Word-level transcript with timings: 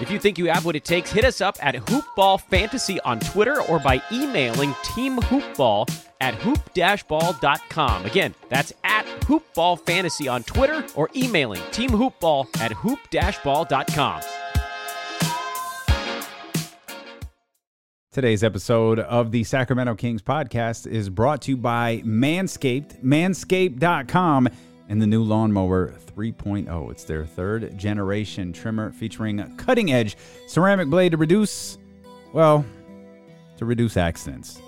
If 0.00 0.10
you 0.10 0.18
think 0.18 0.36
you 0.36 0.46
have 0.46 0.66
what 0.66 0.76
it 0.76 0.84
takes, 0.84 1.10
hit 1.10 1.24
us 1.24 1.40
up 1.40 1.56
at 1.64 1.74
Hoopball 1.74 2.42
Fantasy 2.42 3.00
on 3.00 3.18
Twitter 3.18 3.62
or 3.62 3.78
by 3.78 4.02
emailing 4.12 4.74
Team 4.82 5.16
Hoopball 5.16 5.90
at 6.20 6.34
hoop-ball.com. 6.34 8.04
Again, 8.04 8.34
that's 8.50 8.74
at 8.84 9.06
Hoopball 9.22 9.80
Fantasy 9.86 10.28
on 10.28 10.42
Twitter 10.42 10.84
or 10.96 11.08
emailing 11.16 11.62
Team 11.70 11.90
Hoopball 11.90 12.46
at 12.60 12.72
hoop-ball.com. 12.72 14.20
Today's 18.12 18.42
episode 18.42 18.98
of 18.98 19.30
the 19.30 19.44
Sacramento 19.44 19.94
Kings 19.94 20.22
podcast 20.22 20.86
is 20.86 21.10
brought 21.10 21.42
to 21.42 21.50
you 21.50 21.56
by 21.58 22.02
Manscaped, 22.04 23.02
manscaped.com, 23.02 24.48
and 24.88 25.00
the 25.00 25.06
new 25.06 25.22
lawnmower 25.22 25.92
3.0. 26.16 26.90
It's 26.90 27.04
their 27.04 27.26
third 27.26 27.76
generation 27.76 28.52
trimmer 28.52 28.92
featuring 28.92 29.40
a 29.40 29.48
cutting 29.56 29.92
edge 29.92 30.16
ceramic 30.46 30.88
blade 30.88 31.10
to 31.10 31.16
reduce, 31.16 31.78
well, 32.32 32.64
to 33.58 33.64
reduce 33.64 33.96
accidents. 33.96 34.60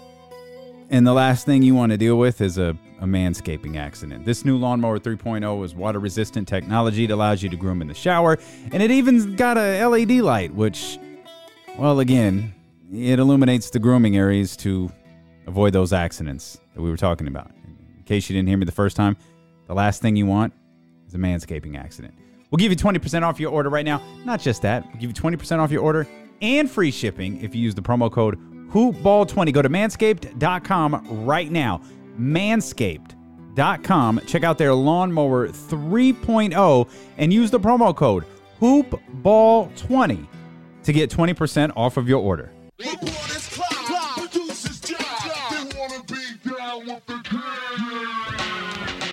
And 0.91 1.07
the 1.07 1.13
last 1.13 1.45
thing 1.45 1.63
you 1.63 1.75
want 1.75 1.93
to 1.93 1.99
deal 1.99 2.17
with 2.17 2.41
is 2.41 2.57
a, 2.57 2.77
a 3.01 3.05
manscaping 3.05 3.77
accident. 3.77 4.25
This 4.25 4.45
new 4.45 4.57
lawnmower 4.57 4.99
3.0 4.99 5.65
is 5.65 5.75
water 5.75 5.99
resistant 5.99 6.49
technology. 6.49 7.05
It 7.05 7.11
allows 7.11 7.43
you 7.43 7.51
to 7.51 7.57
groom 7.57 7.83
in 7.83 7.89
the 7.89 7.95
shower, 7.95 8.39
and 8.73 8.83
it 8.83 8.91
even 8.91 9.37
got 9.37 9.59
a 9.59 9.87
LED 9.87 10.13
light, 10.23 10.55
which, 10.55 10.99
well, 11.77 12.01
again, 12.01 12.55
it 12.91 13.19
illuminates 13.19 13.69
the 13.69 13.79
grooming 13.79 14.17
areas 14.17 14.57
to 14.59 14.91
avoid 15.47 15.75
those 15.75 15.93
accidents 15.93 16.59
that 16.75 16.81
we 16.81 16.91
were 16.91 16.97
talking 16.97 17.27
about. 17.27 17.51
In 17.99 18.05
case 18.05 18.31
you 18.31 18.37
didn't 18.37 18.49
hear 18.49 18.57
me 18.57 18.65
the 18.65 18.73
first 18.73 18.97
time, 18.97 19.19
the 19.69 19.75
last 19.75 20.03
thing 20.03 20.17
you 20.17 20.27
want 20.27 20.53
is 21.07 21.15
a 21.15 21.19
manscaping 21.19 21.79
accident. 21.79 22.15
We'll 22.51 22.59
give 22.59 22.73
you 22.73 22.77
20% 22.77 23.23
off 23.23 23.39
your 23.39 23.53
order 23.53 23.69
right 23.69 23.85
now. 23.85 24.03
Not 24.25 24.41
just 24.41 24.63
that, 24.63 24.85
we'll 24.87 25.01
give 25.01 25.11
you 25.11 25.15
20% 25.15 25.61
off 25.61 25.71
your 25.71 25.83
order 25.83 26.09
and 26.41 26.71
free 26.71 26.91
shipping 26.91 27.43
if 27.43 27.55
you 27.55 27.63
use 27.63 27.75
the 27.75 27.83
promo 27.83 28.11
code 28.11 28.39
HoopBall20. 28.71 29.53
Go 29.53 29.61
to 29.63 29.69
manscaped.com 29.69 31.27
right 31.27 31.51
now. 31.51 31.83
Manscaped.com. 32.19 34.21
Check 34.27 34.45
out 34.45 34.59
their 34.59 34.75
lawnmower 34.75 35.49
3.0 35.49 36.91
and 37.19 37.33
use 37.33 37.51
the 37.51 37.61
promo 37.61 37.95
code 37.95 38.25
HoopBall20 38.61 40.27
to 40.85 40.93
get 40.93 41.11
20% 41.11 41.73
off 41.77 41.97
of 41.97 42.09
your 42.09 42.21
order. 42.21 42.53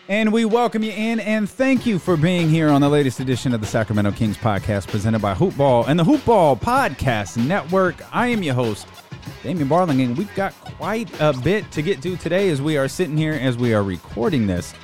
And 0.07 0.31
we 0.31 0.45
welcome 0.45 0.83
you 0.83 0.91
in 0.91 1.19
and 1.19 1.49
thank 1.49 1.87
you 1.87 1.97
for 1.97 2.15
being 2.15 2.47
here 2.47 2.69
on 2.69 2.81
the 2.81 2.89
latest 2.89 3.19
edition 3.19 3.55
of 3.55 3.61
the 3.61 3.65
Sacramento 3.65 4.11
Kings 4.11 4.37
podcast 4.37 4.87
presented 4.87 5.19
by 5.19 5.33
Hoopball 5.33 5.87
and 5.87 5.99
the 5.99 6.03
Hoopball 6.03 6.61
Podcast 6.61 7.43
Network. 7.43 7.95
I 8.15 8.27
am 8.27 8.43
your 8.43 8.53
host, 8.53 8.87
Damien 9.41 9.67
Barling, 9.67 10.05
and 10.05 10.15
we've 10.15 10.33
got 10.35 10.53
quite 10.61 11.09
a 11.19 11.33
bit 11.33 11.71
to 11.71 11.81
get 11.81 12.03
to 12.03 12.15
today 12.17 12.49
as 12.49 12.61
we 12.61 12.77
are 12.77 12.87
sitting 12.87 13.17
here 13.17 13.33
as 13.33 13.57
we 13.57 13.73
are 13.73 13.81
recording 13.81 14.45
this 14.45 14.75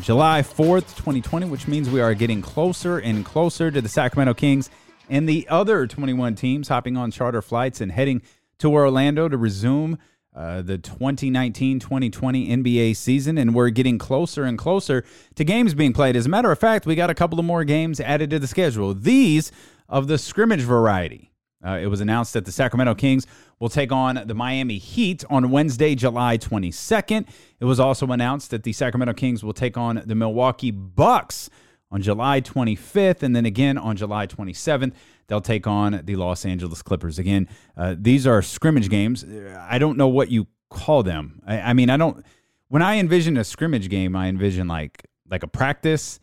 July 0.00 0.42
4th, 0.42 0.94
2020, 0.94 1.46
which 1.46 1.66
means 1.66 1.90
we 1.90 2.00
are 2.00 2.14
getting 2.14 2.40
closer 2.40 2.98
and 2.98 3.24
closer 3.24 3.72
to 3.72 3.80
the 3.80 3.88
Sacramento 3.88 4.34
Kings 4.34 4.70
and 5.08 5.28
the 5.28 5.48
other 5.48 5.88
21 5.88 6.36
teams 6.36 6.68
hopping 6.68 6.96
on 6.96 7.10
charter 7.10 7.42
flights 7.42 7.80
and 7.80 7.90
heading 7.90 8.22
to 8.58 8.70
Orlando 8.72 9.28
to 9.28 9.36
resume 9.36 9.98
uh, 10.34 10.62
the 10.62 10.78
2019 10.78 11.78
2020 11.78 12.48
NBA 12.48 12.96
season, 12.96 13.38
and 13.38 13.54
we're 13.54 13.70
getting 13.70 13.98
closer 13.98 14.44
and 14.44 14.58
closer 14.58 15.04
to 15.36 15.44
games 15.44 15.74
being 15.74 15.92
played. 15.92 16.16
As 16.16 16.26
a 16.26 16.28
matter 16.28 16.50
of 16.50 16.58
fact, 16.58 16.86
we 16.86 16.94
got 16.94 17.10
a 17.10 17.14
couple 17.14 17.38
of 17.38 17.44
more 17.44 17.64
games 17.64 18.00
added 18.00 18.30
to 18.30 18.38
the 18.38 18.46
schedule. 18.46 18.94
These 18.94 19.52
of 19.88 20.08
the 20.08 20.18
scrimmage 20.18 20.62
variety. 20.62 21.30
Uh, 21.64 21.78
it 21.80 21.86
was 21.86 22.00
announced 22.00 22.34
that 22.34 22.44
the 22.44 22.52
Sacramento 22.52 22.94
Kings 22.94 23.26
will 23.58 23.70
take 23.70 23.90
on 23.90 24.22
the 24.26 24.34
Miami 24.34 24.76
Heat 24.76 25.24
on 25.30 25.50
Wednesday, 25.50 25.94
July 25.94 26.36
22nd. 26.36 27.26
It 27.58 27.64
was 27.64 27.80
also 27.80 28.06
announced 28.08 28.50
that 28.50 28.64
the 28.64 28.72
Sacramento 28.72 29.14
Kings 29.14 29.42
will 29.42 29.54
take 29.54 29.78
on 29.78 30.02
the 30.04 30.14
Milwaukee 30.14 30.70
Bucks 30.70 31.48
on 31.90 32.02
July 32.02 32.40
25th, 32.40 33.22
and 33.22 33.34
then 33.34 33.46
again 33.46 33.78
on 33.78 33.96
July 33.96 34.26
27th. 34.26 34.92
They'll 35.26 35.40
take 35.40 35.66
on 35.66 36.02
the 36.04 36.16
Los 36.16 36.44
Angeles 36.44 36.82
Clippers. 36.82 37.18
Again, 37.18 37.48
uh, 37.76 37.94
these 37.98 38.26
are 38.26 38.42
scrimmage 38.42 38.90
games. 38.90 39.24
I 39.58 39.78
don't 39.78 39.96
know 39.96 40.08
what 40.08 40.30
you 40.30 40.46
call 40.70 41.02
them. 41.02 41.40
I, 41.46 41.60
I 41.60 41.72
mean, 41.72 41.90
I 41.90 41.96
don't. 41.96 42.24
When 42.68 42.82
I 42.82 42.96
envision 42.96 43.36
a 43.36 43.44
scrimmage 43.44 43.88
game, 43.88 44.16
I 44.16 44.28
envision 44.28 44.68
like 44.68 45.06
like 45.30 45.42
a 45.42 45.48
practice, 45.48 46.20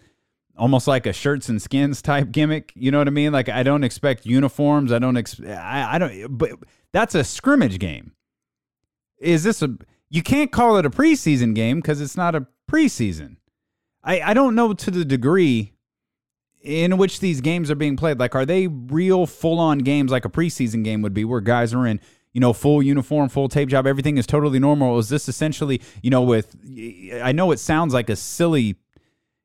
almost 0.57 0.87
like 0.87 1.05
a 1.05 1.13
shirts 1.13 1.49
and 1.49 1.61
skins 1.61 2.01
type 2.01 2.31
gimmick. 2.31 2.71
You 2.75 2.91
know 2.91 2.99
what 2.99 3.07
I 3.07 3.11
mean? 3.11 3.31
Like 3.31 3.49
I 3.49 3.63
don't 3.63 3.83
expect 3.83 4.25
uniforms. 4.25 4.91
I 4.91 4.99
don't. 4.99 5.17
Ex- 5.17 5.41
I, 5.41 5.95
I 5.95 5.97
don't. 5.97 6.37
But 6.37 6.51
that's 6.91 7.15
a 7.15 7.23
scrimmage 7.23 7.79
game. 7.79 8.13
Is 9.17 9.43
this 9.43 9.61
a? 9.61 9.75
You 10.09 10.21
can't 10.21 10.51
call 10.51 10.77
it 10.77 10.85
a 10.85 10.89
preseason 10.89 11.55
game 11.55 11.77
because 11.77 12.01
it's 12.01 12.17
not 12.17 12.35
a 12.35 12.45
preseason. 12.69 13.37
I 14.03 14.21
I 14.21 14.33
don't 14.33 14.55
know 14.55 14.73
to 14.73 14.91
the 14.91 15.05
degree 15.05 15.73
in 16.63 16.97
which 16.97 17.19
these 17.19 17.41
games 17.41 17.71
are 17.71 17.75
being 17.75 17.97
played. 17.97 18.19
Like, 18.19 18.35
are 18.35 18.45
they 18.45 18.67
real 18.67 19.25
full 19.25 19.59
on 19.59 19.79
games 19.79 20.11
like 20.11 20.25
a 20.25 20.29
preseason 20.29 20.83
game 20.83 21.01
would 21.01 21.13
be 21.13 21.25
where 21.25 21.41
guys 21.41 21.73
are 21.73 21.85
in, 21.87 21.99
you 22.33 22.41
know, 22.41 22.53
full 22.53 22.81
uniform, 22.81 23.29
full 23.29 23.49
tape 23.49 23.69
job, 23.69 23.87
everything 23.87 24.17
is 24.17 24.27
totally 24.27 24.59
normal? 24.59 24.97
Is 24.99 25.09
this 25.09 25.27
essentially, 25.27 25.81
you 26.01 26.09
know, 26.09 26.21
with, 26.21 26.55
I 27.21 27.31
know 27.31 27.51
it 27.51 27.59
sounds 27.59 27.93
like 27.93 28.09
a 28.09 28.15
silly, 28.15 28.75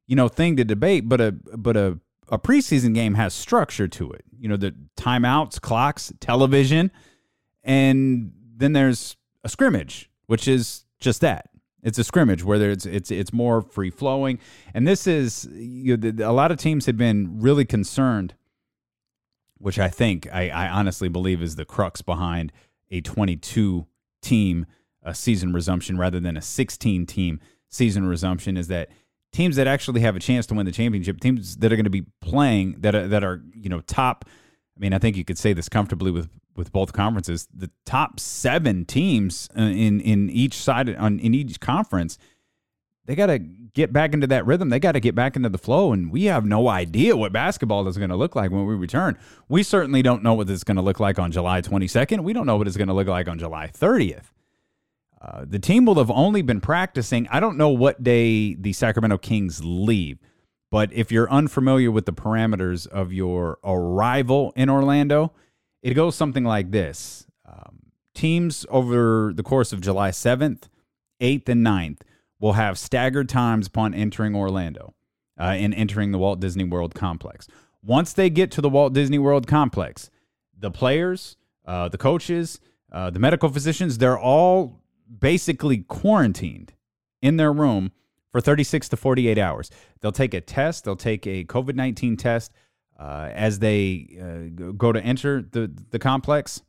you 0.06 0.16
know, 0.16 0.28
thing 0.28 0.56
to 0.56 0.64
debate, 0.64 1.08
but 1.08 1.20
a, 1.20 1.32
but 1.32 1.76
a, 1.76 1.98
a 2.28 2.38
preseason 2.38 2.94
game 2.94 3.14
has 3.14 3.32
structure 3.32 3.88
to 3.88 4.10
it. 4.12 4.24
You 4.38 4.48
know, 4.48 4.56
the 4.56 4.74
timeouts, 4.96 5.60
clocks, 5.60 6.12
television, 6.20 6.90
and 7.64 8.32
then 8.56 8.72
there's 8.72 9.16
a 9.42 9.48
scrimmage, 9.48 10.10
which 10.26 10.46
is 10.46 10.84
just 11.00 11.20
that. 11.22 11.48
It's 11.86 11.98
a 11.98 12.04
scrimmage 12.04 12.42
where 12.42 12.70
it's 12.70 12.84
it's 12.84 13.12
it's 13.12 13.32
more 13.32 13.62
free 13.62 13.90
flowing, 13.90 14.40
and 14.74 14.88
this 14.88 15.06
is 15.06 15.48
you 15.52 15.96
know, 15.96 16.28
a 16.28 16.32
lot 16.32 16.50
of 16.50 16.58
teams 16.58 16.86
have 16.86 16.96
been 16.96 17.40
really 17.40 17.64
concerned, 17.64 18.34
which 19.58 19.78
I 19.78 19.88
think 19.88 20.26
I, 20.32 20.50
I 20.50 20.68
honestly 20.68 21.08
believe 21.08 21.40
is 21.40 21.54
the 21.54 21.64
crux 21.64 22.02
behind 22.02 22.52
a 22.90 23.00
22 23.00 23.86
team 24.20 24.66
a 25.06 25.14
season 25.14 25.52
resumption 25.52 25.96
rather 25.96 26.18
than 26.18 26.36
a 26.36 26.42
16 26.42 27.06
team 27.06 27.38
season 27.68 28.06
resumption 28.06 28.56
is 28.56 28.66
that 28.66 28.88
teams 29.32 29.54
that 29.54 29.68
actually 29.68 30.00
have 30.00 30.16
a 30.16 30.18
chance 30.18 30.44
to 30.46 30.54
win 30.54 30.66
the 30.66 30.72
championship, 30.72 31.20
teams 31.20 31.56
that 31.58 31.72
are 31.72 31.76
going 31.76 31.84
to 31.84 31.90
be 31.90 32.04
playing 32.20 32.74
that 32.80 32.96
are, 32.96 33.06
that 33.06 33.22
are 33.22 33.42
you 33.54 33.68
know 33.68 33.80
top. 33.82 34.24
I 34.76 34.80
mean, 34.80 34.92
I 34.92 34.98
think 34.98 35.16
you 35.16 35.24
could 35.24 35.38
say 35.38 35.52
this 35.52 35.68
comfortably 35.68 36.10
with 36.10 36.28
with 36.54 36.72
both 36.72 36.92
conferences, 36.92 37.48
the 37.54 37.70
top 37.84 38.18
seven 38.18 38.84
teams 38.84 39.48
uh, 39.56 39.62
in 39.62 40.00
in 40.00 40.30
each 40.30 40.54
side 40.54 40.94
on 40.96 41.18
in 41.18 41.34
each 41.34 41.60
conference, 41.60 42.18
they 43.06 43.14
got 43.14 43.26
to 43.26 43.38
get 43.38 43.92
back 43.92 44.14
into 44.14 44.26
that 44.26 44.46
rhythm. 44.46 44.68
They 44.68 44.80
got 44.80 44.92
to 44.92 45.00
get 45.00 45.14
back 45.14 45.36
into 45.36 45.48
the 45.48 45.58
flow, 45.58 45.92
and 45.92 46.10
we 46.10 46.24
have 46.24 46.44
no 46.44 46.68
idea 46.68 47.16
what 47.16 47.32
basketball 47.32 47.86
is 47.88 47.96
going 47.96 48.10
to 48.10 48.16
look 48.16 48.34
like 48.34 48.50
when 48.50 48.66
we 48.66 48.74
return. 48.74 49.16
We 49.48 49.62
certainly 49.62 50.02
don't 50.02 50.22
know 50.22 50.34
what 50.34 50.50
it's 50.50 50.64
going 50.64 50.76
to 50.76 50.82
look 50.82 51.00
like 51.00 51.18
on 51.18 51.30
July 51.30 51.62
22nd. 51.62 52.20
We 52.20 52.32
don't 52.32 52.46
know 52.46 52.56
what 52.56 52.66
it's 52.66 52.76
going 52.76 52.88
to 52.88 52.94
look 52.94 53.08
like 53.08 53.28
on 53.28 53.38
July 53.38 53.70
30th. 53.72 54.32
Uh, 55.20 55.44
the 55.46 55.58
team 55.58 55.86
will 55.86 55.96
have 55.96 56.10
only 56.10 56.42
been 56.42 56.60
practicing. 56.60 57.26
I 57.28 57.40
don't 57.40 57.56
know 57.56 57.70
what 57.70 58.02
day 58.02 58.54
the 58.54 58.72
Sacramento 58.72 59.18
Kings 59.18 59.64
leave, 59.64 60.18
but 60.70 60.92
if 60.92 61.12
you're 61.12 61.30
unfamiliar 61.30 61.90
with 61.90 62.06
the 62.06 62.12
parameters 62.12 62.86
of 62.86 63.12
your 63.12 63.58
arrival 63.64 64.52
in 64.56 64.68
Orlando, 64.68 65.32
it 65.82 65.94
goes 65.94 66.14
something 66.16 66.44
like 66.44 66.70
this 66.70 67.26
um, 67.46 67.78
Teams 68.14 68.66
over 68.70 69.32
the 69.34 69.42
course 69.42 69.72
of 69.72 69.80
July 69.80 70.10
7th, 70.10 70.68
8th, 71.20 71.48
and 71.48 71.64
9th 71.64 72.00
will 72.40 72.54
have 72.54 72.78
staggered 72.78 73.28
times 73.28 73.66
upon 73.66 73.94
entering 73.94 74.34
Orlando 74.34 74.94
uh, 75.38 75.44
and 75.44 75.74
entering 75.74 76.12
the 76.12 76.18
Walt 76.18 76.40
Disney 76.40 76.64
World 76.64 76.94
complex. 76.94 77.46
Once 77.82 78.12
they 78.12 78.28
get 78.28 78.50
to 78.52 78.60
the 78.60 78.68
Walt 78.68 78.92
Disney 78.92 79.18
World 79.18 79.46
complex, 79.46 80.10
the 80.58 80.70
players, 80.70 81.36
uh, 81.66 81.88
the 81.88 81.98
coaches, 81.98 82.60
uh, 82.90 83.10
the 83.10 83.18
medical 83.18 83.48
physicians, 83.48 83.98
they're 83.98 84.18
all 84.18 84.80
basically 85.20 85.78
quarantined 85.78 86.72
in 87.22 87.36
their 87.36 87.52
room 87.52 87.92
for 88.36 88.42
36 88.42 88.90
to 88.90 88.98
48 88.98 89.38
hours. 89.38 89.70
They'll 90.00 90.12
take 90.12 90.34
a 90.34 90.42
test, 90.42 90.84
they'll 90.84 90.94
take 90.94 91.26
a 91.26 91.44
COVID 91.44 91.74
19 91.74 92.18
test 92.18 92.52
uh, 93.00 93.30
as 93.32 93.60
they 93.60 94.18
uh, 94.20 94.72
go 94.76 94.92
to 94.92 95.00
enter 95.00 95.40
the, 95.40 95.72
the 95.90 95.98
complex. 95.98 96.60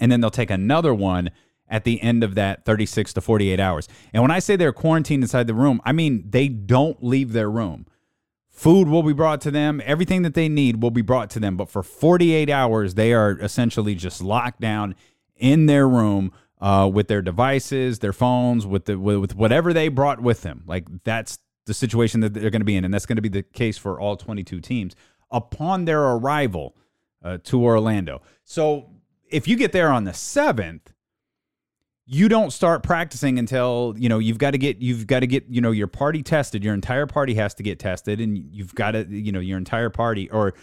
And 0.00 0.10
then 0.10 0.20
they'll 0.20 0.30
take 0.32 0.50
another 0.50 0.92
one 0.92 1.30
at 1.68 1.84
the 1.84 2.02
end 2.02 2.24
of 2.24 2.34
that 2.34 2.64
36 2.64 3.12
to 3.12 3.20
48 3.20 3.60
hours. 3.60 3.86
And 4.12 4.22
when 4.22 4.32
I 4.32 4.40
say 4.40 4.56
they're 4.56 4.72
quarantined 4.72 5.22
inside 5.22 5.46
the 5.46 5.54
room, 5.54 5.80
I 5.84 5.92
mean 5.92 6.24
they 6.28 6.48
don't 6.48 7.00
leave 7.00 7.32
their 7.32 7.48
room 7.48 7.86
Food 8.54 8.86
will 8.86 9.02
be 9.02 9.12
brought 9.12 9.40
to 9.40 9.50
them. 9.50 9.82
Everything 9.84 10.22
that 10.22 10.34
they 10.34 10.48
need 10.48 10.80
will 10.80 10.92
be 10.92 11.02
brought 11.02 11.28
to 11.30 11.40
them. 11.40 11.56
But 11.56 11.68
for 11.68 11.82
48 11.82 12.48
hours, 12.48 12.94
they 12.94 13.12
are 13.12 13.32
essentially 13.40 13.96
just 13.96 14.22
locked 14.22 14.60
down 14.60 14.94
in 15.36 15.66
their 15.66 15.88
room 15.88 16.30
uh, 16.64 16.88
with 16.88 17.08
their 17.08 17.20
devices, 17.20 17.98
their 17.98 18.14
phones, 18.14 18.66
with 18.66 18.86
the 18.86 18.98
with 18.98 19.36
whatever 19.36 19.74
they 19.74 19.88
brought 19.88 20.20
with 20.20 20.40
them. 20.40 20.64
Like 20.66 20.86
that's 21.04 21.38
the 21.66 21.74
situation 21.74 22.20
that 22.20 22.32
they're 22.32 22.48
going 22.48 22.62
to 22.62 22.64
be 22.64 22.74
in, 22.74 22.86
and 22.86 22.94
that's 22.94 23.04
going 23.04 23.16
to 23.16 23.22
be 23.22 23.28
the 23.28 23.42
case 23.42 23.76
for 23.76 24.00
all 24.00 24.16
22 24.16 24.62
teams 24.62 24.96
upon 25.30 25.84
their 25.84 26.00
arrival 26.00 26.74
uh, 27.22 27.36
to 27.44 27.62
Orlando. 27.62 28.22
So 28.44 28.88
if 29.28 29.46
you 29.46 29.56
get 29.56 29.72
there 29.72 29.90
on 29.90 30.04
the 30.04 30.14
seventh, 30.14 30.94
you 32.06 32.30
don't 32.30 32.50
start 32.50 32.82
practicing 32.82 33.38
until 33.38 33.94
you 33.98 34.08
know 34.08 34.18
you've 34.18 34.38
got 34.38 34.52
to 34.52 34.58
get 34.58 34.78
you've 34.78 35.06
got 35.06 35.20
to 35.20 35.26
get 35.26 35.44
you 35.50 35.60
know 35.60 35.70
your 35.70 35.86
party 35.86 36.22
tested. 36.22 36.64
Your 36.64 36.72
entire 36.72 37.06
party 37.06 37.34
has 37.34 37.52
to 37.56 37.62
get 37.62 37.78
tested, 37.78 38.22
and 38.22 38.38
you've 38.38 38.74
got 38.74 38.92
to 38.92 39.04
you 39.04 39.32
know 39.32 39.40
your 39.40 39.58
entire 39.58 39.90
party 39.90 40.30
or 40.30 40.54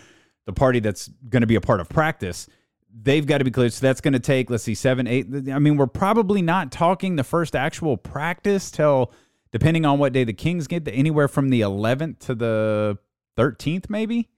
the 0.48 0.54
party 0.54 0.80
that's 0.80 1.10
going 1.30 1.42
to 1.42 1.48
be 1.48 1.56
a 1.56 1.62
part 1.62 1.80
of 1.80 1.90
practice. 1.90 2.48
They've 2.94 3.26
got 3.26 3.40
to 3.40 3.44
be 3.44 3.52
cleared. 3.52 3.74
So 3.74 3.86
that's 3.86 4.02
going 4.02 4.14
to 4.14 4.20
take 4.20 4.50
let's 4.50 4.64
see 4.64 4.76
seven 4.76 5.08
eight. 5.08 5.28
I 5.52 5.60
mean, 5.60 5.78
we're 5.78 5.88
probably 5.88 6.42
not 6.42 6.72
talking 6.72 7.16
the 7.16 7.24
first 7.24 7.56
actual 7.56 7.98
practice 7.98 8.70
till 8.72 9.12
depending 9.52 9.86
on 9.86 10.00
what 10.00 10.14
day 10.14 10.24
the 10.24 10.34
Kings 10.34 10.68
get, 10.68 10.88
anywhere 10.88 11.28
from 11.28 11.50
the 11.50 11.62
11th 11.62 12.20
to 12.20 12.36
the 12.36 12.98
13th, 13.38 13.90
maybe. 13.90 14.30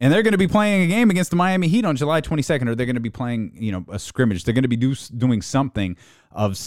And 0.00 0.12
they're 0.12 0.22
going 0.22 0.32
to 0.32 0.38
be 0.38 0.48
playing 0.48 0.82
a 0.82 0.86
game 0.86 1.10
against 1.10 1.30
the 1.30 1.36
Miami 1.36 1.68
Heat 1.68 1.84
on 1.84 1.96
July 1.96 2.20
22nd, 2.20 2.68
or 2.68 2.74
they're 2.74 2.86
going 2.86 2.96
to 2.96 3.00
be 3.00 3.10
playing, 3.10 3.52
you 3.54 3.70
know, 3.70 3.84
a 3.88 3.98
scrimmage. 3.98 4.44
They're 4.44 4.54
going 4.54 4.62
to 4.62 4.68
be 4.68 4.76
do, 4.76 4.94
doing 4.94 5.40
something 5.40 5.96
of 6.32 6.58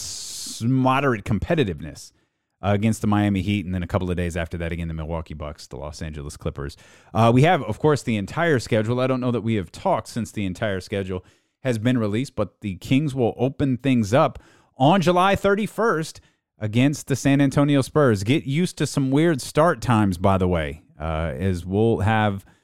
moderate 0.62 1.26
competitiveness 1.26 2.14
uh, 2.62 2.72
against 2.72 3.02
the 3.02 3.08
Miami 3.08 3.42
Heat, 3.42 3.66
and 3.66 3.74
then 3.74 3.84
a 3.84 3.88
couple 3.88 4.10
of 4.10 4.18
days 4.18 4.36
after 4.36 4.58
that, 4.58 4.72
again, 4.72 4.88
the 4.88 4.94
Milwaukee 4.94 5.34
Bucks, 5.34 5.68
the 5.68 5.78
Los 5.78 6.02
Angeles 6.02 6.38
Clippers. 6.38 6.78
Uh, 7.14 7.32
we 7.34 7.44
have, 7.44 7.64
of 7.64 7.80
course, 7.80 8.04
the 8.04 8.18
entire 8.18 8.60
schedule. 8.60 9.00
I 9.00 9.08
don't 9.08 9.22
know 9.22 9.32
that 9.32 9.42
we 9.42 9.56
have 9.56 9.72
talked 9.72 10.08
since 10.08 10.32
the 10.32 10.46
entire 10.46 10.82
schedule 10.82 11.24
has 11.62 11.78
been 11.78 11.98
released, 11.98 12.36
but 12.36 12.62
the 12.62 12.76
Kings 12.76 13.14
will 13.14 13.36
open 13.38 13.78
things 13.78 14.14
up 14.14 14.40
on 14.78 15.02
July 15.02 15.36
31st 15.36 16.20
against 16.60 17.08
the 17.08 17.16
San 17.16 17.42
Antonio 17.42 17.82
Spurs. 17.82 18.24
Get 18.24 18.46
used 18.46 18.78
to 18.78 18.88
some 18.88 19.12
weird 19.12 19.42
start 19.42 19.82
times, 19.82 20.18
by 20.18 20.38
the 20.38 20.48
way, 20.48 20.84
uh, 21.00 21.34
as 21.38 21.66
we'll 21.66 22.00
have– 22.00 22.46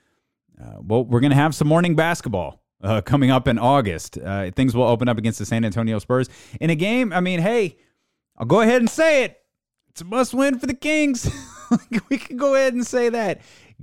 uh, 0.63 0.77
well, 0.79 1.03
we're 1.03 1.19
going 1.19 1.31
to 1.31 1.35
have 1.35 1.55
some 1.55 1.67
morning 1.67 1.95
basketball 1.95 2.61
uh, 2.83 3.01
coming 3.01 3.31
up 3.31 3.47
in 3.47 3.57
August. 3.57 4.17
Uh, 4.17 4.51
things 4.51 4.75
will 4.75 4.83
open 4.83 5.07
up 5.07 5.17
against 5.17 5.39
the 5.39 5.45
San 5.45 5.65
Antonio 5.65 5.99
Spurs 5.99 6.29
in 6.61 6.69
a 6.69 6.75
game. 6.75 7.11
I 7.11 7.19
mean, 7.19 7.39
hey, 7.39 7.77
I'll 8.37 8.45
go 8.45 8.61
ahead 8.61 8.81
and 8.81 8.89
say 8.89 9.23
it. 9.23 9.42
It's 9.93 10.01
a 10.01 10.05
must 10.05 10.33
win 10.33 10.57
for 10.57 10.65
the 10.65 10.73
Kings. 10.73 11.31
we 12.09 12.17
can 12.17 12.35
go 12.35 12.55
ahead 12.55 12.73
and 12.73 12.85
say 12.85 13.09
that. 13.09 13.41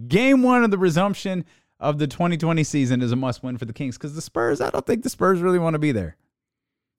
Game 0.09 0.43
one 0.43 0.65
of 0.65 0.73
the 0.73 0.79
resumption 0.79 1.45
of 1.79 1.99
the 1.99 2.09
2020 2.09 2.65
season 2.65 3.01
is 3.01 3.13
a 3.13 3.17
must 3.17 3.45
win 3.45 3.57
for 3.59 3.65
the 3.65 3.73
Kings 3.73 3.97
because 3.97 4.17
the 4.17 4.21
Spurs, 4.21 4.61
I 4.61 4.71
don't 4.71 4.85
think 4.85 5.05
the 5.05 5.09
Spurs 5.09 5.41
really 5.41 5.61
want 5.61 5.75
to 5.75 5.79
be 5.79 5.93
there. 5.93 6.17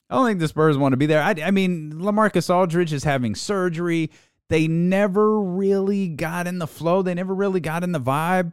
I 0.08 0.14
don't 0.14 0.26
think 0.26 0.40
the 0.40 0.48
Spurs 0.48 0.78
want 0.78 0.94
to 0.94 0.96
be 0.96 1.04
there. 1.04 1.22
I, 1.22 1.34
I 1.44 1.50
mean, 1.50 1.92
Lamarcus 1.92 2.48
Aldridge 2.48 2.94
is 2.94 3.04
having 3.04 3.34
surgery. 3.34 4.10
They 4.48 4.66
never 4.66 5.38
really 5.38 6.08
got 6.08 6.46
in 6.46 6.58
the 6.58 6.66
flow, 6.66 7.02
they 7.02 7.12
never 7.12 7.34
really 7.34 7.60
got 7.60 7.84
in 7.84 7.92
the 7.92 8.00
vibe. 8.00 8.52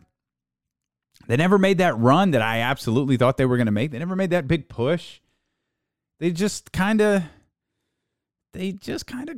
They 1.27 1.38
never 1.38 1.57
made 1.57 1.77
that 1.77 1.97
run 1.97 2.31
that 2.31 2.41
I 2.41 2.59
absolutely 2.59 3.15
thought 3.15 3.38
they 3.38 3.45
were 3.45 3.57
going 3.57 3.67
to 3.67 3.71
make. 3.71 3.91
They 3.91 4.00
never 4.00 4.15
made 4.15 4.31
that 4.31 4.47
big 4.47 4.67
push. 4.67 5.21
They 6.19 6.31
just 6.31 6.73
kind 6.73 7.00
of 7.01 7.23
they 8.53 8.73
just 8.73 9.06
kind 9.06 9.29
of 9.29 9.38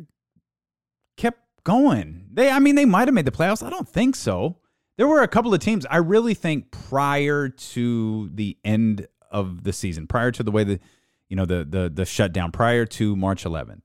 kept 1.18 1.40
going. 1.64 2.26
They 2.34 2.50
I 2.50 2.60
mean 2.60 2.76
they 2.76 2.86
might 2.86 3.08
have 3.08 3.16
made 3.16 3.26
the 3.26 3.32
playoffs. 3.32 3.66
I 3.66 3.70
don't 3.70 3.88
think 3.88 4.16
so. 4.16 4.58
There 4.98 5.08
were 5.08 5.22
a 5.22 5.28
couple 5.28 5.54
of 5.54 5.60
teams 5.60 5.86
I 5.88 5.98
really 5.98 6.34
think 6.34 6.72
prior 6.72 7.50
to 7.50 8.30
the 8.34 8.58
end 8.64 9.08
of 9.32 9.64
the 9.64 9.74
season, 9.74 10.08
prior 10.08 10.32
to 10.32 10.44
the 10.44 10.52
way 10.52 10.64
the 10.64 10.80
you 11.30 11.36
know 11.36 11.46
the 11.46 11.64
the 11.64 11.90
the 11.90 12.06
shutdown 12.06 12.52
prior 12.52 12.86
to 12.86 13.16
March 13.16 13.44
11th. 13.44 13.84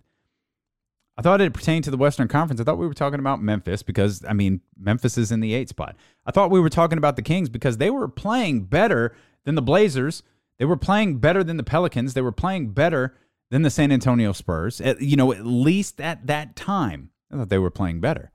I 1.18 1.22
thought 1.22 1.40
it 1.40 1.54
pertained 1.54 1.84
to 1.84 1.90
the 1.90 1.96
Western 1.96 2.28
Conference. 2.28 2.60
I 2.60 2.64
thought 2.64 2.76
we 2.78 2.86
were 2.86 2.92
talking 2.92 3.20
about 3.20 3.40
Memphis 3.40 3.82
because, 3.82 4.22
I 4.28 4.34
mean, 4.34 4.60
Memphis 4.78 5.16
is 5.16 5.32
in 5.32 5.40
the 5.40 5.54
eight 5.54 5.70
spot. 5.70 5.96
I 6.26 6.30
thought 6.30 6.50
we 6.50 6.60
were 6.60 6.68
talking 6.68 6.98
about 6.98 7.16
the 7.16 7.22
Kings 7.22 7.48
because 7.48 7.78
they 7.78 7.88
were 7.88 8.06
playing 8.06 8.64
better 8.64 9.16
than 9.44 9.54
the 9.54 9.62
Blazers. 9.62 10.22
They 10.58 10.66
were 10.66 10.76
playing 10.76 11.18
better 11.18 11.42
than 11.42 11.56
the 11.56 11.62
Pelicans. 11.62 12.12
They 12.12 12.20
were 12.20 12.32
playing 12.32 12.72
better 12.72 13.16
than 13.50 13.62
the 13.62 13.70
San 13.70 13.92
Antonio 13.92 14.32
Spurs. 14.32 14.78
At, 14.80 15.00
you 15.00 15.16
know, 15.16 15.32
at 15.32 15.46
least 15.46 16.02
at 16.02 16.26
that 16.26 16.54
time, 16.54 17.10
I 17.36 17.40
thought 17.40 17.48
they 17.48 17.58
were 17.58 17.70
playing 17.70 18.00
better. 18.00 18.30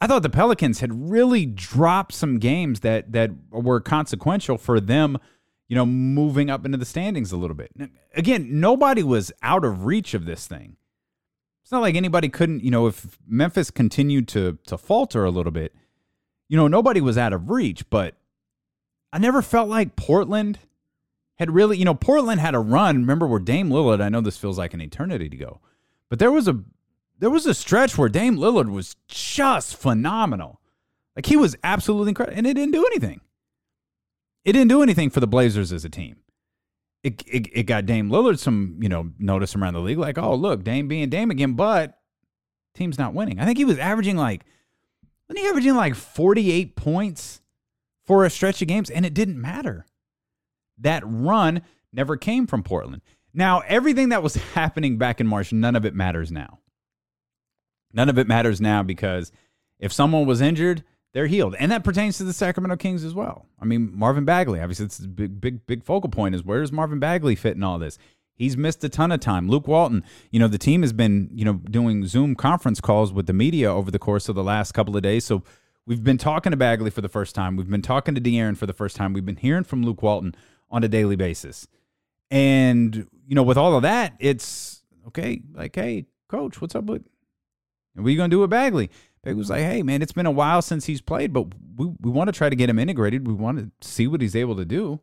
I 0.00 0.06
thought 0.06 0.22
the 0.22 0.30
Pelicans 0.30 0.80
had 0.80 1.10
really 1.10 1.44
dropped 1.44 2.14
some 2.14 2.38
games 2.38 2.80
that 2.80 3.12
that 3.12 3.30
were 3.50 3.80
consequential 3.80 4.56
for 4.56 4.78
them, 4.78 5.18
you 5.68 5.74
know, 5.74 5.84
moving 5.84 6.50
up 6.50 6.64
into 6.64 6.78
the 6.78 6.84
standings 6.84 7.32
a 7.32 7.36
little 7.36 7.56
bit. 7.56 7.72
Again, 8.14 8.60
nobody 8.60 9.02
was 9.02 9.32
out 9.42 9.64
of 9.64 9.84
reach 9.84 10.14
of 10.14 10.24
this 10.24 10.46
thing 10.46 10.76
it's 11.68 11.72
not 11.72 11.82
like 11.82 11.96
anybody 11.96 12.30
couldn't, 12.30 12.64
you 12.64 12.70
know, 12.70 12.86
if 12.86 13.18
Memphis 13.26 13.70
continued 13.70 14.26
to 14.28 14.56
to 14.68 14.78
falter 14.78 15.26
a 15.26 15.30
little 15.30 15.52
bit, 15.52 15.74
you 16.48 16.56
know, 16.56 16.66
nobody 16.66 17.02
was 17.02 17.18
out 17.18 17.34
of 17.34 17.50
reach, 17.50 17.90
but 17.90 18.14
I 19.12 19.18
never 19.18 19.42
felt 19.42 19.68
like 19.68 19.94
Portland 19.94 20.60
had 21.38 21.50
really, 21.50 21.76
you 21.76 21.84
know, 21.84 21.94
Portland 21.94 22.40
had 22.40 22.54
a 22.54 22.58
run. 22.58 23.02
Remember 23.02 23.26
where 23.26 23.38
Dame 23.38 23.68
Lillard, 23.68 24.00
I 24.00 24.08
know 24.08 24.22
this 24.22 24.38
feels 24.38 24.56
like 24.56 24.72
an 24.72 24.80
eternity 24.80 25.28
to 25.28 25.36
go. 25.36 25.60
But 26.08 26.20
there 26.20 26.32
was 26.32 26.48
a 26.48 26.58
there 27.18 27.30
was 27.30 27.46
a 27.46 27.54
stretch 27.54 27.98
where 27.98 28.08
Dame 28.08 28.36
Lillard 28.36 28.70
was 28.70 28.96
just 29.08 29.76
phenomenal. 29.76 30.60
Like 31.16 31.26
he 31.26 31.36
was 31.36 31.56
absolutely 31.64 32.10
incredible 32.10 32.38
and 32.38 32.46
it 32.46 32.54
didn't 32.54 32.72
do 32.72 32.86
anything. 32.86 33.20
It 34.44 34.52
didn't 34.52 34.68
do 34.68 34.82
anything 34.82 35.10
for 35.10 35.20
the 35.20 35.26
Blazers 35.26 35.72
as 35.72 35.84
a 35.84 35.90
team 35.90 36.16
it, 37.02 37.22
it, 37.26 37.48
it 37.52 37.62
got 37.64 37.86
Dame 37.86 38.10
Lillard 38.10 38.38
some, 38.38 38.76
you 38.80 38.88
know, 38.88 39.10
notice 39.18 39.54
around 39.54 39.74
the 39.74 39.80
league. 39.80 39.98
Like, 39.98 40.18
oh, 40.18 40.34
look, 40.34 40.64
Dame 40.64 40.88
being 40.88 41.08
Dame 41.08 41.30
again, 41.30 41.52
but 41.54 41.98
team's 42.74 42.98
not 42.98 43.14
winning. 43.14 43.38
I 43.38 43.44
think 43.44 43.58
he 43.58 43.64
was 43.64 43.78
averaging 43.78 44.16
like, 44.16 44.44
wasn't 45.28 45.44
he 45.44 45.48
averaging 45.48 45.74
like 45.74 45.94
48 45.94 46.76
points 46.76 47.40
for 48.06 48.24
a 48.24 48.30
stretch 48.30 48.62
of 48.62 48.68
games? 48.68 48.90
And 48.90 49.06
it 49.06 49.14
didn't 49.14 49.40
matter. 49.40 49.86
That 50.78 51.02
run 51.04 51.62
never 51.92 52.16
came 52.16 52.46
from 52.46 52.62
Portland. 52.62 53.02
Now, 53.32 53.60
everything 53.60 54.08
that 54.08 54.22
was 54.22 54.34
happening 54.54 54.98
back 54.98 55.20
in 55.20 55.26
March, 55.26 55.52
none 55.52 55.76
of 55.76 55.84
it 55.84 55.94
matters 55.94 56.32
now. 56.32 56.58
None 57.92 58.08
of 58.08 58.18
it 58.18 58.26
matters 58.26 58.60
now 58.60 58.82
because 58.82 59.32
if 59.78 59.92
someone 59.92 60.26
was 60.26 60.40
injured, 60.40 60.84
they're 61.12 61.26
healed. 61.26 61.56
And 61.58 61.72
that 61.72 61.84
pertains 61.84 62.18
to 62.18 62.24
the 62.24 62.32
Sacramento 62.32 62.76
Kings 62.76 63.04
as 63.04 63.14
well. 63.14 63.46
I 63.60 63.64
mean, 63.64 63.90
Marvin 63.96 64.24
Bagley, 64.24 64.60
obviously, 64.60 64.86
it's 64.86 64.98
a 64.98 65.08
big, 65.08 65.40
big, 65.40 65.66
big 65.66 65.84
focal 65.84 66.10
point 66.10 66.34
is 66.34 66.44
where 66.44 66.60
does 66.60 66.72
Marvin 66.72 66.98
Bagley 66.98 67.34
fit 67.34 67.56
in 67.56 67.62
all 67.62 67.78
this? 67.78 67.98
He's 68.34 68.56
missed 68.56 68.84
a 68.84 68.88
ton 68.88 69.10
of 69.10 69.20
time. 69.20 69.48
Luke 69.48 69.66
Walton, 69.66 70.04
you 70.30 70.38
know, 70.38 70.46
the 70.46 70.58
team 70.58 70.82
has 70.82 70.92
been, 70.92 71.28
you 71.32 71.44
know, 71.44 71.54
doing 71.54 72.06
Zoom 72.06 72.36
conference 72.36 72.80
calls 72.80 73.12
with 73.12 73.26
the 73.26 73.32
media 73.32 73.72
over 73.72 73.90
the 73.90 73.98
course 73.98 74.28
of 74.28 74.36
the 74.36 74.44
last 74.44 74.72
couple 74.72 74.96
of 74.96 75.02
days. 75.02 75.24
So 75.24 75.42
we've 75.86 76.04
been 76.04 76.18
talking 76.18 76.52
to 76.52 76.56
Bagley 76.56 76.90
for 76.90 77.00
the 77.00 77.08
first 77.08 77.34
time. 77.34 77.56
We've 77.56 77.68
been 77.68 77.82
talking 77.82 78.14
to 78.14 78.20
De'Aaron 78.20 78.56
for 78.56 78.66
the 78.66 78.72
first 78.72 78.94
time. 78.94 79.12
We've 79.12 79.26
been 79.26 79.36
hearing 79.36 79.64
from 79.64 79.82
Luke 79.82 80.02
Walton 80.02 80.36
on 80.70 80.84
a 80.84 80.88
daily 80.88 81.16
basis. 81.16 81.66
And, 82.30 83.08
you 83.26 83.34
know, 83.34 83.42
with 83.42 83.56
all 83.56 83.74
of 83.74 83.82
that, 83.82 84.12
it's 84.20 84.82
okay, 85.08 85.40
like, 85.54 85.74
hey, 85.74 86.06
coach, 86.28 86.60
what's 86.60 86.76
up 86.76 86.84
with 86.84 87.02
what 87.98 88.08
are 88.08 88.10
you 88.10 88.16
gonna 88.16 88.28
do 88.28 88.40
with 88.40 88.50
Bagley? 88.50 88.90
Bagley 89.22 89.38
was 89.38 89.50
like, 89.50 89.62
hey, 89.62 89.82
man, 89.82 90.02
it's 90.02 90.12
been 90.12 90.26
a 90.26 90.30
while 90.30 90.62
since 90.62 90.86
he's 90.86 91.00
played, 91.00 91.32
but 91.32 91.46
we, 91.76 91.86
we 92.00 92.10
want 92.10 92.28
to 92.28 92.32
try 92.32 92.48
to 92.48 92.56
get 92.56 92.70
him 92.70 92.78
integrated. 92.78 93.26
We 93.26 93.34
want 93.34 93.58
to 93.58 93.86
see 93.86 94.06
what 94.06 94.20
he's 94.20 94.36
able 94.36 94.56
to 94.56 94.64
do. 94.64 95.00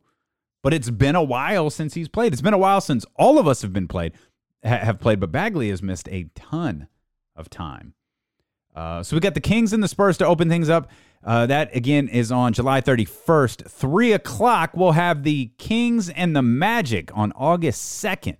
But 0.62 0.74
it's 0.74 0.90
been 0.90 1.14
a 1.14 1.22
while 1.22 1.70
since 1.70 1.94
he's 1.94 2.08
played. 2.08 2.32
It's 2.32 2.42
been 2.42 2.54
a 2.54 2.58
while 2.58 2.80
since 2.80 3.04
all 3.14 3.38
of 3.38 3.46
us 3.46 3.62
have 3.62 3.72
been 3.72 3.86
played, 3.86 4.14
ha- 4.64 4.78
have 4.78 4.98
played, 4.98 5.20
but 5.20 5.30
Bagley 5.30 5.70
has 5.70 5.82
missed 5.82 6.08
a 6.08 6.28
ton 6.34 6.88
of 7.36 7.48
time. 7.48 7.94
Uh, 8.74 9.02
so 9.02 9.16
we 9.16 9.20
got 9.20 9.34
the 9.34 9.40
Kings 9.40 9.72
and 9.72 9.82
the 9.82 9.88
Spurs 9.88 10.18
to 10.18 10.26
open 10.26 10.48
things 10.48 10.68
up. 10.68 10.90
Uh, 11.24 11.46
that 11.46 11.74
again 11.74 12.08
is 12.08 12.30
on 12.30 12.52
July 12.52 12.80
31st, 12.80 13.68
three 13.70 14.12
o'clock. 14.12 14.72
We'll 14.74 14.92
have 14.92 15.22
the 15.22 15.50
Kings 15.58 16.08
and 16.10 16.36
the 16.36 16.42
Magic 16.42 17.10
on 17.16 17.32
August 17.32 18.04
2nd. 18.04 18.36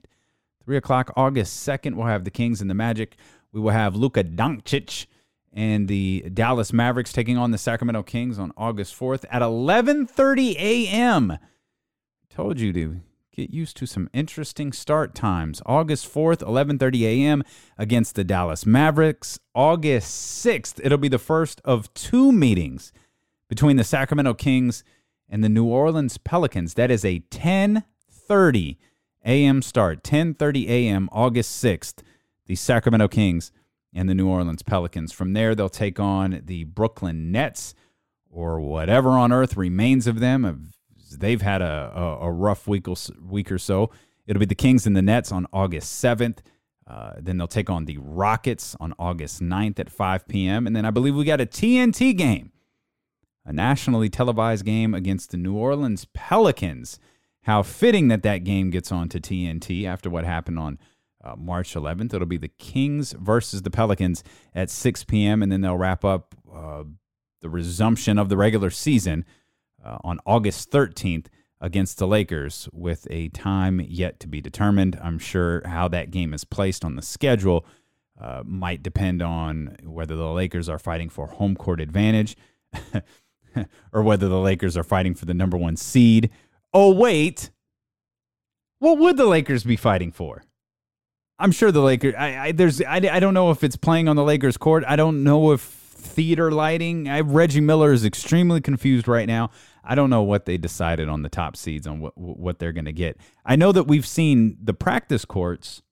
Three 0.65 0.77
o'clock, 0.77 1.13
August 1.17 1.67
2nd. 1.67 1.95
We'll 1.95 2.07
have 2.07 2.25
the 2.25 2.31
Kings 2.31 2.61
and 2.61 2.69
the 2.69 2.75
Magic. 2.75 3.17
We 3.53 3.61
will 3.61 3.71
have 3.71 3.97
Luka 3.97 4.25
Doncic 4.25 5.07
and 5.53 5.89
the 5.89 6.25
Dallas 6.33 6.73
Mavericks 6.73 7.13
taking 7.13 7.39
on 7.39 7.51
the 7.51 7.59
Sacramento 7.59 8.03
Kings 8.03 8.39
on 8.39 8.53
August 8.57 8.99
4th 8.99 9.25
at 9.31 9.43
11:30 9.43 10.57
a.m. 10.59 11.39
Told 12.29 12.61
you 12.61 12.73
to 12.75 13.01
get 13.33 13.51
used 13.51 13.77
to 13.77 13.87
some 13.87 14.11
interesting 14.13 14.73
start 14.73 15.15
times. 15.15 15.63
August 15.67 16.13
4th, 16.13 16.39
11:30 16.39 17.03
a.m. 17.03 17.43
against 17.79 18.15
the 18.15 18.25
Dallas 18.25 18.67
Mavericks. 18.67 19.39
August 19.55 20.45
6th, 20.45 20.81
it'll 20.85 20.99
be 20.99 21.09
the 21.09 21.19
first 21.19 21.61
of 21.65 21.93
two 21.95 22.33
meetings 22.33 22.93
between 23.49 23.77
the 23.77 23.85
Sacramento 23.85 24.35
Kings 24.35 24.85
and 25.29 25.43
the 25.43 25.49
New 25.49 25.65
Orleans 25.65 26.19
Pelicans. 26.19 26.75
That 26.75 26.91
is 26.91 27.05
a 27.05 27.21
10:30 27.31 28.77
a.m. 29.25 29.63
start. 29.63 30.03
10:30 30.03 30.69
a.m. 30.69 31.09
August 31.13 31.63
6th. 31.63 32.03
The 32.47 32.55
Sacramento 32.55 33.09
Kings 33.09 33.53
and 33.95 34.09
the 34.09 34.15
New 34.15 34.29
Orleans 34.29 34.63
Pelicans. 34.63 35.13
From 35.13 35.33
there, 35.33 35.55
they'll 35.55 35.69
take 35.69 35.99
on 35.99 36.43
the 36.45 36.65
Brooklyn 36.65 37.33
Nets. 37.33 37.75
or 38.31 38.61
whatever 38.61 39.11
on 39.11 39.33
earth 39.33 39.57
remains 39.57 40.07
of 40.07 40.21
them. 40.21 40.71
They've 41.17 41.41
had 41.41 41.63
a, 41.63 41.93
a, 41.95 42.27
a 42.27 42.31
rough 42.33 42.67
week 42.69 42.89
or, 42.89 42.97
week 43.25 43.51
or 43.51 43.59
so. 43.59 43.91
It'll 44.27 44.41
be 44.41 44.47
the 44.47 44.55
Kings 44.55 44.87
and 44.87 44.97
the 44.97 45.03
Nets 45.03 45.33
on 45.33 45.47
August 45.53 46.03
7th. 46.03 46.39
Uh, 46.87 47.15
then 47.19 47.37
they'll 47.39 47.49
take 47.49 47.71
on 47.71 47.87
the 47.87 47.99
Rockets 47.99 48.77
on 48.79 48.93
August 48.99 49.41
9th 49.41 49.79
at 49.81 49.91
5 49.91 50.29
p.m. 50.29 50.67
And 50.67 50.77
then 50.77 50.85
I 50.85 50.91
believe 50.91 51.17
we 51.17 51.25
got 51.25 51.41
a 51.41 51.47
TNT 51.47 52.17
game, 52.17 52.53
a 53.45 53.53
nationally 53.53 54.09
televised 54.09 54.65
game 54.65 54.95
against 54.95 55.31
the 55.31 55.37
New 55.37 55.57
Orleans 55.57 56.07
Pelicans. 56.13 56.99
How 57.43 57.63
fitting 57.63 58.09
that 58.09 58.23
that 58.25 58.39
game 58.39 58.71
gets 58.71 58.93
on 58.93 59.09
to 59.09 59.21
TNT 59.21 59.85
after 59.85 60.11
what 60.11 60.25
happened 60.25 60.59
on 60.59 60.79
uh, 61.27 61.35
March 61.37 61.75
11th. 61.75 62.15
It'll 62.15 62.27
be 62.27 62.37
the 62.37 62.49
Kings 62.49 63.13
versus 63.13 63.63
the 63.63 63.71
Pelicans 63.71 64.23
at 64.55 64.71
6 64.71 65.05
p.m. 65.05 65.43
And 65.43 65.51
then 65.51 65.61
they'll 65.61 65.77
wrap 65.77 66.05
up 66.05 66.35
uh, 66.55 66.85
the 67.41 67.49
resumption 67.49 68.19
of 68.19 68.29
the 68.29 68.37
regular 68.37 68.71
season 68.71 69.25
uh, 69.85 69.99
on 70.05 70.21
August 70.25 70.71
13th 70.71 71.27
against 71.61 71.99
the 71.99 72.07
Lakers 72.07 72.69
with 72.73 73.07
a 73.11 73.29
time 73.31 73.81
yet 73.81 74.21
to 74.21 74.29
be 74.29 74.41
determined. 74.41 74.99
I'm 75.03 75.19
sure 75.19 75.63
how 75.67 75.89
that 75.89 76.11
game 76.11 76.35
is 76.35 76.45
placed 76.45 76.85
on 76.85 76.97
the 76.97 77.03
schedule 77.03 77.67
uh, 78.21 78.43
might 78.45 78.83
depend 78.83 79.23
on 79.23 79.77
whether 79.83 80.17
the 80.17 80.31
Lakers 80.31 80.69
are 80.69 80.79
fighting 80.79 81.09
for 81.09 81.27
home 81.27 81.55
court 81.55 81.81
advantage 81.81 82.37
or 83.93 84.03
whether 84.03 84.29
the 84.29 84.41
Lakers 84.41 84.77
are 84.77 84.85
fighting 84.85 85.15
for 85.15 85.25
the 85.25 85.35
number 85.35 85.57
one 85.57 85.77
seed. 85.77 86.31
Oh, 86.73 86.93
wait. 86.93 87.51
What 88.79 88.99
would 88.99 89.17
the 89.17 89.27
Lakers 89.27 89.65
be 89.65 89.77
fighting 89.77 90.13
for? 90.13 90.45
I'm 91.39 91.53
sure 91.53 91.71
the 91.71 91.83
Lakers. 91.83 92.15
I, 92.17 92.47
I 92.47 92.53
there's 92.53 92.81
I, 92.81 92.97
I 92.97 93.21
don't 93.21 93.35
know 93.35 93.51
if 93.51 93.63
it's 93.63 93.77
playing 93.77 94.09
on 94.09 94.17
the 94.17 94.25
Lakers 94.25 94.57
court. 94.57 94.85
I 94.87 94.97
don't 94.97 95.23
know 95.23 95.53
if 95.53 95.61
theater 95.61 96.51
lighting. 96.51 97.09
I, 97.09 97.21
Reggie 97.21 97.61
Miller 97.61 97.93
is 97.93 98.05
extremely 98.05 98.61
confused 98.61 99.07
right 99.07 99.27
now. 99.27 99.51
I 99.85 99.95
don't 99.95 100.11
know 100.11 100.23
what 100.23 100.47
they 100.47 100.57
decided 100.57 101.09
on 101.09 101.23
the 101.23 101.29
top 101.29 101.57
seeds 101.57 101.87
on 101.87 102.01
what 102.01 102.17
what 102.17 102.59
they're 102.59 102.73
going 102.73 102.87
to 102.87 102.93
get. 102.93 103.19
I 103.45 103.57
know 103.57 103.73
that 103.73 103.85
we've 103.85 104.07
seen 104.07 104.57
the 104.63 104.75
practice 104.75 105.25
courts. 105.25 105.83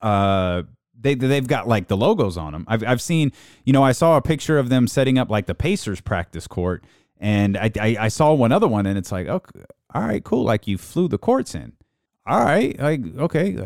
Uh, 0.00 0.62
they 0.98 1.14
they've 1.14 1.46
got 1.46 1.66
like 1.66 1.88
the 1.88 1.96
logos 1.96 2.36
on 2.36 2.52
them. 2.52 2.64
I've 2.68 2.84
I've 2.84 3.02
seen. 3.02 3.32
You 3.64 3.72
know, 3.72 3.82
I 3.82 3.92
saw 3.92 4.16
a 4.16 4.22
picture 4.22 4.58
of 4.58 4.68
them 4.68 4.86
setting 4.86 5.18
up 5.18 5.30
like 5.30 5.46
the 5.46 5.54
Pacers 5.54 6.00
practice 6.00 6.46
court, 6.46 6.84
and 7.18 7.56
I 7.56 7.72
I, 7.80 7.96
I 8.00 8.08
saw 8.08 8.32
one 8.32 8.52
other 8.52 8.68
one, 8.68 8.86
and 8.86 8.96
it's 8.96 9.10
like, 9.10 9.26
okay, 9.26 9.64
all 9.92 10.02
right, 10.02 10.22
cool. 10.22 10.44
Like 10.44 10.68
you 10.68 10.78
flew 10.78 11.08
the 11.08 11.18
courts 11.18 11.56
in 11.56 11.72
all 12.26 12.44
right 12.44 12.78
like 12.80 13.00
okay 13.16 13.56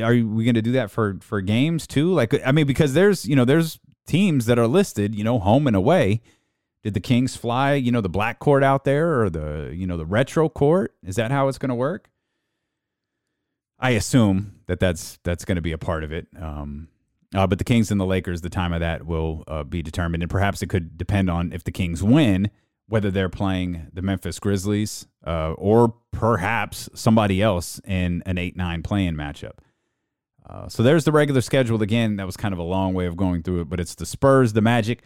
are 0.00 0.12
we 0.12 0.44
going 0.44 0.54
to 0.54 0.62
do 0.62 0.72
that 0.72 0.90
for 0.90 1.18
for 1.20 1.40
games 1.40 1.86
too 1.86 2.12
like 2.12 2.34
i 2.46 2.52
mean 2.52 2.66
because 2.66 2.94
there's 2.94 3.26
you 3.26 3.34
know 3.34 3.44
there's 3.44 3.80
teams 4.06 4.46
that 4.46 4.58
are 4.58 4.66
listed 4.68 5.14
you 5.14 5.24
know 5.24 5.38
home 5.38 5.66
and 5.66 5.74
away 5.74 6.20
did 6.84 6.92
the 6.92 7.00
Kings 7.00 7.34
fly, 7.34 7.72
you 7.72 7.90
know, 7.90 8.02
the 8.02 8.10
black 8.10 8.38
court 8.38 8.62
out 8.62 8.84
there 8.84 9.22
or 9.22 9.30
the, 9.30 9.72
you 9.74 9.86
know, 9.86 9.96
the 9.96 10.04
retro 10.04 10.50
court? 10.50 10.94
Is 11.02 11.16
that 11.16 11.30
how 11.30 11.48
it's 11.48 11.56
going 11.56 11.70
to 11.70 11.74
work? 11.74 12.10
I 13.80 13.90
assume 13.90 14.60
that 14.66 14.80
that's 14.80 15.18
that's 15.24 15.44
going 15.46 15.56
to 15.56 15.62
be 15.62 15.72
a 15.72 15.78
part 15.78 16.04
of 16.04 16.12
it. 16.12 16.28
Um, 16.38 16.88
uh, 17.34 17.46
but 17.46 17.58
the 17.58 17.64
Kings 17.64 17.90
and 17.90 17.98
the 17.98 18.04
Lakers, 18.04 18.42
the 18.42 18.50
time 18.50 18.72
of 18.72 18.80
that 18.80 19.06
will 19.06 19.44
uh, 19.48 19.64
be 19.64 19.82
determined, 19.82 20.22
and 20.22 20.30
perhaps 20.30 20.62
it 20.62 20.68
could 20.68 20.96
depend 20.96 21.28
on 21.28 21.52
if 21.52 21.64
the 21.64 21.72
Kings 21.72 22.02
win, 22.02 22.50
whether 22.86 23.10
they're 23.10 23.28
playing 23.30 23.88
the 23.92 24.02
Memphis 24.02 24.38
Grizzlies 24.38 25.06
uh, 25.26 25.52
or 25.52 25.94
perhaps 26.12 26.88
somebody 26.94 27.40
else 27.40 27.80
in 27.86 28.22
an 28.26 28.38
eight-nine 28.38 28.82
playing 28.82 29.14
matchup. 29.14 29.58
Uh, 30.48 30.68
so 30.68 30.82
there's 30.82 31.04
the 31.04 31.12
regular 31.12 31.40
schedule 31.40 31.80
again. 31.82 32.16
That 32.16 32.26
was 32.26 32.36
kind 32.36 32.52
of 32.52 32.58
a 32.58 32.62
long 32.64 32.92
way 32.92 33.06
of 33.06 33.16
going 33.16 33.42
through 33.42 33.62
it, 33.62 33.68
but 33.70 33.80
it's 33.80 33.94
the 33.94 34.04
Spurs, 34.04 34.52
the 34.52 34.60
Magic, 34.60 35.02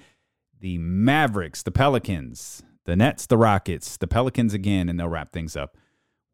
the 0.58 0.78
Mavericks, 0.78 1.62
the 1.62 1.70
Pelicans, 1.70 2.62
the 2.84 2.96
Nets, 2.96 3.26
the 3.26 3.36
Rockets, 3.36 3.96
the 3.96 4.08
Pelicans 4.08 4.52
again, 4.52 4.88
and 4.88 4.98
they'll 4.98 5.08
wrap 5.08 5.32
things 5.32 5.56
up 5.56 5.76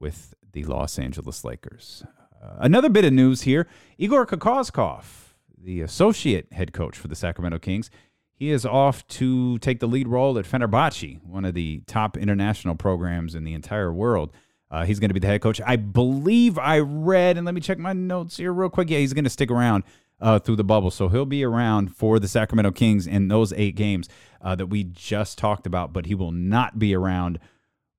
with 0.01 0.33
the 0.53 0.65
Los 0.65 0.99
Angeles 0.99 1.45
Lakers. 1.45 2.05
Uh, 2.43 2.57
another 2.61 2.89
bit 2.89 3.05
of 3.05 3.13
news 3.13 3.43
here 3.43 3.67
Igor 3.99 4.27
Kokoskov, 4.27 5.35
the 5.63 5.83
associate 5.83 6.53
head 6.53 6.73
coach 6.73 6.97
for 6.97 7.09
the 7.09 7.17
Sacramento 7.17 7.59
Kings, 7.59 7.91
he 8.35 8.51
is 8.51 8.67
off 8.67 9.07
to 9.09 9.59
take 9.59 9.81
the 9.81 9.87
lead 9.87 10.09
role 10.09 10.39
at 10.39 10.45
Fenerbahce, 10.45 11.23
one 11.25 11.45
of 11.45 11.55
the 11.55 11.83
top 11.87 12.17
international 12.17 12.75
programs 12.75 13.35
in 13.35 13.45
the 13.45 13.55
entire 13.55 13.93
world. 13.93 14.33
Uh, 14.71 14.85
he's 14.85 14.99
going 14.99 15.11
to 15.11 15.15
be 15.15 15.21
the 15.21 15.27
head 15.29 15.41
coach. 15.41 15.61
I 15.65 15.77
believe 15.77 16.59
I 16.59 16.81
read, 16.81 17.37
and 17.37 17.47
let 17.47 17.55
me 17.55 17.61
check 17.61 17.79
my 17.79 17.93
notes 17.93 18.37
here 18.37 18.53
real 18.53 18.69
quick. 18.69 18.91
Yeah, 18.91 18.99
he's 18.99 19.13
going 19.13 19.25
to 19.25 19.31
stick 19.31 19.51
around 19.51 19.85
uh, 20.21 20.41
through 20.41 20.57
the 20.57 20.65
bubble. 20.65 20.91
So 20.91 21.09
he'll 21.09 21.27
be 21.27 21.45
around 21.45 21.95
for 21.95 22.19
the 22.19 22.27
Sacramento 22.27 22.73
Kings 22.73 23.07
in 23.07 23.29
those 23.29 23.53
eight 23.53 23.77
games 23.77 24.09
uh, 24.41 24.57
that 24.57 24.67
we 24.67 24.83
just 24.85 25.39
talked 25.39 25.67
about, 25.67 25.93
but 25.93 26.07
he 26.07 26.15
will 26.15 26.33
not 26.33 26.79
be 26.79 26.95
around 26.95 27.39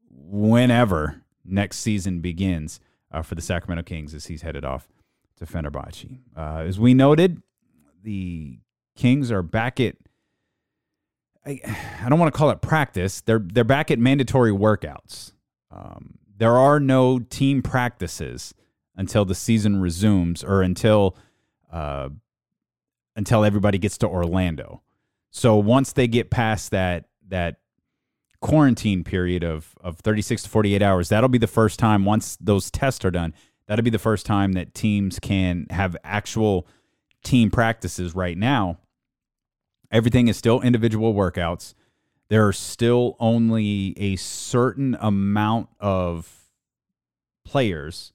whenever 0.10 1.22
next 1.46 1.80
season 1.80 2.20
begins 2.20 2.80
uh, 3.12 3.22
for 3.22 3.36
the 3.36 3.42
Sacramento 3.42 3.84
Kings 3.84 4.14
as 4.14 4.26
he's 4.26 4.42
headed 4.42 4.66
off 4.66 4.88
to 5.38 5.46
Fenerbahce. 5.46 6.20
Uh, 6.36 6.64
as 6.68 6.80
we 6.80 6.94
noted, 6.94 7.42
the 8.04 8.60
Kings 8.98 9.32
are 9.32 9.42
back 9.42 9.80
at. 9.80 9.96
I, 11.46 11.60
I 12.04 12.10
don't 12.10 12.20
want 12.20 12.34
to 12.34 12.38
call 12.38 12.50
it 12.50 12.62
practice. 12.62 13.22
They're 13.22 13.40
they're 13.40 13.64
back 13.64 13.92
at 13.92 14.00
mandatory 14.00 14.52
workouts. 14.52 15.34
Um, 15.72 16.18
there 16.38 16.58
are 16.58 16.80
no 16.80 17.20
team 17.20 17.62
practices 17.62 18.54
until 18.96 19.26
the 19.26 19.36
season 19.36 19.82
resumes 19.82 20.44
or 20.44 20.62
until 20.62 21.16
uh, 21.72 22.10
until 23.16 23.46
everybody 23.46 23.78
gets 23.78 23.98
to 24.00 24.08
Orlando. 24.08 24.82
So 25.30 25.58
once 25.58 25.94
they 25.94 26.08
get 26.08 26.30
past 26.30 26.72
that 26.72 27.06
that 27.28 27.58
quarantine 28.42 29.04
period 29.04 29.44
of 29.44 29.76
of 29.82 30.00
36 30.00 30.44
to 30.44 30.50
48 30.50 30.82
hours, 30.82 31.10
that'll 31.10 31.30
be 31.30 31.38
the 31.38 31.48
first 31.48 31.80
time 31.80 32.06
once 32.06 32.38
those 32.42 32.72
tests 32.72 33.06
are 33.06 33.12
done. 33.12 33.34
That'll 33.68 33.84
be 33.84 33.90
the 33.90 34.00
first 34.00 34.26
time 34.26 34.54
that 34.54 34.74
teams 34.74 35.20
can 35.20 35.68
have 35.72 35.98
actual 36.04 36.68
team 37.24 37.50
practices 37.50 38.16
right 38.16 38.38
now. 38.38 38.78
Everything 39.92 40.28
is 40.28 40.38
still 40.38 40.62
individual 40.62 41.14
workouts. 41.14 41.74
There 42.28 42.48
are 42.48 42.54
still 42.54 43.16
only 43.20 43.94
a 43.98 44.16
certain 44.16 44.98
amount 45.00 45.70
of 45.80 46.50
players. 47.46 48.14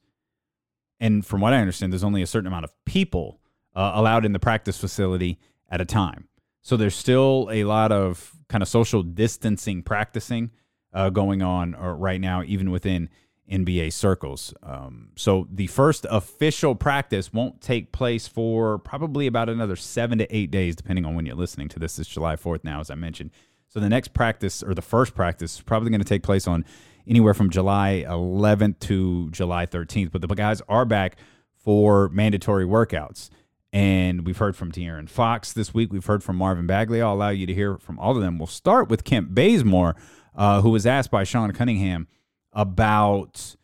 And 0.98 1.24
from 1.24 1.40
what 1.40 1.52
I 1.52 1.58
understand, 1.58 1.92
there's 1.92 2.04
only 2.04 2.22
a 2.22 2.26
certain 2.26 2.48
amount 2.48 2.64
of 2.64 2.72
people 2.84 3.40
uh, 3.74 3.92
allowed 3.94 4.24
in 4.24 4.32
the 4.32 4.38
practice 4.38 4.78
facility 4.78 5.38
at 5.68 5.80
a 5.80 5.84
time. 5.84 6.28
So 6.60 6.76
there's 6.76 6.96
still 6.96 7.48
a 7.50 7.64
lot 7.64 7.92
of 7.92 8.32
kind 8.48 8.62
of 8.62 8.68
social 8.68 9.02
distancing 9.02 9.82
practicing 9.82 10.50
uh, 10.92 11.10
going 11.10 11.40
on 11.40 11.74
uh, 11.74 11.92
right 11.92 12.20
now, 12.20 12.42
even 12.42 12.70
within 12.70 13.08
NBA 13.50 13.92
circles. 13.92 14.54
Um, 14.62 15.08
so 15.16 15.48
the 15.50 15.66
first 15.66 16.06
official 16.10 16.74
practice 16.74 17.32
won't 17.32 17.60
take 17.60 17.92
place 17.92 18.28
for 18.28 18.78
probably 18.78 19.26
about 19.26 19.48
another 19.48 19.76
seven 19.76 20.18
to 20.18 20.36
eight 20.36 20.50
days, 20.50 20.76
depending 20.76 21.04
on 21.04 21.14
when 21.14 21.26
you're 21.26 21.36
listening 21.36 21.68
to 21.70 21.78
this. 21.78 21.98
It's 21.98 22.08
July 22.08 22.36
4th 22.36 22.64
now, 22.64 22.80
as 22.80 22.90
I 22.90 22.94
mentioned. 22.94 23.30
So 23.68 23.80
the 23.80 23.88
next 23.88 24.14
practice 24.14 24.62
or 24.62 24.74
the 24.74 24.82
first 24.82 25.14
practice 25.14 25.56
is 25.56 25.60
probably 25.60 25.90
going 25.90 26.00
to 26.00 26.08
take 26.08 26.22
place 26.22 26.46
on 26.46 26.64
anywhere 27.06 27.34
from 27.34 27.50
July 27.50 28.04
11th 28.06 28.78
to 28.80 29.30
July 29.30 29.66
13th. 29.66 30.10
But 30.12 30.22
the 30.22 30.28
guys 30.28 30.62
are 30.68 30.84
back 30.84 31.16
for 31.56 32.08
mandatory 32.08 32.64
workouts. 32.64 33.30
And 33.72 34.26
we've 34.26 34.38
heard 34.38 34.56
from 34.56 34.72
De'Aaron 34.72 35.08
Fox 35.08 35.52
this 35.52 35.72
week. 35.72 35.92
We've 35.92 36.04
heard 36.04 36.24
from 36.24 36.36
Marvin 36.36 36.66
Bagley. 36.66 37.00
I'll 37.00 37.14
allow 37.14 37.28
you 37.28 37.46
to 37.46 37.54
hear 37.54 37.78
from 37.78 37.98
all 38.00 38.16
of 38.16 38.22
them. 38.22 38.38
We'll 38.38 38.48
start 38.48 38.88
with 38.88 39.04
Kent 39.04 39.34
Bazemore, 39.34 39.94
uh, 40.34 40.60
who 40.62 40.70
was 40.70 40.86
asked 40.86 41.12
by 41.12 41.22
Sean 41.22 41.52
Cunningham 41.52 42.08
about, 42.52 43.56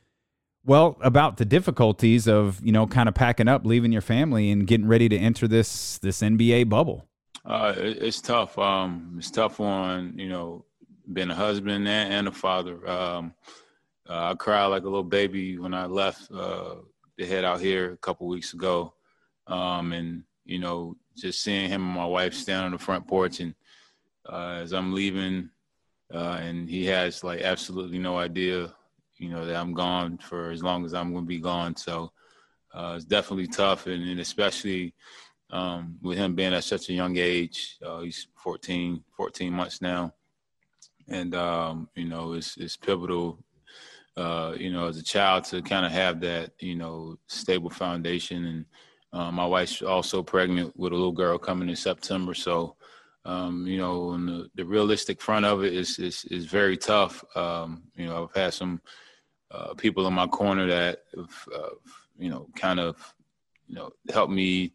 well, 0.64 0.96
about 1.00 1.36
the 1.36 1.44
difficulties 1.44 2.26
of, 2.26 2.64
you 2.64 2.72
know, 2.72 2.86
kind 2.86 3.08
of 3.08 3.14
packing 3.14 3.48
up, 3.48 3.64
leaving 3.64 3.92
your 3.92 4.02
family 4.02 4.50
and 4.50 4.66
getting 4.66 4.86
ready 4.86 5.08
to 5.08 5.16
enter 5.16 5.48
this 5.48 5.98
this 5.98 6.20
NBA 6.20 6.68
bubble. 6.68 7.06
Uh, 7.44 7.74
it's 7.76 8.20
tough. 8.20 8.58
Um, 8.58 9.14
it's 9.18 9.30
tough 9.30 9.60
on, 9.60 10.14
you 10.18 10.28
know, 10.28 10.64
being 11.12 11.30
a 11.30 11.34
husband 11.34 11.86
and, 11.86 12.12
and 12.12 12.28
a 12.28 12.32
father. 12.32 12.88
Um, 12.88 13.34
uh, 14.08 14.30
I 14.30 14.34
cried 14.34 14.66
like 14.66 14.82
a 14.82 14.86
little 14.86 15.04
baby 15.04 15.58
when 15.58 15.74
I 15.74 15.86
left 15.86 16.30
uh, 16.32 16.76
to 17.18 17.26
head 17.26 17.44
out 17.44 17.60
here 17.60 17.92
a 17.92 17.96
couple 17.96 18.26
weeks 18.26 18.52
ago. 18.54 18.94
Um, 19.46 19.92
and 19.92 20.24
you 20.44 20.58
know, 20.58 20.96
just 21.16 21.42
seeing 21.42 21.68
him 21.68 21.82
and 21.82 21.94
my 21.94 22.06
wife 22.06 22.34
stand 22.34 22.64
on 22.64 22.72
the 22.72 22.78
front 22.78 23.06
porch, 23.06 23.40
and 23.40 23.54
uh, 24.28 24.60
as 24.62 24.72
I'm 24.72 24.94
leaving, 24.94 25.50
uh, 26.14 26.38
and 26.40 26.68
he 26.68 26.86
has 26.86 27.24
like 27.24 27.42
absolutely 27.42 27.98
no 27.98 28.16
idea, 28.18 28.72
you 29.18 29.28
know, 29.30 29.44
that 29.44 29.56
I'm 29.56 29.72
gone 29.72 30.18
for 30.18 30.50
as 30.50 30.62
long 30.62 30.84
as 30.84 30.94
I'm 30.94 31.12
going 31.12 31.24
to 31.24 31.28
be 31.28 31.40
gone. 31.40 31.76
So 31.76 32.12
uh, 32.74 32.94
it's 32.96 33.04
definitely 33.04 33.46
tough, 33.46 33.86
and, 33.86 34.08
and 34.08 34.20
especially 34.20 34.94
um, 35.50 35.96
with 36.02 36.18
him 36.18 36.34
being 36.34 36.54
at 36.54 36.64
such 36.64 36.88
a 36.88 36.92
young 36.92 37.16
age. 37.16 37.78
Uh, 37.84 38.00
he's 38.00 38.28
14, 38.36 39.02
14 39.16 39.52
months 39.52 39.80
now, 39.80 40.12
and 41.08 41.34
um, 41.34 41.88
you 41.94 42.04
know, 42.04 42.32
it's 42.32 42.56
it's 42.56 42.76
pivotal. 42.76 43.38
Uh, 44.16 44.54
you 44.58 44.72
know, 44.72 44.86
as 44.86 44.96
a 44.96 45.02
child 45.02 45.44
to 45.44 45.60
kind 45.60 45.84
of 45.84 45.92
have 45.92 46.20
that, 46.20 46.50
you 46.58 46.74
know, 46.74 47.18
stable 47.26 47.68
foundation 47.68 48.46
and 48.46 48.64
uh, 49.12 49.30
my 49.30 49.46
wife's 49.46 49.82
also 49.82 50.22
pregnant 50.22 50.76
with 50.76 50.92
a 50.92 50.94
little 50.94 51.12
girl 51.12 51.38
coming 51.38 51.68
in 51.68 51.76
September, 51.76 52.34
so 52.34 52.76
Um, 53.24 53.66
you 53.66 53.78
know, 53.78 54.16
the, 54.16 54.48
the, 54.54 54.64
realistic 54.64 55.20
front 55.20 55.44
of 55.44 55.64
it 55.64 55.72
is 55.74 55.98
is, 55.98 56.24
is 56.30 56.46
very 56.46 56.76
tough. 56.76 57.24
Um, 57.34 57.82
you 57.96 58.06
know, 58.06 58.22
I've 58.22 58.40
had 58.40 58.54
some 58.54 58.80
uh, 59.50 59.74
people 59.74 60.06
in 60.06 60.14
my 60.14 60.26
corner 60.26 60.66
that 60.66 61.02
uh, 61.16 61.68
you 62.18 62.30
know, 62.30 62.48
kind 62.56 62.80
of, 62.80 63.14
you 63.66 63.74
know, 63.74 63.90
helped 64.12 64.32
me 64.32 64.72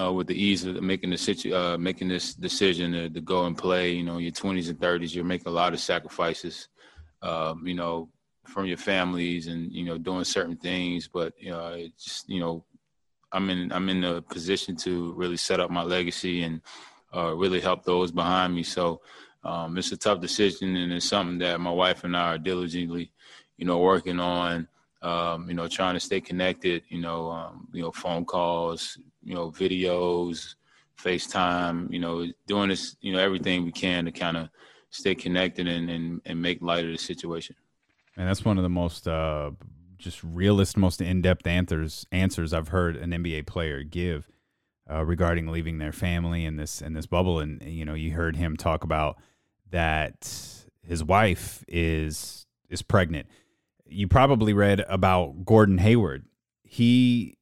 uh, 0.00 0.12
with 0.12 0.26
the 0.26 0.34
ease 0.34 0.64
of 0.64 0.82
making 0.82 1.10
the 1.10 1.18
situ- 1.18 1.54
uh, 1.54 1.76
making 1.78 2.08
this 2.08 2.34
decision 2.34 2.92
to, 2.92 3.10
to, 3.10 3.20
go 3.20 3.46
and 3.46 3.56
play. 3.56 3.92
You 3.92 4.02
know, 4.02 4.18
your 4.18 4.32
20s 4.32 4.70
and 4.70 4.78
30s, 4.78 5.14
you're 5.14 5.24
making 5.24 5.48
a 5.48 5.50
lot 5.50 5.74
of 5.74 5.80
sacrifices. 5.80 6.68
Um, 7.20 7.66
you 7.66 7.74
know, 7.74 8.08
from 8.44 8.66
your 8.66 8.76
families 8.76 9.46
and 9.46 9.70
you 9.70 9.84
know 9.84 9.98
doing 9.98 10.24
certain 10.24 10.56
things, 10.56 11.08
but 11.08 11.34
you 11.38 11.50
know, 11.50 11.88
just 11.98 12.28
you 12.28 12.40
know, 12.40 12.64
I'm 13.30 13.48
in 13.50 13.72
I'm 13.72 13.88
in 13.88 14.02
a 14.04 14.22
position 14.22 14.76
to 14.76 15.12
really 15.12 15.36
set 15.36 15.60
up 15.60 15.70
my 15.70 15.82
legacy 15.82 16.42
and 16.42 16.60
uh, 17.14 17.34
really 17.34 17.60
help 17.60 17.84
those 17.84 18.10
behind 18.10 18.54
me. 18.54 18.62
So 18.62 19.02
um, 19.44 19.76
it's 19.78 19.92
a 19.92 19.96
tough 19.96 20.20
decision, 20.20 20.76
and 20.76 20.92
it's 20.92 21.06
something 21.06 21.38
that 21.38 21.60
my 21.60 21.70
wife 21.70 22.04
and 22.04 22.16
I 22.16 22.34
are 22.34 22.38
diligently, 22.38 23.12
you 23.56 23.66
know, 23.66 23.78
working 23.78 24.20
on. 24.20 24.68
Um, 25.02 25.48
you 25.48 25.54
know, 25.54 25.66
trying 25.66 25.94
to 25.94 26.00
stay 26.00 26.20
connected. 26.20 26.84
You 26.88 27.00
know, 27.00 27.28
um, 27.30 27.66
you 27.72 27.82
know, 27.82 27.90
phone 27.90 28.24
calls, 28.24 28.98
you 29.22 29.34
know, 29.34 29.50
videos, 29.50 30.54
FaceTime. 30.96 31.92
You 31.92 31.98
know, 31.98 32.26
doing 32.46 32.68
this, 32.68 32.96
you 33.00 33.12
know, 33.12 33.18
everything 33.18 33.64
we 33.64 33.72
can 33.72 34.04
to 34.04 34.12
kind 34.12 34.36
of 34.36 34.48
stay 34.90 35.14
connected 35.14 35.66
and, 35.66 35.90
and 35.90 36.20
and 36.24 36.40
make 36.40 36.62
light 36.62 36.84
of 36.84 36.92
the 36.92 36.98
situation. 36.98 37.56
And 38.16 38.28
that's 38.28 38.44
one 38.44 38.58
of 38.58 38.62
the 38.62 38.68
most 38.68 39.08
uh, 39.08 39.50
just 39.98 40.22
realist, 40.22 40.76
most 40.76 41.00
in-depth 41.00 41.46
answers 41.46 42.06
answers 42.12 42.52
I've 42.52 42.68
heard 42.68 42.96
an 42.96 43.10
NBA 43.10 43.46
player 43.46 43.82
give 43.82 44.28
uh, 44.90 45.04
regarding 45.04 45.46
leaving 45.46 45.78
their 45.78 45.92
family 45.92 46.44
in 46.44 46.56
this 46.56 46.82
in 46.82 46.92
this 46.92 47.06
bubble. 47.06 47.40
And 47.40 47.62
you 47.62 47.84
know, 47.84 47.94
you 47.94 48.12
heard 48.12 48.36
him 48.36 48.56
talk 48.56 48.84
about 48.84 49.16
that 49.70 50.64
his 50.82 51.02
wife 51.02 51.64
is 51.68 52.46
is 52.68 52.82
pregnant. 52.82 53.28
You 53.86 54.08
probably 54.08 54.52
read 54.52 54.80
about 54.88 55.44
Gordon 55.44 55.78
Hayward. 55.78 56.24
He 56.62 57.36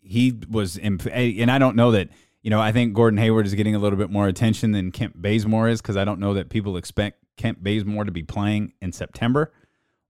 he 0.00 0.38
was, 0.50 0.76
imp- 0.78 1.06
and 1.06 1.50
I 1.50 1.58
don't 1.58 1.76
know 1.76 1.92
that. 1.92 2.08
You 2.42 2.50
know, 2.50 2.60
I 2.60 2.72
think 2.72 2.92
Gordon 2.92 3.18
Hayward 3.18 3.46
is 3.46 3.54
getting 3.54 3.76
a 3.76 3.78
little 3.78 3.96
bit 3.96 4.10
more 4.10 4.26
attention 4.26 4.72
than 4.72 4.90
Kent 4.90 5.22
Bazemore 5.22 5.68
is 5.68 5.80
because 5.80 5.96
I 5.96 6.04
don't 6.04 6.18
know 6.18 6.34
that 6.34 6.48
people 6.48 6.76
expect 6.76 7.22
Kent 7.36 7.62
Bazemore 7.62 8.04
to 8.04 8.10
be 8.10 8.24
playing 8.24 8.72
in 8.82 8.90
September. 8.90 9.52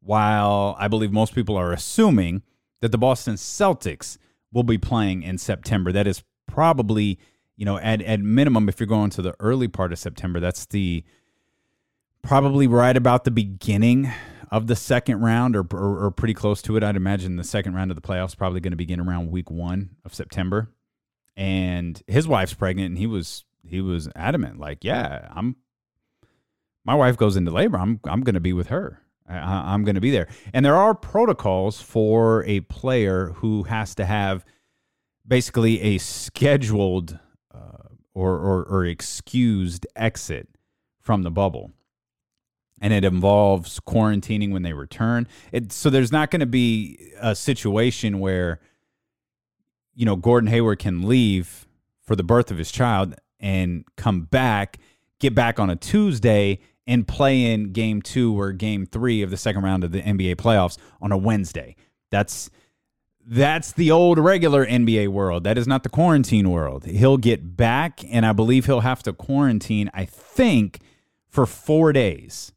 While 0.00 0.74
I 0.78 0.88
believe 0.88 1.12
most 1.12 1.34
people 1.34 1.58
are 1.58 1.72
assuming 1.72 2.42
that 2.80 2.90
the 2.90 2.98
Boston 2.98 3.34
Celtics 3.34 4.16
will 4.52 4.62
be 4.62 4.78
playing 4.78 5.22
in 5.22 5.38
September. 5.38 5.92
That 5.92 6.06
is 6.06 6.22
probably, 6.46 7.18
you 7.56 7.64
know, 7.64 7.78
at, 7.78 8.02
at 8.02 8.20
minimum, 8.20 8.68
if 8.68 8.78
you're 8.78 8.86
going 8.86 9.10
to 9.10 9.22
the 9.22 9.34
early 9.40 9.68
part 9.68 9.92
of 9.92 9.98
September, 9.98 10.40
that's 10.40 10.66
the 10.66 11.04
probably 12.22 12.66
right 12.66 12.96
about 12.96 13.24
the 13.24 13.30
beginning 13.30 14.12
of 14.52 14.66
the 14.66 14.76
second 14.76 15.22
round 15.22 15.56
or, 15.56 15.64
or, 15.72 16.04
or 16.04 16.10
pretty 16.10 16.34
close 16.34 16.60
to 16.62 16.76
it. 16.76 16.84
I'd 16.84 16.94
imagine 16.94 17.36
the 17.36 17.42
second 17.42 17.74
round 17.74 17.90
of 17.90 17.94
the 17.96 18.02
playoffs 18.02 18.36
probably 18.36 18.60
going 18.60 18.72
to 18.72 18.76
begin 18.76 19.00
around 19.00 19.30
week 19.30 19.50
one 19.50 19.96
of 20.04 20.14
September. 20.14 20.70
And 21.38 22.00
his 22.06 22.28
wife's 22.28 22.52
pregnant, 22.52 22.90
and 22.90 22.98
he 22.98 23.06
was 23.06 23.44
he 23.66 23.80
was 23.80 24.08
adamant, 24.14 24.60
like, 24.60 24.84
yeah, 24.84 25.28
I'm. 25.34 25.56
My 26.84 26.94
wife 26.94 27.16
goes 27.16 27.36
into 27.36 27.50
labor. 27.50 27.78
I'm 27.78 27.98
I'm 28.04 28.20
going 28.20 28.34
to 28.34 28.40
be 28.40 28.52
with 28.52 28.66
her. 28.66 29.00
I, 29.26 29.72
I'm 29.72 29.84
going 29.84 29.94
to 29.94 30.00
be 30.00 30.10
there. 30.10 30.28
And 30.52 30.64
there 30.64 30.76
are 30.76 30.94
protocols 30.94 31.80
for 31.80 32.44
a 32.44 32.60
player 32.60 33.28
who 33.36 33.62
has 33.62 33.94
to 33.94 34.04
have 34.04 34.44
basically 35.26 35.80
a 35.80 35.98
scheduled 35.98 37.18
uh, 37.54 37.88
or, 38.12 38.32
or, 38.32 38.64
or 38.64 38.84
excused 38.84 39.86
exit 39.96 40.48
from 41.00 41.22
the 41.22 41.30
bubble. 41.30 41.70
And 42.82 42.92
it 42.92 43.04
involves 43.04 43.80
quarantining 43.80 44.52
when 44.52 44.62
they 44.62 44.74
return. 44.74 45.26
It, 45.52 45.72
so 45.72 45.88
there's 45.88 46.12
not 46.12 46.30
going 46.30 46.40
to 46.40 46.46
be 46.46 47.12
a 47.18 47.34
situation 47.34 48.18
where, 48.18 48.60
you 49.94 50.04
know, 50.04 50.16
Gordon 50.16 50.48
Hayward 50.48 50.80
can 50.80 51.08
leave 51.08 51.66
for 52.02 52.16
the 52.16 52.24
birth 52.24 52.50
of 52.50 52.58
his 52.58 52.70
child 52.70 53.14
and 53.40 53.84
come 53.96 54.22
back, 54.22 54.78
get 55.20 55.34
back 55.34 55.58
on 55.58 55.70
a 55.70 55.76
Tuesday 55.76 56.58
and 56.86 57.06
play 57.06 57.52
in 57.52 57.72
game 57.72 58.02
two 58.02 58.38
or 58.38 58.52
game 58.52 58.86
three 58.86 59.22
of 59.22 59.30
the 59.30 59.36
second 59.36 59.62
round 59.62 59.84
of 59.84 59.92
the 59.92 60.02
NBA 60.02 60.36
playoffs 60.36 60.76
on 61.00 61.12
a 61.12 61.16
Wednesday. 61.16 61.76
That's 62.10 62.50
that's 63.24 63.72
the 63.72 63.90
old 63.90 64.18
regular 64.18 64.66
NBA 64.66 65.08
world. 65.08 65.44
That 65.44 65.56
is 65.56 65.68
not 65.68 65.84
the 65.84 65.88
quarantine 65.88 66.50
world. 66.50 66.84
He'll 66.84 67.18
get 67.18 67.56
back, 67.56 68.00
and 68.10 68.26
I 68.26 68.32
believe 68.32 68.66
he'll 68.66 68.80
have 68.80 69.02
to 69.04 69.12
quarantine, 69.12 69.90
I 69.94 70.04
think, 70.04 70.80
for 71.28 71.46
four 71.46 71.92
days. 71.92 72.52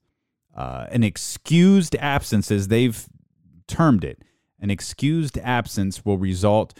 Uh, 0.55 0.85
an 0.89 1.03
excused 1.03 1.95
absence, 1.97 2.49
as 2.49 2.69
they've 2.69 3.07
termed 3.67 4.03
it, 4.03 4.23
an 4.59 4.71
excused 4.71 5.37
absence 5.39 6.05
will 6.05 6.17
result 6.17 6.73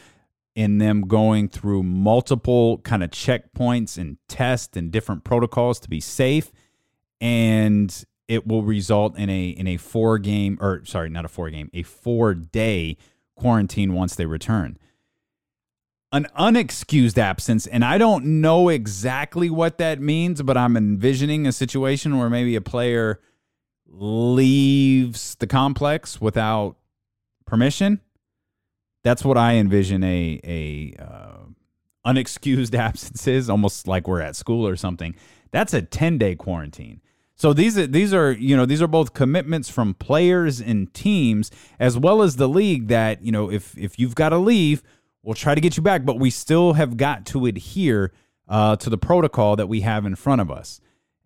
in 0.56 0.78
them 0.78 1.02
going 1.02 1.50
through 1.50 1.84
multiple 1.84 2.78
kind 2.80 3.04
of 3.04 3.12
checkpoints 3.12 3.98
and 3.98 4.18
tests 4.30 4.78
and 4.78 4.92
different 4.92 5.26
protocols 5.26 5.80
to 5.82 5.90
be 5.90 6.00
safe. 6.00 6.52
And 7.20 8.06
it 8.28 8.48
will 8.48 8.64
result 8.64 9.18
in 9.18 9.30
a 9.30 9.50
in 9.50 9.68
a 9.68 9.78
four 9.78 10.18
game 10.18 10.58
or 10.62 10.84
sorry, 10.86 11.10
not 11.10 11.26
a 11.26 11.28
four 11.28 11.50
game, 11.50 11.70
a 11.74 11.84
four 11.84 12.34
day 12.34 12.98
quarantine 13.36 13.94
once 13.94 14.16
they 14.16 14.26
return. 14.26 14.78
An 16.12 16.28
unexcused 16.40 17.18
absence, 17.18 17.68
and 17.68 17.84
I 17.84 17.98
don't 17.98 18.40
know 18.40 18.70
exactly 18.70 19.50
what 19.50 19.78
that 19.80 20.00
means, 20.00 20.42
but 20.42 20.56
I'm 20.56 20.78
envisioning 20.78 21.46
a 21.46 21.52
situation 21.52 22.18
where 22.18 22.30
maybe 22.30 22.56
a 22.56 22.62
player 22.62 23.20
leaves 23.98 25.36
the 25.36 25.48
complex 25.48 26.20
without 26.20 26.76
permission. 27.46 28.02
That's 29.04 29.24
what 29.24 29.38
I 29.38 29.56
envision 29.56 30.04
a 30.04 30.40
a 30.44 31.02
uh, 31.02 31.46
unexcused 32.06 32.76
absence 32.80 33.28
is, 33.28 33.50
almost 33.50 33.88
like 33.88 34.08
we're 34.08 34.22
at 34.22 34.36
school 34.36 34.68
or 34.68 34.76
something. 34.76 35.16
That's 35.52 35.74
a 35.74 35.82
10 35.82 36.18
day 36.18 36.36
quarantine. 36.36 37.02
So 37.36 37.54
these 37.54 37.78
are 37.78 37.88
these 37.88 38.14
are 38.14 38.32
you 38.32 38.56
know 38.56 38.66
these 38.66 38.82
are 38.82 38.88
both 38.88 39.14
commitments 39.14 39.70
from 39.70 39.94
players 39.94 40.62
and 40.62 40.94
teams 40.94 41.52
as 41.80 41.98
well 41.98 42.22
as 42.22 42.38
the 42.38 42.48
league 42.48 42.88
that 42.88 43.22
you 43.22 43.32
know 43.32 43.52
if 43.52 43.78
if 43.78 44.00
you've 44.00 44.16
got 44.16 44.30
to 44.30 44.38
leave, 44.38 44.82
we'll 45.22 45.36
try 45.36 45.54
to 45.54 45.62
get 45.62 45.76
you 45.76 45.84
back, 45.84 46.06
but 46.06 46.18
we 46.18 46.30
still 46.30 46.74
have 46.74 46.96
got 46.98 47.26
to 47.28 47.46
adhere 47.46 48.14
uh, 48.48 48.76
to 48.78 48.90
the 48.90 48.98
protocol 48.98 49.56
that 49.58 49.68
we 49.68 49.82
have 49.82 50.06
in 50.06 50.16
front 50.16 50.40
of 50.40 50.50
us. 50.50 50.80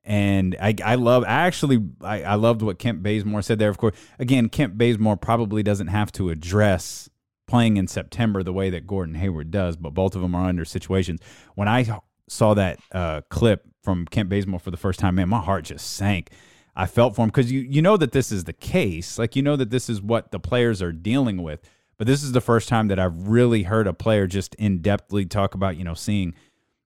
And 0.04 0.56
I, 0.62 0.76
I 0.84 0.96
love 0.96 1.24
I 1.24 1.46
actually 1.46 1.84
I, 2.02 2.24
I 2.24 2.36
loved 2.36 2.62
what 2.62 2.80
Kent 2.80 3.04
Bazemore 3.04 3.42
said 3.42 3.60
there. 3.60 3.70
Of 3.70 3.78
course, 3.78 3.96
again, 4.18 4.50
Kent 4.50 4.78
Bazemore 4.78 5.18
probably 5.18 5.62
doesn't 5.64 5.88
have 5.88 6.12
to 6.14 6.30
address 6.30 7.10
playing 7.48 7.78
in 7.78 7.88
September 7.88 8.44
the 8.44 8.54
way 8.54 8.70
that 8.70 8.88
Gordon 8.88 9.16
Hayward 9.16 9.52
does, 9.52 9.76
but 9.76 9.94
both 9.94 10.16
of 10.16 10.22
them 10.22 10.36
are 10.36 10.48
under 10.48 10.66
situations. 10.66 11.20
When 11.56 11.68
I 11.68 12.00
saw 12.28 12.54
that 12.54 12.80
uh, 12.92 13.22
clip 13.30 13.68
from 13.84 14.06
Kent 14.06 14.30
Bazemore 14.30 14.60
for 14.60 14.72
the 14.72 14.78
first 14.78 15.00
time, 15.00 15.16
man, 15.16 15.30
my 15.30 15.40
heart 15.40 15.66
just 15.66 15.96
sank. 15.96 16.30
I 16.76 16.86
felt 16.86 17.16
for 17.16 17.24
him 17.24 17.30
because 17.30 17.52
you 17.52 17.60
you 17.60 17.82
know 17.82 17.98
that 17.98 18.14
this 18.14 18.32
is 18.32 18.46
the 18.46 18.54
case, 18.54 19.20
like 19.20 19.36
you 19.36 19.42
know 19.42 19.58
that 19.58 19.70
this 19.70 19.90
is 19.90 20.02
what 20.02 20.32
the 20.32 20.40
players 20.40 20.82
are 20.82 20.94
dealing 20.94 21.44
with. 21.44 21.60
But 21.98 22.08
this 22.08 22.24
is 22.24 22.32
the 22.32 22.40
first 22.40 22.70
time 22.70 22.88
that 22.88 22.98
I've 22.98 23.28
really 23.28 23.64
heard 23.64 23.86
a 23.86 23.94
player 23.94 24.26
just 24.26 24.56
in 24.56 24.80
depthly 24.80 25.30
talk 25.30 25.54
about 25.54 25.76
you 25.76 25.84
know 25.84 25.94
seeing 25.94 26.34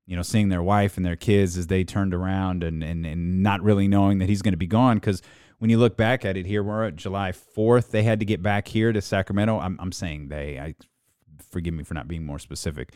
you 0.06 0.16
know 0.16 0.22
seeing 0.22 0.50
their 0.50 0.64
wife 0.64 0.98
and 0.98 1.06
their 1.06 1.16
kids 1.16 1.58
as 1.58 1.68
they 1.68 1.84
turned 1.84 2.14
around 2.14 2.64
and 2.64 2.84
and, 2.84 3.06
and 3.06 3.42
not 3.44 3.62
really 3.62 3.88
knowing 3.88 4.20
that 4.20 4.30
he's 4.30 4.42
going 4.42 4.54
to 4.54 4.58
be 4.58 4.68
gone 4.68 4.98
because 4.98 5.22
when 5.60 5.70
you 5.70 5.78
look 5.78 5.96
back 5.96 6.26
at 6.26 6.36
it 6.38 6.46
here 6.46 6.64
we're 6.64 6.86
at 6.86 6.96
July 6.96 7.32
4th 7.32 7.92
they 7.92 8.04
had 8.04 8.20
to 8.20 8.26
get 8.26 8.42
back 8.42 8.68
here 8.68 8.92
to 8.92 9.02
Sacramento 9.02 9.60
I'm, 9.60 9.78
I'm 9.80 9.92
saying 9.92 10.30
they 10.30 10.60
I 10.60 10.76
forgive 11.52 11.74
me 11.74 11.84
for 11.84 11.94
not 11.94 12.08
being 12.08 12.26
more 12.26 12.40
specific 12.40 12.94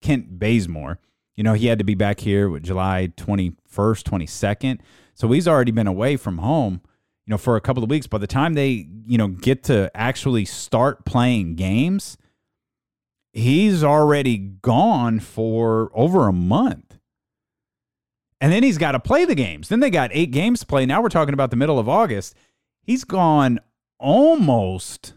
Kent 0.00 0.38
Bazemore 0.38 0.98
you 1.38 1.44
know, 1.44 1.54
he 1.54 1.68
had 1.68 1.78
to 1.78 1.84
be 1.84 1.94
back 1.94 2.18
here 2.18 2.48
with 2.48 2.64
July 2.64 3.12
21st, 3.16 3.54
22nd. 4.02 4.80
So 5.14 5.30
he's 5.30 5.46
already 5.46 5.70
been 5.70 5.86
away 5.86 6.16
from 6.16 6.38
home, 6.38 6.80
you 7.26 7.30
know, 7.30 7.38
for 7.38 7.54
a 7.54 7.60
couple 7.60 7.84
of 7.84 7.88
weeks. 7.88 8.08
By 8.08 8.18
the 8.18 8.26
time 8.26 8.54
they, 8.54 8.88
you 9.06 9.16
know, 9.16 9.28
get 9.28 9.62
to 9.64 9.88
actually 9.94 10.46
start 10.46 11.04
playing 11.04 11.54
games, 11.54 12.18
he's 13.38 13.82
already 13.84 14.36
gone 14.36 15.20
for 15.20 15.90
over 15.94 16.28
a 16.28 16.32
month. 16.32 16.98
And 18.40 18.52
then 18.52 18.62
he's 18.62 18.78
got 18.78 18.92
to 18.92 19.00
play 19.00 19.24
the 19.24 19.34
games. 19.34 19.68
Then 19.68 19.80
they 19.80 19.90
got 19.90 20.10
eight 20.12 20.30
games 20.30 20.60
to 20.60 20.66
play. 20.66 20.86
Now 20.86 21.02
we're 21.02 21.08
talking 21.08 21.34
about 21.34 21.50
the 21.50 21.56
middle 21.56 21.78
of 21.78 21.88
August. 21.88 22.34
He's 22.82 23.04
gone 23.04 23.58
almost 23.98 25.14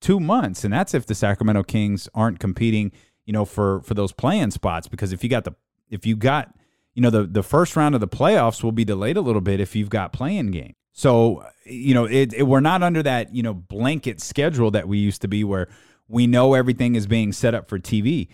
two 0.00 0.18
months. 0.18 0.64
And 0.64 0.72
that's 0.72 0.92
if 0.92 1.06
the 1.06 1.14
Sacramento 1.14 1.62
Kings 1.62 2.08
aren't 2.12 2.40
competing 2.40 2.90
you 3.26 3.32
know, 3.32 3.44
for 3.44 3.82
for 3.82 3.94
those 3.94 4.12
playing 4.12 4.52
spots 4.52 4.88
because 4.88 5.12
if 5.12 5.22
you 5.22 5.28
got 5.28 5.44
the 5.44 5.54
if 5.90 6.06
you 6.06 6.16
got 6.16 6.54
you 6.94 7.02
know 7.02 7.10
the 7.10 7.24
the 7.24 7.42
first 7.42 7.76
round 7.76 7.94
of 7.94 8.00
the 8.00 8.08
playoffs 8.08 8.62
will 8.62 8.72
be 8.72 8.84
delayed 8.84 9.16
a 9.16 9.20
little 9.20 9.40
bit 9.42 9.60
if 9.60 9.76
you've 9.76 9.90
got 9.90 10.12
playing 10.12 10.52
game. 10.52 10.74
So 10.92 11.44
you 11.64 11.92
know, 11.92 12.04
it, 12.04 12.32
it, 12.32 12.44
we're 12.44 12.60
not 12.60 12.82
under 12.82 13.02
that 13.02 13.34
you 13.34 13.42
know 13.42 13.52
blanket 13.52 14.20
schedule 14.22 14.70
that 14.70 14.88
we 14.88 14.98
used 14.98 15.20
to 15.22 15.28
be 15.28 15.44
where 15.44 15.68
we 16.08 16.26
know 16.26 16.54
everything 16.54 16.94
is 16.94 17.06
being 17.06 17.32
set 17.32 17.54
up 17.54 17.68
for 17.68 17.78
TV. 17.78 18.28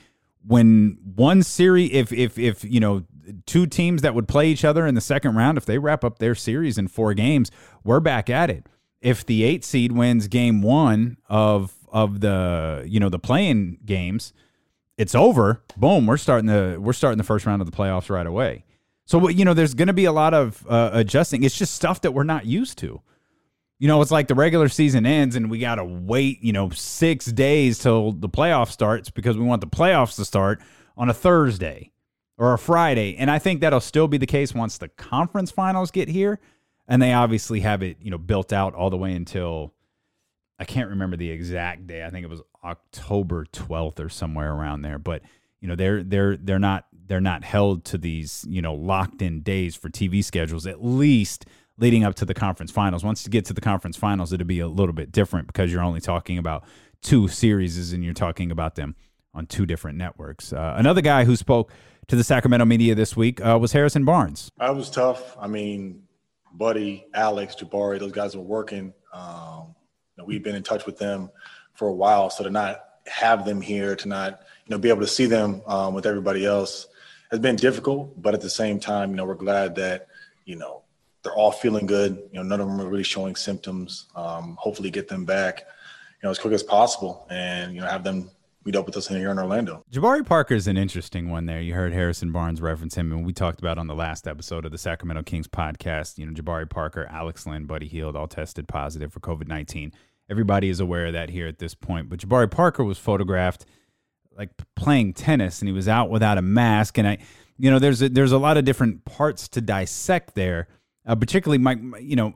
when 0.44 0.98
one 1.14 1.42
series, 1.42 1.90
if 1.92 2.12
if 2.12 2.38
if 2.38 2.64
you 2.64 2.80
know 2.80 3.04
two 3.46 3.66
teams 3.66 4.02
that 4.02 4.14
would 4.14 4.26
play 4.26 4.48
each 4.48 4.64
other 4.64 4.86
in 4.86 4.94
the 4.94 5.00
second 5.00 5.36
round, 5.36 5.56
if 5.56 5.64
they 5.64 5.78
wrap 5.78 6.04
up 6.04 6.18
their 6.18 6.34
series 6.34 6.78
in 6.78 6.88
four 6.88 7.14
games, 7.14 7.50
we're 7.84 8.00
back 8.00 8.28
at 8.28 8.50
it. 8.50 8.66
If 9.00 9.24
the 9.24 9.44
eight 9.44 9.64
seed 9.64 9.92
wins 9.92 10.28
game 10.28 10.60
one 10.62 11.16
of 11.28 11.74
of 11.92 12.20
the 12.20 12.84
you 12.86 12.98
know 12.98 13.08
the 13.08 13.18
playing 13.18 13.78
games, 13.84 14.32
it's 14.98 15.14
over. 15.14 15.62
Boom, 15.76 16.06
we're 16.06 16.16
starting 16.16 16.46
the 16.46 16.78
we're 16.80 16.92
starting 16.92 17.18
the 17.18 17.24
first 17.24 17.46
round 17.46 17.62
of 17.62 17.70
the 17.70 17.76
playoffs 17.76 18.10
right 18.10 18.26
away. 18.26 18.64
So 19.04 19.28
you 19.28 19.44
know, 19.44 19.54
there's 19.54 19.74
going 19.74 19.88
to 19.88 19.92
be 19.92 20.04
a 20.04 20.12
lot 20.12 20.34
of 20.34 20.64
uh, 20.68 20.90
adjusting. 20.92 21.42
It's 21.42 21.56
just 21.56 21.74
stuff 21.74 22.00
that 22.02 22.12
we're 22.12 22.22
not 22.24 22.46
used 22.46 22.78
to. 22.78 23.00
You 23.82 23.88
know, 23.88 24.00
it's 24.00 24.12
like 24.12 24.28
the 24.28 24.36
regular 24.36 24.68
season 24.68 25.04
ends 25.04 25.34
and 25.34 25.50
we 25.50 25.58
got 25.58 25.74
to 25.74 25.84
wait, 25.84 26.40
you 26.40 26.52
know, 26.52 26.70
six 26.70 27.26
days 27.26 27.80
till 27.80 28.12
the 28.12 28.28
playoff 28.28 28.70
starts 28.70 29.10
because 29.10 29.36
we 29.36 29.42
want 29.42 29.60
the 29.60 29.66
playoffs 29.66 30.14
to 30.14 30.24
start 30.24 30.62
on 30.96 31.10
a 31.10 31.12
Thursday 31.12 31.90
or 32.38 32.52
a 32.52 32.58
Friday. 32.58 33.16
And 33.16 33.28
I 33.28 33.40
think 33.40 33.60
that'll 33.60 33.80
still 33.80 34.06
be 34.06 34.18
the 34.18 34.26
case 34.26 34.54
once 34.54 34.78
the 34.78 34.86
conference 34.86 35.50
finals 35.50 35.90
get 35.90 36.06
here. 36.06 36.38
And 36.86 37.02
they 37.02 37.12
obviously 37.12 37.58
have 37.58 37.82
it, 37.82 37.96
you 38.00 38.12
know, 38.12 38.18
built 38.18 38.52
out 38.52 38.76
all 38.76 38.88
the 38.88 38.96
way 38.96 39.14
until 39.14 39.74
I 40.60 40.64
can't 40.64 40.90
remember 40.90 41.16
the 41.16 41.30
exact 41.32 41.88
day. 41.88 42.04
I 42.04 42.10
think 42.10 42.22
it 42.22 42.30
was 42.30 42.42
October 42.62 43.46
12th 43.46 43.98
or 43.98 44.08
somewhere 44.08 44.54
around 44.54 44.82
there. 44.82 45.00
But, 45.00 45.22
you 45.60 45.66
know, 45.66 45.74
they're 45.74 46.04
they're 46.04 46.36
they're 46.36 46.60
not 46.60 46.86
they're 47.08 47.20
not 47.20 47.42
held 47.42 47.84
to 47.86 47.98
these, 47.98 48.46
you 48.48 48.62
know, 48.62 48.74
locked 48.74 49.22
in 49.22 49.40
days 49.40 49.74
for 49.74 49.88
TV 49.88 50.22
schedules, 50.22 50.68
at 50.68 50.84
least 50.84 51.46
leading 51.78 52.04
up 52.04 52.14
to 52.16 52.24
the 52.24 52.34
conference 52.34 52.70
finals. 52.70 53.04
Once 53.04 53.24
you 53.24 53.30
get 53.30 53.44
to 53.46 53.52
the 53.52 53.60
conference 53.60 53.96
finals, 53.96 54.32
it'll 54.32 54.46
be 54.46 54.60
a 54.60 54.68
little 54.68 54.92
bit 54.92 55.10
different 55.10 55.46
because 55.46 55.72
you're 55.72 55.82
only 55.82 56.00
talking 56.00 56.38
about 56.38 56.64
two 57.02 57.28
series 57.28 57.92
and 57.92 58.04
you're 58.04 58.14
talking 58.14 58.50
about 58.50 58.76
them 58.76 58.94
on 59.34 59.46
two 59.46 59.66
different 59.66 59.98
networks. 59.98 60.52
Uh, 60.52 60.74
another 60.76 61.00
guy 61.00 61.24
who 61.24 61.36
spoke 61.36 61.72
to 62.08 62.16
the 62.16 62.24
Sacramento 62.24 62.64
media 62.64 62.94
this 62.94 63.16
week 63.16 63.44
uh, 63.44 63.58
was 63.60 63.72
Harrison 63.72 64.04
Barnes. 64.04 64.50
That 64.58 64.74
was 64.74 64.90
tough. 64.90 65.36
I 65.40 65.46
mean, 65.46 66.02
Buddy, 66.52 67.06
Alex, 67.14 67.56
Jabari, 67.56 67.98
those 67.98 68.12
guys 68.12 68.36
were 68.36 68.42
working. 68.42 68.92
Um, 69.12 69.74
you 70.16 70.18
know, 70.18 70.24
we've 70.24 70.42
been 70.42 70.54
in 70.54 70.62
touch 70.62 70.84
with 70.84 70.98
them 70.98 71.30
for 71.74 71.88
a 71.88 71.92
while, 71.92 72.28
so 72.28 72.44
to 72.44 72.50
not 72.50 72.84
have 73.06 73.44
them 73.44 73.60
here, 73.60 73.96
to 73.96 74.08
not 74.08 74.42
you 74.66 74.70
know 74.70 74.78
be 74.78 74.88
able 74.88 75.00
to 75.00 75.06
see 75.06 75.26
them 75.26 75.62
um, 75.66 75.94
with 75.94 76.06
everybody 76.06 76.44
else 76.44 76.86
has 77.30 77.40
been 77.40 77.56
difficult. 77.56 78.20
But 78.20 78.34
at 78.34 78.42
the 78.42 78.50
same 78.50 78.78
time, 78.78 79.10
you 79.10 79.16
know, 79.16 79.24
we're 79.24 79.34
glad 79.34 79.74
that 79.76 80.08
you 80.44 80.56
know 80.56 80.81
they're 81.22 81.34
all 81.34 81.52
feeling 81.52 81.86
good. 81.86 82.22
You 82.32 82.38
know, 82.38 82.42
none 82.42 82.60
of 82.60 82.68
them 82.68 82.80
are 82.80 82.88
really 82.88 83.02
showing 83.02 83.36
symptoms. 83.36 84.06
Um, 84.14 84.56
hopefully, 84.58 84.90
get 84.90 85.08
them 85.08 85.24
back, 85.24 85.60
you 85.60 86.26
know, 86.26 86.30
as 86.30 86.38
quick 86.38 86.52
as 86.52 86.62
possible, 86.62 87.26
and 87.30 87.74
you 87.74 87.80
know, 87.80 87.86
have 87.86 88.04
them 88.04 88.30
meet 88.64 88.76
up 88.76 88.86
with 88.86 88.96
us 88.96 89.10
in 89.10 89.16
here 89.16 89.30
in 89.30 89.38
Orlando. 89.38 89.84
Jabari 89.90 90.24
Parker 90.24 90.54
is 90.54 90.68
an 90.68 90.76
interesting 90.76 91.30
one 91.30 91.46
there. 91.46 91.60
You 91.60 91.74
heard 91.74 91.92
Harrison 91.92 92.30
Barnes 92.30 92.60
reference 92.60 92.94
him, 92.94 93.12
and 93.12 93.26
we 93.26 93.32
talked 93.32 93.60
about 93.60 93.78
on 93.78 93.86
the 93.86 93.94
last 93.94 94.28
episode 94.28 94.64
of 94.64 94.72
the 94.72 94.78
Sacramento 94.78 95.22
Kings 95.24 95.48
podcast. 95.48 96.18
You 96.18 96.26
know, 96.26 96.32
Jabari 96.32 96.68
Parker, 96.68 97.06
Alex 97.10 97.46
Len, 97.46 97.64
Buddy 97.64 97.88
Hield 97.88 98.16
all 98.16 98.28
tested 98.28 98.68
positive 98.68 99.12
for 99.12 99.20
COVID 99.20 99.48
19. 99.48 99.92
Everybody 100.30 100.68
is 100.68 100.80
aware 100.80 101.06
of 101.06 101.12
that 101.12 101.30
here 101.30 101.46
at 101.46 101.58
this 101.58 101.74
point. 101.74 102.08
But 102.08 102.20
Jabari 102.20 102.50
Parker 102.50 102.84
was 102.84 102.98
photographed 102.98 103.66
like 104.36 104.50
playing 104.76 105.14
tennis, 105.14 105.60
and 105.60 105.68
he 105.68 105.72
was 105.72 105.88
out 105.88 106.10
without 106.10 106.38
a 106.38 106.42
mask. 106.42 106.98
And 106.98 107.06
I, 107.06 107.18
you 107.58 107.70
know, 107.70 107.78
there's 107.78 108.02
a, 108.02 108.08
there's 108.08 108.32
a 108.32 108.38
lot 108.38 108.56
of 108.56 108.64
different 108.64 109.04
parts 109.04 109.48
to 109.48 109.60
dissect 109.60 110.34
there. 110.34 110.68
Uh, 111.06 111.16
particularly, 111.16 111.58
my, 111.58 111.76
you 111.98 112.16
know, 112.16 112.34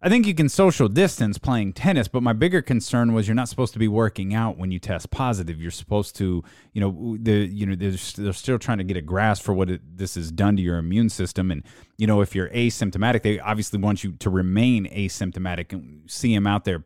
I 0.00 0.08
think 0.08 0.26
you 0.26 0.34
can 0.34 0.48
social 0.48 0.88
distance 0.88 1.38
playing 1.38 1.72
tennis, 1.72 2.06
but 2.06 2.22
my 2.22 2.32
bigger 2.32 2.62
concern 2.62 3.14
was 3.14 3.26
you're 3.26 3.34
not 3.34 3.48
supposed 3.48 3.72
to 3.72 3.80
be 3.80 3.88
working 3.88 4.32
out 4.32 4.56
when 4.56 4.70
you 4.70 4.78
test 4.78 5.10
positive. 5.10 5.60
You're 5.60 5.72
supposed 5.72 6.14
to, 6.16 6.44
you 6.72 6.80
know, 6.80 7.16
the 7.20 7.32
you 7.32 7.66
know 7.66 7.74
they're, 7.74 7.98
they're 8.16 8.32
still 8.32 8.60
trying 8.60 8.78
to 8.78 8.84
get 8.84 8.96
a 8.96 9.02
grasp 9.02 9.42
for 9.42 9.54
what 9.54 9.68
it, 9.68 9.80
this 9.96 10.14
has 10.14 10.30
done 10.30 10.54
to 10.56 10.62
your 10.62 10.78
immune 10.78 11.08
system, 11.08 11.50
and 11.50 11.64
you 11.96 12.06
know 12.06 12.20
if 12.20 12.32
you're 12.32 12.48
asymptomatic, 12.50 13.22
they 13.22 13.40
obviously 13.40 13.80
want 13.80 14.04
you 14.04 14.12
to 14.12 14.30
remain 14.30 14.86
asymptomatic. 14.86 15.72
And 15.72 16.08
see 16.08 16.32
him 16.32 16.46
out 16.46 16.64
there, 16.64 16.84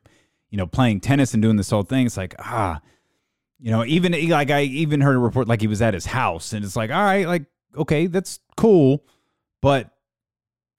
you 0.49 0.57
know, 0.57 0.66
playing 0.66 1.01
tennis 1.01 1.35
and 1.35 1.42
doing 1.42 1.57
this 1.57 1.68
whole 1.68 1.83
thing. 1.83 2.07
It's 2.07 2.16
like 2.16 2.35
ah, 2.38 2.81
you 3.61 3.71
know, 3.71 3.85
even 3.85 4.12
like 4.31 4.51
I 4.51 4.62
even 4.62 5.03
heard 5.03 5.16
a 5.16 5.18
report 5.18 5.49
like 5.49 5.61
he 5.61 5.66
was 5.66 5.83
at 5.83 5.92
his 5.92 6.07
house, 6.07 6.55
and 6.55 6.64
it's 6.64 6.77
like 6.77 6.90
all 6.90 7.05
right, 7.05 7.27
like 7.27 7.45
okay, 7.77 8.07
that's 8.07 8.40
cool, 8.57 9.05
but 9.61 9.90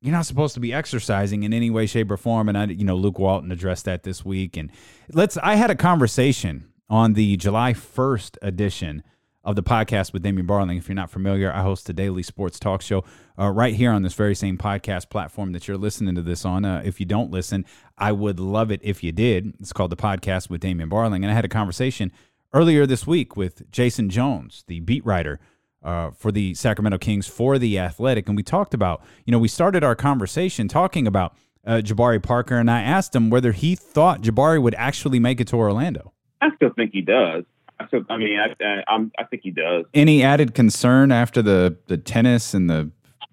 you're 0.04 0.12
not 0.12 0.26
supposed 0.26 0.54
to 0.54 0.60
be 0.60 0.74
exercising 0.74 1.44
in 1.44 1.54
any 1.54 1.70
way, 1.70 1.86
shape, 1.86 2.12
or 2.12 2.18
form. 2.18 2.50
And 2.50 2.58
I, 2.58 2.66
you 2.66 2.84
know, 2.84 2.98
Luke 2.98 3.18
Walton 3.18 3.54
addressed 3.54 3.86
that 3.86 4.04
this 4.04 4.26
week. 4.26 4.58
And 4.58 4.70
let's, 5.14 5.38
I 5.38 5.56
had 5.56 5.72
a 5.72 5.76
conversation 5.76 6.68
on 6.90 7.14
the 7.14 7.38
July 7.38 7.74
1st 7.74 8.38
edition 8.42 9.04
of 9.46 9.56
the 9.56 9.64
podcast 9.64 10.12
with 10.12 10.22
Damien 10.22 10.46
Barling. 10.46 10.78
If 10.78 10.90
you're 10.90 10.96
not 10.96 11.10
familiar, 11.10 11.54
I 11.54 11.62
host 11.62 11.90
a 11.90 11.94
daily 11.94 12.22
sports 12.22 12.60
talk 12.60 12.82
show 12.82 13.06
uh, 13.40 13.50
right 13.50 13.74
here 13.74 13.92
on 13.92 14.02
this 14.02 14.14
very 14.14 14.36
same 14.36 14.58
podcast 14.58 15.10
platform 15.10 15.54
that 15.54 15.70
you're 15.70 15.78
listening 15.78 16.16
to 16.16 16.22
this 16.22 16.44
on. 16.44 16.66
Uh, 16.66 16.82
if 16.84 17.00
you 17.00 17.06
don't 17.06 17.32
listen, 17.32 17.66
I 17.98 18.12
would 18.12 18.42
love 18.42 18.72
it 18.72 18.82
if 18.84 19.04
you 19.04 19.14
did. 19.14 19.54
It's 19.62 19.72
called 19.72 19.92
the 19.92 19.96
podcast 19.96 20.50
with 20.50 20.60
Damien 20.60 20.90
Barling. 20.90 21.24
And 21.24 21.32
I 21.32 21.34
had 21.34 21.46
a 21.46 21.50
conversation 21.50 22.12
earlier 22.52 22.86
this 22.86 23.08
week 23.08 23.38
with 23.38 23.72
Jason 23.72 24.10
Jones, 24.10 24.66
the 24.68 24.82
beat 24.82 25.06
writer 25.06 25.40
uh, 25.84 26.12
for 26.12 26.32
the 26.32 26.54
Sacramento 26.54 26.98
Kings 26.98 27.28
for 27.28 27.60
the 27.60 27.78
Athletic, 27.78 28.28
and 28.28 28.38
we 28.38 28.44
talked 28.44 28.74
about, 28.74 29.04
you 29.26 29.32
know, 29.32 29.40
we 29.40 29.48
started 29.48 29.84
our 29.84 29.96
conversation 29.96 30.68
talking 30.68 31.08
about 31.08 31.36
uh, 31.66 31.82
Jabari 31.84 32.22
Parker, 32.22 32.58
and 32.58 32.70
I 32.70 32.82
asked 32.82 33.16
him 33.16 33.30
whether 33.30 33.52
he 33.52 33.76
thought 33.76 34.22
Jabari 34.22 34.62
would 34.62 34.76
actually 34.76 35.20
make 35.20 35.40
it 35.40 35.48
to 35.50 35.56
Orlando. 35.56 36.14
I 36.42 36.50
still 36.56 36.72
think 36.76 36.92
he 36.92 37.02
does. 37.02 37.44
I 37.80 37.88
still, 37.88 38.02
I 38.10 38.18
mean, 38.18 38.38
I, 38.40 38.84
I, 38.88 39.06
I 39.18 39.24
think 39.26 39.44
he 39.44 39.52
does. 39.52 39.86
Any 39.94 40.24
added 40.24 40.54
concern 40.54 41.12
after 41.12 41.42
the 41.42 41.78
the 41.88 41.98
tennis 41.98 42.54
and 42.54 42.70
the 42.70 42.92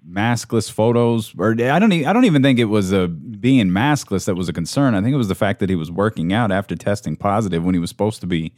maskless 0.09 0.71
photos, 0.71 1.35
or 1.37 1.53
I 1.53 1.79
don't, 1.79 1.93
I 1.93 2.13
don't 2.13 2.25
even 2.25 2.43
think 2.43 2.59
it 2.59 2.65
was 2.67 2.93
a 2.93 3.09
being 3.09 3.69
maskless 3.69 4.25
that 4.27 4.35
was 4.35 4.49
a 4.49 4.53
concern. 4.53 4.95
I 4.95 5.03
think 5.03 5.13
it 5.13 5.19
was 5.19 5.29
the 5.29 5.35
fact 5.35 5.61
that 5.61 5.69
he 5.69 5.77
was 5.77 5.91
working 5.91 6.33
out 6.33 6.51
after 6.51 6.75
testing 6.75 7.17
positive 7.17 7.65
when 7.65 7.75
he 7.75 7.79
was 7.79 7.91
supposed 7.91 8.21
to 8.23 8.27
be 8.27 8.53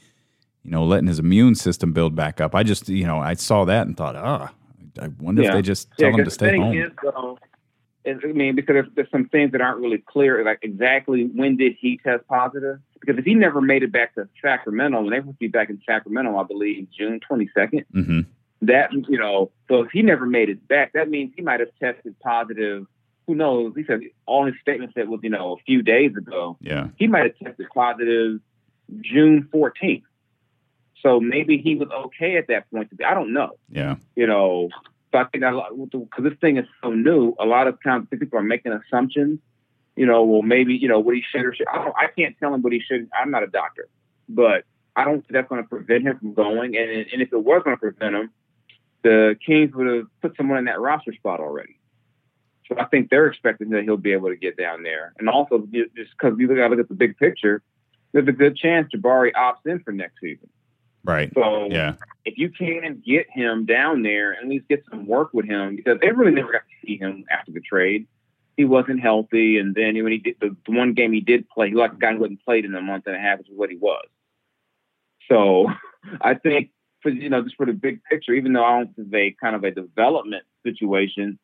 you 0.65 0.71
know, 0.71 0.85
letting 0.85 1.09
his 1.09 1.19
immune 1.19 1.55
system 1.55 1.93
build 1.93 2.15
back 2.15 2.41
up. 2.41 2.55
I 2.55 2.63
just, 2.63 2.89
you 2.89 3.07
know, 3.07 3.19
I 3.19 3.35
saw 3.35 3.65
that 3.65 3.87
and 3.87 3.97
thought, 3.97 4.17
ah, 4.17 4.53
oh, 4.53 5.03
I 5.03 5.09
wonder 5.21 5.43
yeah. 5.43 5.49
if 5.49 5.55
they 5.55 5.63
just 5.63 5.89
tell 5.99 6.11
yeah, 6.11 6.19
him 6.19 6.25
to 6.25 6.31
stay 6.31 6.57
home. 6.57 6.77
Is, 6.77 6.91
though, 7.03 7.39
is, 8.05 8.19
I 8.25 8.29
mean, 8.29 8.55
because 8.55 8.75
there's, 8.75 8.89
there's, 8.95 9.11
some 9.11 9.29
things 9.29 9.53
that 9.53 9.61
aren't 9.61 9.81
really 9.81 9.99
clear, 9.99 10.45
like 10.45 10.61
exactly 10.63 11.25
when 11.25 11.57
did 11.57 11.77
he 11.81 11.99
test 11.99 12.27
positive? 12.29 12.79
Because 13.01 13.19
if 13.19 13.25
he 13.25 13.35
never 13.35 13.61
made 13.61 13.83
it 13.83 13.93
back 13.93 14.15
to 14.15 14.29
Sacramento, 14.41 14.99
and 14.99 15.13
they 15.13 15.21
would 15.21 15.39
be 15.39 15.49
back 15.49 15.71
in 15.71 15.81
Sacramento, 15.85 16.37
I 16.37 16.45
believe, 16.45 16.89
June 16.97 17.21
22nd. 17.29 17.85
Mm-hmm. 17.95 18.21
That, 18.63 18.93
you 18.93 19.19
know, 19.19 19.51
so 19.69 19.83
if 19.83 19.91
he 19.91 20.03
never 20.03 20.25
made 20.25 20.49
it 20.49 20.69
back, 20.69 20.93
that 20.93 21.09
means 21.09 21.33
he 21.35 21.43
might 21.43 21.59
have 21.59 21.71
tested 21.81 22.15
positive. 22.21 22.87
Who 23.27 23.35
knows? 23.35 23.73
He 23.75 23.83
said 23.85 24.03
all 24.27 24.47
his 24.47 24.55
statements 24.61 24.95
that 24.95 25.09
was, 25.09 25.19
you 25.25 25.31
know, 25.31 25.55
a 25.55 25.63
few 25.65 25.83
days 25.83 26.17
ago. 26.17 26.57
Yeah. 26.61 26.89
He 26.97 27.09
might 27.09 27.25
have 27.25 27.39
tested 27.43 27.67
positive 27.75 28.39
June 29.01 29.49
14th. 29.53 30.05
So 31.03 31.19
maybe 31.21 31.59
he 31.59 31.75
was 31.75 31.89
okay 31.91 32.37
at 32.37 32.47
that 32.49 32.71
point. 32.71 32.91
To 32.91 32.97
be, 32.97 33.05
I 33.05 33.15
don't 33.15 33.33
know. 33.33 33.59
Yeah. 33.69 33.97
You 34.15 34.27
know, 34.27 34.69
so 35.13 35.19
I 35.19 35.25
think 35.25 35.45
because 35.45 36.25
this 36.25 36.39
thing 36.41 36.57
is 36.59 36.67
so 36.83 36.91
new, 36.91 37.35
a 37.39 37.45
lot 37.45 37.67
of 37.67 37.83
times 37.83 38.07
people 38.11 38.39
are 38.39 38.43
making 38.43 38.73
assumptions. 38.73 39.41
You 39.97 40.07
know, 40.07 40.25
well, 40.25 40.43
maybe 40.43 40.75
you 40.75 40.89
know 40.89 41.01
what 41.01 41.15
he 41.15 41.23
should 41.31 41.45
or 41.45 41.55
should. 41.55 41.67
I, 41.69 41.77
don't, 41.77 41.95
I 41.97 42.07
can't 42.07 42.35
tell 42.39 42.55
him 42.55 42.63
what 42.63 42.73
he 42.73 42.81
should. 42.81 43.11
I'm 43.19 43.31
not 43.31 43.43
a 43.43 43.47
doctor, 43.47 43.89
but 44.29 44.65
I 44.97 45.05
don't 45.05 45.21
think 45.21 45.33
that's 45.33 45.49
going 45.49 45.63
to 45.63 45.69
prevent 45.69 46.05
him 46.05 46.19
from 46.19 46.33
going. 46.33 46.77
And 46.77 46.91
and 46.91 47.21
if 47.21 47.33
it 47.33 47.45
was 47.45 47.63
going 47.63 47.77
to 47.77 47.81
prevent 47.81 48.15
him, 48.15 48.31
the 49.03 49.37
Kings 49.45 49.75
would 49.75 49.87
have 49.87 50.07
put 50.23 50.37
someone 50.37 50.59
in 50.59 50.65
that 50.65 50.81
roster 50.81 51.13
spot 51.13 51.41
already. 51.41 51.79
So 52.69 52.79
I 52.79 52.87
think 52.87 53.11
they're 53.11 53.27
expecting 53.27 53.71
that 53.71 53.83
he'll 53.83 53.99
be 53.99 54.13
able 54.13 54.29
to 54.29 54.37
get 54.37 54.57
down 54.57 54.83
there. 54.83 55.13
And 55.19 55.29
also, 55.29 55.67
just 55.73 56.11
because 56.19 56.37
we 56.39 56.47
got 56.47 56.55
to 56.55 56.69
look 56.69 56.79
at 56.79 56.89
the 56.89 56.95
big 56.95 57.19
picture, 57.19 57.63
there's 58.13 58.29
a 58.29 58.33
good 58.33 58.57
chance 58.57 58.89
Jabari 58.95 59.33
opts 59.33 59.67
in 59.67 59.81
for 59.81 59.93
next 59.93 60.21
season. 60.21 60.49
Right. 61.05 61.33
So 61.35 61.69
yeah. 61.71 61.95
if 62.25 62.39
you 62.39 62.51
can 62.51 63.03
get 63.05 63.27
him 63.31 63.67
down 63.67 64.03
there 64.03 64.33
and 64.33 64.45
at 64.45 64.49
least 64.49 64.69
get 64.69 64.85
some 64.91 65.07
work 65.07 65.31
with 65.33 65.47
him, 65.47 65.77
because 65.77 65.99
they 66.01 66.11
really 66.11 66.33
never 66.33 66.53
got 66.53 66.59
to 66.61 66.87
see 66.87 66.97
him 66.97 67.25
after 67.31 67.53
the 67.53 67.61
trade. 67.61 68.07
He 68.57 68.65
wasn't 68.65 69.01
healthy, 69.01 69.59
and 69.59 69.75
then 69.75 69.95
when 70.03 70.13
he 70.13 70.19
did 70.19 70.37
the, 70.39 70.55
the 70.67 70.73
one 70.73 70.93
game 70.93 71.13
he 71.13 71.21
did 71.21 71.49
play, 71.49 71.71
he 71.71 71.75
like 71.75 71.95
a 71.95 71.97
guy 71.97 72.13
who 72.13 72.23
hadn't 72.23 72.45
played 72.45 72.67
in 72.67 72.75
a 72.75 72.83
month 72.83 73.07
and 73.07 73.17
a 73.17 73.19
half, 73.19 73.39
which 73.39 73.49
is 73.49 73.57
what 73.57 73.71
he 73.71 73.77
was. 73.77 74.05
So 75.31 75.69
I 76.21 76.35
think 76.35 76.71
for 77.01 77.11
you 77.11 77.31
know 77.31 77.43
just 77.43 77.57
for 77.57 77.67
the 77.67 77.73
big 77.73 78.03
picture, 78.05 78.33
even 78.35 78.53
though 78.53 78.65
I 78.65 78.79
don't 78.79 78.95
think 78.95 79.11
they 79.11 79.35
kind 79.41 79.57
of 79.57 79.65
a 79.65 79.71
development 79.71 80.45
situation, 80.65 81.39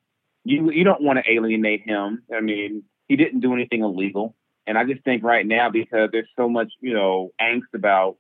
you 0.44 0.71
you 0.71 0.85
don't 0.85 1.03
want 1.03 1.18
to 1.18 1.31
alienate 1.31 1.83
him. 1.83 2.23
I 2.35 2.40
mean, 2.40 2.85
he 3.09 3.16
didn't 3.16 3.40
do 3.40 3.55
anything 3.55 3.83
illegal, 3.83 4.37
and 4.66 4.77
I 4.77 4.85
just 4.85 5.03
think 5.03 5.25
right 5.25 5.47
now 5.47 5.71
because 5.71 6.11
there's 6.12 6.29
so 6.37 6.49
much 6.49 6.73
you 6.81 6.92
know 6.92 7.31
angst 7.40 7.75
about 7.75 8.16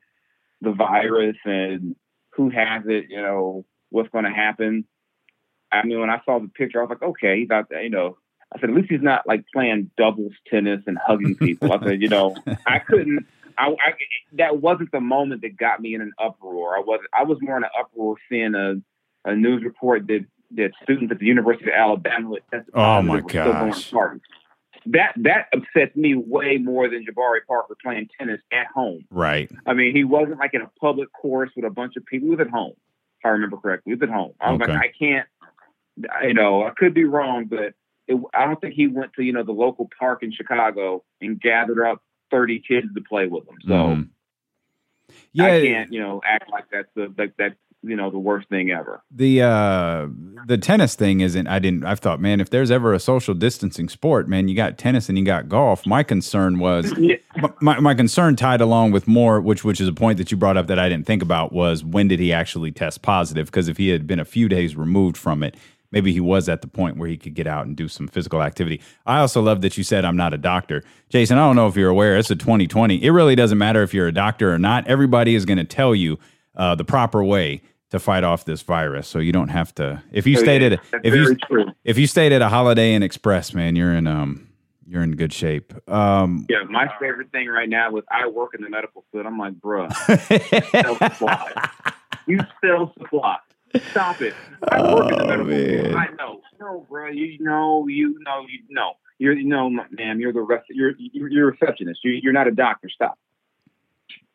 the 0.60 0.72
virus 0.72 1.36
and 1.44 1.94
who 2.34 2.50
has 2.50 2.82
it, 2.86 3.06
you 3.08 3.20
know, 3.20 3.64
what's 3.90 4.10
going 4.10 4.24
to 4.24 4.30
happen. 4.30 4.84
I 5.70 5.84
mean, 5.84 6.00
when 6.00 6.10
I 6.10 6.20
saw 6.24 6.38
the 6.38 6.48
picture, 6.48 6.78
I 6.78 6.82
was 6.82 6.90
like, 6.90 7.02
okay, 7.02 7.40
he's 7.40 7.50
out 7.50 7.68
there, 7.68 7.82
you 7.82 7.90
know. 7.90 8.16
I 8.54 8.60
said, 8.60 8.70
at 8.70 8.76
least 8.76 8.88
he's 8.88 9.02
not 9.02 9.26
like 9.26 9.44
playing 9.52 9.90
doubles 9.98 10.32
tennis 10.50 10.82
and 10.86 10.96
hugging 10.96 11.36
people. 11.36 11.72
I 11.72 11.84
said, 11.84 12.00
you 12.00 12.08
know, 12.08 12.34
I 12.66 12.78
couldn't, 12.78 13.26
I, 13.58 13.70
I, 13.70 13.92
that 14.34 14.60
wasn't 14.60 14.92
the 14.92 15.00
moment 15.00 15.42
that 15.42 15.56
got 15.56 15.80
me 15.80 15.94
in 15.94 16.00
an 16.00 16.12
uproar. 16.18 16.76
I 16.76 16.80
was 16.80 17.00
I 17.12 17.24
was 17.24 17.38
more 17.42 17.58
in 17.58 17.64
an 17.64 17.70
uproar 17.78 18.16
seeing 18.30 18.54
a, 18.54 18.76
a 19.28 19.36
news 19.36 19.62
report 19.64 20.06
that 20.06 20.24
that 20.52 20.70
students 20.82 21.12
at 21.12 21.18
the 21.18 21.26
University 21.26 21.66
of 21.66 21.74
Alabama 21.76 22.36
had 22.36 22.58
tested 22.58 22.74
Oh, 22.74 23.02
my 23.02 23.16
were 23.16 23.28
still 23.28 23.52
going 23.52 23.70
gosh. 23.72 23.92
That 24.90 25.12
that 25.16 25.48
upsets 25.52 25.94
me 25.96 26.14
way 26.14 26.56
more 26.56 26.88
than 26.88 27.04
Jabari 27.04 27.40
Parker 27.46 27.76
playing 27.82 28.08
tennis 28.18 28.40
at 28.52 28.68
home. 28.68 29.04
Right. 29.10 29.50
I 29.66 29.74
mean, 29.74 29.94
he 29.94 30.04
wasn't 30.04 30.38
like 30.38 30.54
in 30.54 30.62
a 30.62 30.70
public 30.80 31.12
course 31.12 31.50
with 31.56 31.64
a 31.64 31.70
bunch 31.70 31.96
of 31.96 32.06
people. 32.06 32.26
He 32.26 32.30
was 32.30 32.40
at 32.40 32.50
home, 32.50 32.74
if 33.18 33.26
I 33.26 33.28
remember 33.30 33.56
correctly. 33.58 33.90
He 33.90 33.94
was 33.96 34.08
at 34.08 34.14
home. 34.14 34.32
I 34.40 34.52
was 34.52 34.60
Okay. 34.62 34.72
like, 34.72 34.80
I 34.80 34.92
can't, 34.98 35.28
you 36.22 36.34
know, 36.34 36.64
I 36.64 36.70
could 36.70 36.94
be 36.94 37.04
wrong, 37.04 37.46
but 37.46 37.74
it, 38.06 38.18
I 38.32 38.46
don't 38.46 38.60
think 38.60 38.74
he 38.74 38.86
went 38.86 39.12
to, 39.14 39.22
you 39.22 39.32
know, 39.32 39.42
the 39.42 39.52
local 39.52 39.90
park 39.98 40.22
in 40.22 40.32
Chicago 40.32 41.04
and 41.20 41.40
gathered 41.40 41.84
up 41.84 42.02
30 42.30 42.60
kids 42.60 42.86
to 42.94 43.00
play 43.02 43.26
with 43.26 43.46
him. 43.48 43.56
So 43.66 43.74
Mhm. 43.74 44.08
yeah, 45.32 45.44
I 45.44 45.60
can't, 45.60 45.92
you 45.92 46.00
know, 46.00 46.22
act 46.24 46.50
like 46.50 46.64
that's 46.70 46.88
the, 46.94 47.12
like 47.18 47.34
that's, 47.36 47.56
you 47.82 47.94
know, 47.96 48.10
the 48.10 48.18
worst 48.18 48.48
thing 48.48 48.70
ever. 48.70 49.02
the 49.10 49.42
uh 49.42 50.06
the 50.46 50.58
tennis 50.58 50.94
thing 50.94 51.20
isn't 51.20 51.46
i 51.46 51.58
didn't 51.58 51.84
i've 51.84 51.98
thought 52.00 52.20
man 52.20 52.40
if 52.40 52.48
there's 52.50 52.70
ever 52.70 52.92
a 52.94 52.98
social 52.98 53.34
distancing 53.34 53.88
sport 53.88 54.28
man 54.28 54.48
you 54.48 54.54
got 54.56 54.78
tennis 54.78 55.08
and 55.08 55.18
you 55.18 55.24
got 55.24 55.48
golf. 55.48 55.86
My 55.86 56.02
concern 56.02 56.58
was 56.58 56.92
Yeah. 56.98 57.16
my, 57.60 57.78
my 57.80 57.94
concern 57.94 58.34
tied 58.36 58.60
along 58.60 58.92
with 58.92 59.06
more 59.06 59.40
which 59.40 59.62
which 59.64 59.80
is 59.80 59.86
a 59.88 59.92
point 59.92 60.18
that 60.18 60.30
you 60.30 60.36
brought 60.36 60.56
up 60.56 60.66
that 60.68 60.78
i 60.78 60.88
didn't 60.88 61.06
think 61.06 61.22
about 61.22 61.52
was 61.52 61.84
when 61.84 62.08
did 62.08 62.18
he 62.20 62.32
actually 62.32 62.72
test 62.72 63.02
positive? 63.02 63.46
Because 63.46 63.68
if 63.68 63.76
he 63.76 63.88
had 63.90 64.06
been 64.06 64.20
a 64.20 64.24
few 64.24 64.48
days 64.48 64.74
removed 64.76 65.16
from 65.16 65.42
it 65.42 65.56
maybe 65.90 66.12
he 66.12 66.20
was 66.20 66.48
at 66.48 66.60
the 66.60 66.68
point 66.68 66.96
where 66.98 67.08
he 67.08 67.16
could 67.16 67.34
get 67.34 67.46
out 67.46 67.64
and 67.66 67.74
do 67.74 67.88
some 67.88 68.06
physical 68.08 68.42
activity. 68.42 68.78
I 69.06 69.20
also 69.20 69.40
love 69.40 69.60
that 69.62 69.76
you 69.78 69.84
said 69.84 70.04
i'm 70.04 70.16
not 70.16 70.34
a 70.34 70.38
doctor. 70.38 70.82
Jason 71.10 71.38
i 71.38 71.42
don't 71.46 71.56
know 71.56 71.68
if 71.68 71.76
you're 71.76 71.90
aware 71.90 72.16
it's 72.16 72.30
a 72.30 72.36
2020 72.36 73.02
it 73.04 73.10
really 73.10 73.34
doesn't 73.36 73.58
matter 73.58 73.82
if 73.82 73.92
you're 73.94 74.08
a 74.08 74.12
doctor 74.12 74.52
or 74.52 74.58
not. 74.58 74.86
Everybody 74.86 75.34
is 75.34 75.44
going 75.44 75.58
to 75.58 75.64
tell 75.64 75.94
you 75.94 76.18
uh, 76.58 76.74
the 76.74 76.84
proper 76.84 77.22
way 77.24 77.62
to 77.90 77.98
fight 77.98 78.22
off 78.24 78.44
this 78.44 78.60
virus 78.62 79.08
so 79.08 79.18
you 79.18 79.32
don't 79.32 79.48
have 79.48 79.74
to 79.76 80.02
if 80.12 80.26
you 80.26 80.36
So, 80.36 80.42
stayed 80.42 80.60
yeah, 80.62 80.76
at 80.76 80.80
that's 80.92 81.04
if 81.06 81.14
you 81.14 81.36
true. 81.50 81.64
if 81.84 81.96
you 81.98 82.06
stayed 82.06 82.32
at 82.32 82.42
a 82.42 82.48
holiday 82.50 82.92
inn 82.94 83.02
express 83.02 83.54
man 83.54 83.76
you're 83.76 83.94
in 83.94 84.06
um 84.06 84.46
you're 84.86 85.02
in 85.02 85.12
good 85.16 85.32
shape 85.32 85.72
um 85.90 86.44
Yeah, 86.50 86.64
my 86.68 86.90
favorite 87.00 87.30
thing 87.32 87.48
right 87.48 87.68
now 87.68 87.96
is 87.96 88.04
I 88.10 88.26
work 88.28 88.54
in 88.54 88.62
the 88.62 88.68
medical 88.70 89.04
field. 89.12 89.24
I'm 89.26 89.38
like, 89.38 89.54
bruh, 89.54 89.88
you 92.26 92.40
sell 92.64 92.92
supplies. 92.98 93.38
Stop 93.90 94.20
it. 94.22 94.34
I 94.70 94.94
work 94.94 95.10
in 95.12 95.18
the 95.18 95.24
Oh, 95.24 95.26
medical 95.26 95.46
field. 95.82 95.94
I 95.94 96.06
know. 96.18 96.40
No, 96.60 96.86
bro. 96.88 97.08
You 97.10 97.36
know, 97.40 97.86
you 97.86 98.18
know, 98.20 98.46
you 98.48 98.60
know. 98.70 98.92
You're, 99.18 99.32
you 99.34 99.44
know, 99.48 99.68
ma'am. 99.68 100.20
You're 100.20 100.32
the 100.32 100.40
rest. 100.40 100.66
You're, 100.70 100.92
you're, 100.98 101.28
you're 101.28 101.48
a 101.48 101.52
receptionist. 101.52 102.00
You, 102.04 102.12
you're 102.22 102.32
not 102.32 102.46
a 102.48 102.52
doctor. 102.52 102.88
Stop. 102.88 103.18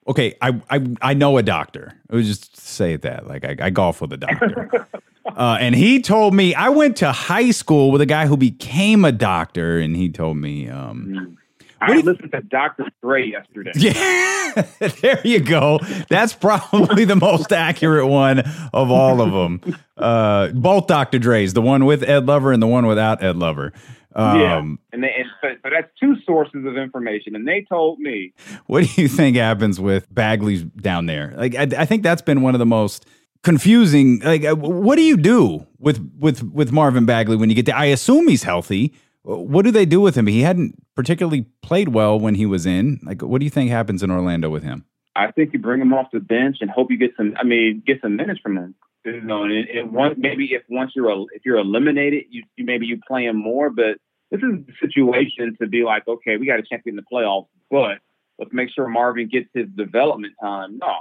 Okay, 0.08 0.36
I, 0.42 0.62
I 0.70 0.96
I 1.02 1.14
know 1.14 1.38
a 1.38 1.44
doctor. 1.44 1.94
I 2.10 2.16
would 2.16 2.26
just 2.26 2.58
say 2.58 2.96
that. 2.98 3.28
Like 3.28 3.46
I, 3.46 3.56
I 3.60 3.70
golf 3.70 4.02
with 4.02 4.14
a 4.14 4.18
doctor. 4.18 4.88
uh, 5.26 5.58
and 5.60 5.76
he 5.76 6.02
told 6.02 6.34
me 6.34 6.54
I 6.56 6.70
went 6.70 6.98
to 6.98 7.12
high 7.12 7.52
school 7.52 7.92
with 7.92 8.02
a 8.02 8.06
guy 8.06 8.28
who 8.28 8.38
became 8.38 9.06
a 9.06 9.12
doctor, 9.12 9.78
and 9.80 9.96
he 9.96 10.10
told 10.10 10.38
me, 10.38 10.70
um, 10.70 11.38
I 11.82 11.88
do 11.88 11.94
you- 11.96 12.02
listened 12.04 12.32
to 12.32 12.42
Dr. 12.42 12.86
Dre 13.02 13.28
yesterday. 13.28 13.72
yeah, 13.76 14.66
there 15.02 15.22
you 15.24 15.40
go. 15.40 15.80
That's 16.10 16.34
probably 16.34 17.06
the 17.06 17.16
most 17.16 17.52
accurate 17.52 18.08
one 18.08 18.40
of 18.74 18.90
all 18.92 19.22
of 19.22 19.32
them. 19.32 19.78
Uh, 19.98 20.50
both 20.50 20.88
Dr. 20.88 21.20
Dre's, 21.20 21.54
the 21.54 21.62
one 21.62 21.86
with 21.86 22.04
Ed 22.04 22.26
Lover 22.26 22.52
and 22.52 22.62
the 22.62 22.68
one 22.68 22.86
without 22.88 23.22
Ed 23.24 23.36
Lover. 23.36 23.74
Yeah. 24.16 24.58
Um, 24.58 24.80
And, 24.92 25.04
they, 25.04 25.14
and 25.18 25.28
so, 25.42 25.48
so 25.64 25.70
that's 25.70 25.92
two 26.00 26.16
sources 26.26 26.66
of 26.66 26.78
information. 26.78 27.36
And 27.36 27.48
they 27.48 27.66
told 27.68 28.00
me 28.00 28.34
What 28.68 28.84
do 28.84 29.02
you 29.02 29.08
think 29.08 29.38
happens 29.38 29.80
with 29.80 30.14
Bagley's 30.14 30.64
down 30.64 31.06
there? 31.06 31.34
Like, 31.36 31.56
I, 31.56 31.68
I 31.78 31.86
think 31.86 32.04
that's 32.04 32.22
been 32.22 32.42
one 32.42 32.56
of 32.56 32.60
the 32.60 32.66
most 32.66 33.06
confusing. 33.44 34.20
Like, 34.20 34.44
uh, 34.44 34.56
what 34.56 34.96
do 34.96 35.04
you 35.04 35.18
do 35.18 35.66
with 35.78 36.00
with 36.18 36.44
with 36.44 36.72
Marvin 36.72 37.06
Bagley 37.06 37.36
when 37.36 37.50
you 37.50 37.56
get 37.56 37.66
there? 37.66 37.76
I 37.76 37.86
assume 37.86 38.28
he's 38.28 38.44
healthy. 38.44 38.94
What 39.24 39.64
do 39.64 39.72
they 39.72 39.86
do 39.86 40.02
with 40.02 40.16
him? 40.16 40.28
He 40.28 40.42
hadn't 40.42 40.76
particularly 40.96 41.44
played 41.62 41.90
well 41.90 42.20
when 42.20 42.36
he 42.36 42.46
was 42.46 42.66
in. 42.66 43.00
Like, 43.04 43.22
what 43.22 43.40
do 43.40 43.46
you 43.46 43.50
think 43.50 43.70
happens 43.70 44.04
in 44.04 44.12
Orlando 44.12 44.50
with 44.50 44.64
him? 44.64 44.86
I 45.16 45.32
think 45.32 45.54
you 45.54 45.60
bring 45.60 45.80
him 45.80 45.94
off 45.94 46.08
the 46.12 46.20
bench 46.20 46.58
and 46.60 46.70
hope 46.70 46.92
you 46.92 46.98
get 46.98 47.12
some. 47.16 47.34
I 47.38 47.44
mean, 47.44 47.84
get 47.86 48.02
some 48.02 48.16
minutes 48.16 48.40
from 48.42 48.58
him. 48.58 48.76
You 49.06 49.22
know, 49.22 49.44
and, 49.44 49.54
and 49.54 49.92
one 49.92 50.16
maybe 50.18 50.54
if 50.54 50.64
once 50.70 50.92
you're 50.96 51.26
if 51.34 51.44
you're 51.46 51.58
eliminated, 51.58 52.26
you, 52.30 52.44
you 52.56 52.66
maybe 52.66 52.86
you 52.86 53.00
play 53.06 53.26
him 53.26 53.38
more. 53.38 53.70
But 53.70 53.98
this 54.32 54.42
is 54.42 54.66
the 54.66 54.74
situation 54.80 55.58
to 55.62 55.68
be 55.68 55.84
like, 55.84 56.08
okay, 56.08 56.38
we 56.38 56.46
got 56.46 56.60
a 56.60 56.64
get 56.64 56.82
in 56.86 56.96
the 56.96 57.04
playoffs, 57.12 57.48
but 57.70 58.00
let's 58.40 58.54
make 58.54 58.70
sure 58.74 58.88
Marvin 58.88 59.28
gets 59.28 59.50
his 59.54 59.68
development 59.76 60.34
time. 60.42 60.78
No, 60.78 60.94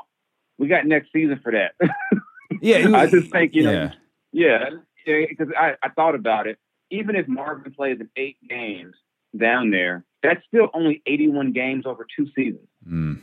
we 0.59 0.69
got 0.69 0.87
next 0.87 1.13
season 1.13 1.41
for 1.43 1.53
that. 1.53 1.75
Yeah, 2.61 2.97
I 2.97 3.07
just 3.07 3.31
think 3.33 3.55
you 3.55 3.65
know, 3.65 3.91
yeah. 4.33 4.71
yeah, 5.05 5.25
because 5.29 5.49
I, 5.59 5.75
I 5.83 5.89
thought 5.89 6.15
about 6.15 6.47
it. 6.47 6.59
Even 6.91 7.17
if 7.17 7.27
Marvin 7.27 7.73
plays 7.73 7.99
in 7.99 8.09
eight 8.17 8.37
games 8.49 8.95
down 9.37 9.71
there, 9.71 10.05
that's 10.23 10.41
still 10.47 10.69
only 10.75 11.03
81 11.07 11.53
games 11.53 11.87
over 11.87 12.07
two 12.17 12.27
seasons. 12.37 12.69
Mm. 12.87 13.23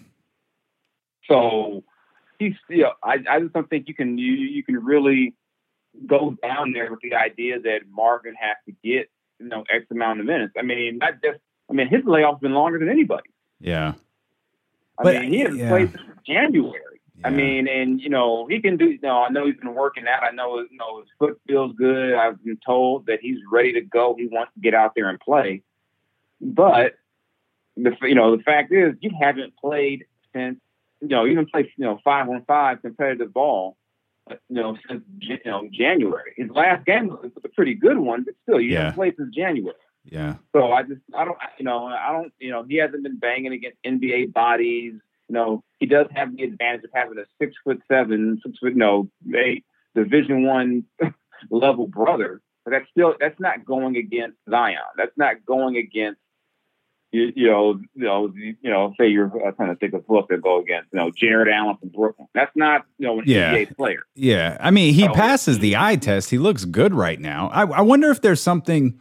So 1.29 1.83
he's 2.39 2.55
still. 2.65 2.93
I, 3.03 3.17
I 3.29 3.39
just 3.41 3.53
don't 3.53 3.69
think 3.69 3.87
you 3.87 3.93
can 3.93 4.17
you, 4.17 4.31
you 4.33 4.63
can 4.63 4.83
really 4.83 5.35
go 6.07 6.35
down 6.41 6.71
there 6.73 6.89
with 6.89 7.01
the 7.01 7.13
idea 7.15 7.59
that 7.59 7.81
Marvin 7.91 8.35
has 8.39 8.55
to 8.65 8.71
get 8.83 9.09
you 9.39 9.47
know 9.47 9.63
X 9.71 9.85
amount 9.91 10.19
of 10.19 10.25
minutes. 10.25 10.53
I 10.57 10.63
mean, 10.63 10.97
not 10.97 11.21
just. 11.23 11.39
I 11.69 11.73
mean, 11.73 11.87
his 11.87 12.01
layoff's 12.03 12.39
been 12.41 12.53
longer 12.53 12.79
than 12.79 12.89
anybody. 12.89 13.29
yeah, 13.59 13.93
I 14.97 15.03
But, 15.03 15.21
mean, 15.21 15.33
he 15.33 15.39
hasn't 15.41 15.59
yeah. 15.59 15.69
played 15.69 15.91
since 15.91 16.03
January. 16.25 16.81
I 17.23 17.29
mean, 17.31 17.67
and 17.67 17.99
you 18.01 18.09
know, 18.09 18.47
he 18.47 18.61
can 18.61 18.77
do. 18.77 18.85
You 18.85 18.99
know, 19.03 19.23
I 19.23 19.29
know 19.29 19.45
he's 19.45 19.57
been 19.57 19.75
working 19.75 20.05
out. 20.07 20.23
I 20.23 20.31
know, 20.31 20.59
you 20.59 20.77
know, 20.77 20.99
his 21.01 21.09
foot 21.19 21.39
feels 21.45 21.75
good. 21.75 22.13
I've 22.15 22.41
been 22.43 22.57
told 22.65 23.07
that 23.07 23.19
he's 23.21 23.37
ready 23.51 23.73
to 23.73 23.81
go. 23.81 24.15
He 24.17 24.27
wants 24.27 24.53
to 24.53 24.61
get 24.61 24.73
out 24.73 24.93
there 24.95 25.09
and 25.09 25.19
play. 25.19 25.61
But 26.39 26.93
the 27.75 27.95
you 28.03 28.15
know 28.15 28.35
the 28.37 28.41
fact 28.43 28.71
is, 28.71 28.95
you 29.01 29.11
haven't 29.19 29.53
played 29.57 30.05
since 30.33 30.59
you 31.01 31.07
know 31.07 31.23
you 31.25 31.35
haven't 31.35 31.51
played 31.51 31.69
you 31.77 31.85
know 31.85 31.99
five 32.03 32.27
on 32.29 32.43
five 32.45 32.81
competitive 32.81 33.33
ball. 33.33 33.77
uh, 34.29 34.35
You 34.49 34.61
know, 34.61 34.77
since 34.87 35.03
you 35.21 35.37
know 35.45 35.67
January. 35.71 36.33
His 36.37 36.49
last 36.51 36.85
game 36.85 37.07
was 37.09 37.31
a 37.43 37.49
pretty 37.49 37.73
good 37.75 37.97
one, 37.97 38.23
but 38.23 38.35
still, 38.43 38.59
you 38.59 38.73
Yeah. 38.73 38.79
haven't 38.79 38.95
played 38.95 39.15
since 39.17 39.33
January. 39.35 39.75
yeah, 40.05 40.35
So 40.53 40.71
I 40.71 40.83
just 40.83 41.01
I 41.15 41.25
don't 41.25 41.37
you 41.57 41.65
know 41.65 41.85
I 41.87 42.11
don't 42.11 42.31
you 42.39 42.51
know 42.51 42.63
he 42.63 42.75
hasn't 42.77 43.03
been 43.03 43.17
banging 43.17 43.53
against 43.53 43.77
NBA 43.83 44.33
bodies. 44.33 44.93
You 45.27 45.33
know 45.33 45.63
he 45.79 45.85
does 45.85 46.07
have 46.15 46.35
the 46.35 46.43
advantage 46.43 46.83
of 46.85 46.91
having 46.93 47.17
a 47.17 47.25
six 47.39 47.53
foot 47.63 47.81
seven, 47.87 48.39
six 48.45 48.57
foot 48.59 48.75
no 48.75 49.09
eight 49.35 49.63
Division 49.95 50.43
one 50.43 50.83
level 51.49 51.87
brother. 51.87 52.41
But 52.65 52.71
that's 52.71 52.89
still 52.91 53.15
that's 53.19 53.39
not 53.39 53.65
going 53.65 53.95
against 53.97 54.37
Zion. 54.49 54.77
That's 54.97 55.17
not 55.17 55.43
going 55.45 55.77
against 55.77 56.19
you, 57.11 57.31
you 57.35 57.47
know 57.49 57.79
you 57.95 58.03
know 58.05 58.31
you 58.35 58.55
know 58.63 58.93
say 58.99 59.07
you're 59.07 59.31
uh, 59.47 59.51
trying 59.51 59.69
to 59.69 59.75
think 59.75 59.93
of 59.93 60.03
who 60.07 60.17
else 60.17 60.27
to 60.29 60.37
go 60.37 60.59
against. 60.61 60.89
You 60.93 60.99
know 60.99 61.11
Jarrett 61.15 61.47
Allen 61.53 61.77
from 61.79 61.89
Brooklyn. 61.89 62.27
That's 62.33 62.51
not 62.55 62.85
you 62.97 63.07
know 63.07 63.19
an 63.19 63.23
Yeah. 63.27 63.53
NBA 63.53 63.75
player. 63.77 64.01
yeah. 64.15 64.57
I 64.59 64.71
mean, 64.71 64.93
he 64.93 65.07
Oh. 65.07 65.13
passes 65.13 65.59
the 65.59 65.75
eye 65.77 65.95
test. 65.95 66.29
He 66.29 66.37
looks 66.37 66.65
good 66.65 66.93
right 66.93 67.19
now. 67.19 67.49
I, 67.53 67.63
I 67.63 67.81
wonder 67.81 68.09
if 68.11 68.21
there's 68.21 68.41
something 68.41 68.99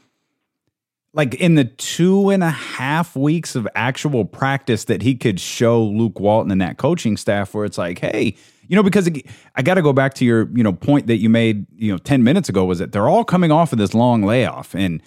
like 1.15 1.35
in 1.37 1.55
the 1.55 1.65
two 1.65 2.31
and 2.31 2.45
a 2.45 2.51
half 2.51 3.17
weeks 3.17 3.57
of 3.57 3.67
actual 3.75 4.25
practice 4.25 4.85
that 4.85 5.03
he 5.03 5.15
could 5.15 5.41
show 5.41 5.83
Luke 5.83 6.21
Walton 6.21 6.51
and 6.53 6.61
that 6.61 6.77
coaching 6.77 7.17
staff 7.17 7.55
where 7.55 7.65
it's 7.65 7.79
like, 7.79 7.99
hey, 7.99 8.37
you 8.69 8.77
know, 8.77 8.83
because 8.83 9.07
it- 9.07 9.27
I 9.57 9.63
got 9.63 9.75
to 9.75 9.83
go 9.83 9.93
back 9.95 10.15
to 10.15 10.25
your, 10.25 10.49
you 10.55 10.63
know, 10.63 10.73
point 10.73 11.07
that 11.07 11.17
you 11.17 11.31
made, 11.31 11.67
you 11.75 11.91
know, 11.91 11.99
10 11.99 12.23
minutes 12.23 12.49
ago 12.51 12.65
was 12.67 12.79
that 12.79 12.93
they're 12.93 13.09
all 13.09 13.25
coming 13.25 13.51
off 13.51 13.73
of 13.73 13.79
this 13.79 13.95
long 13.95 14.23
layoff 14.23 14.75
and 14.75 15.03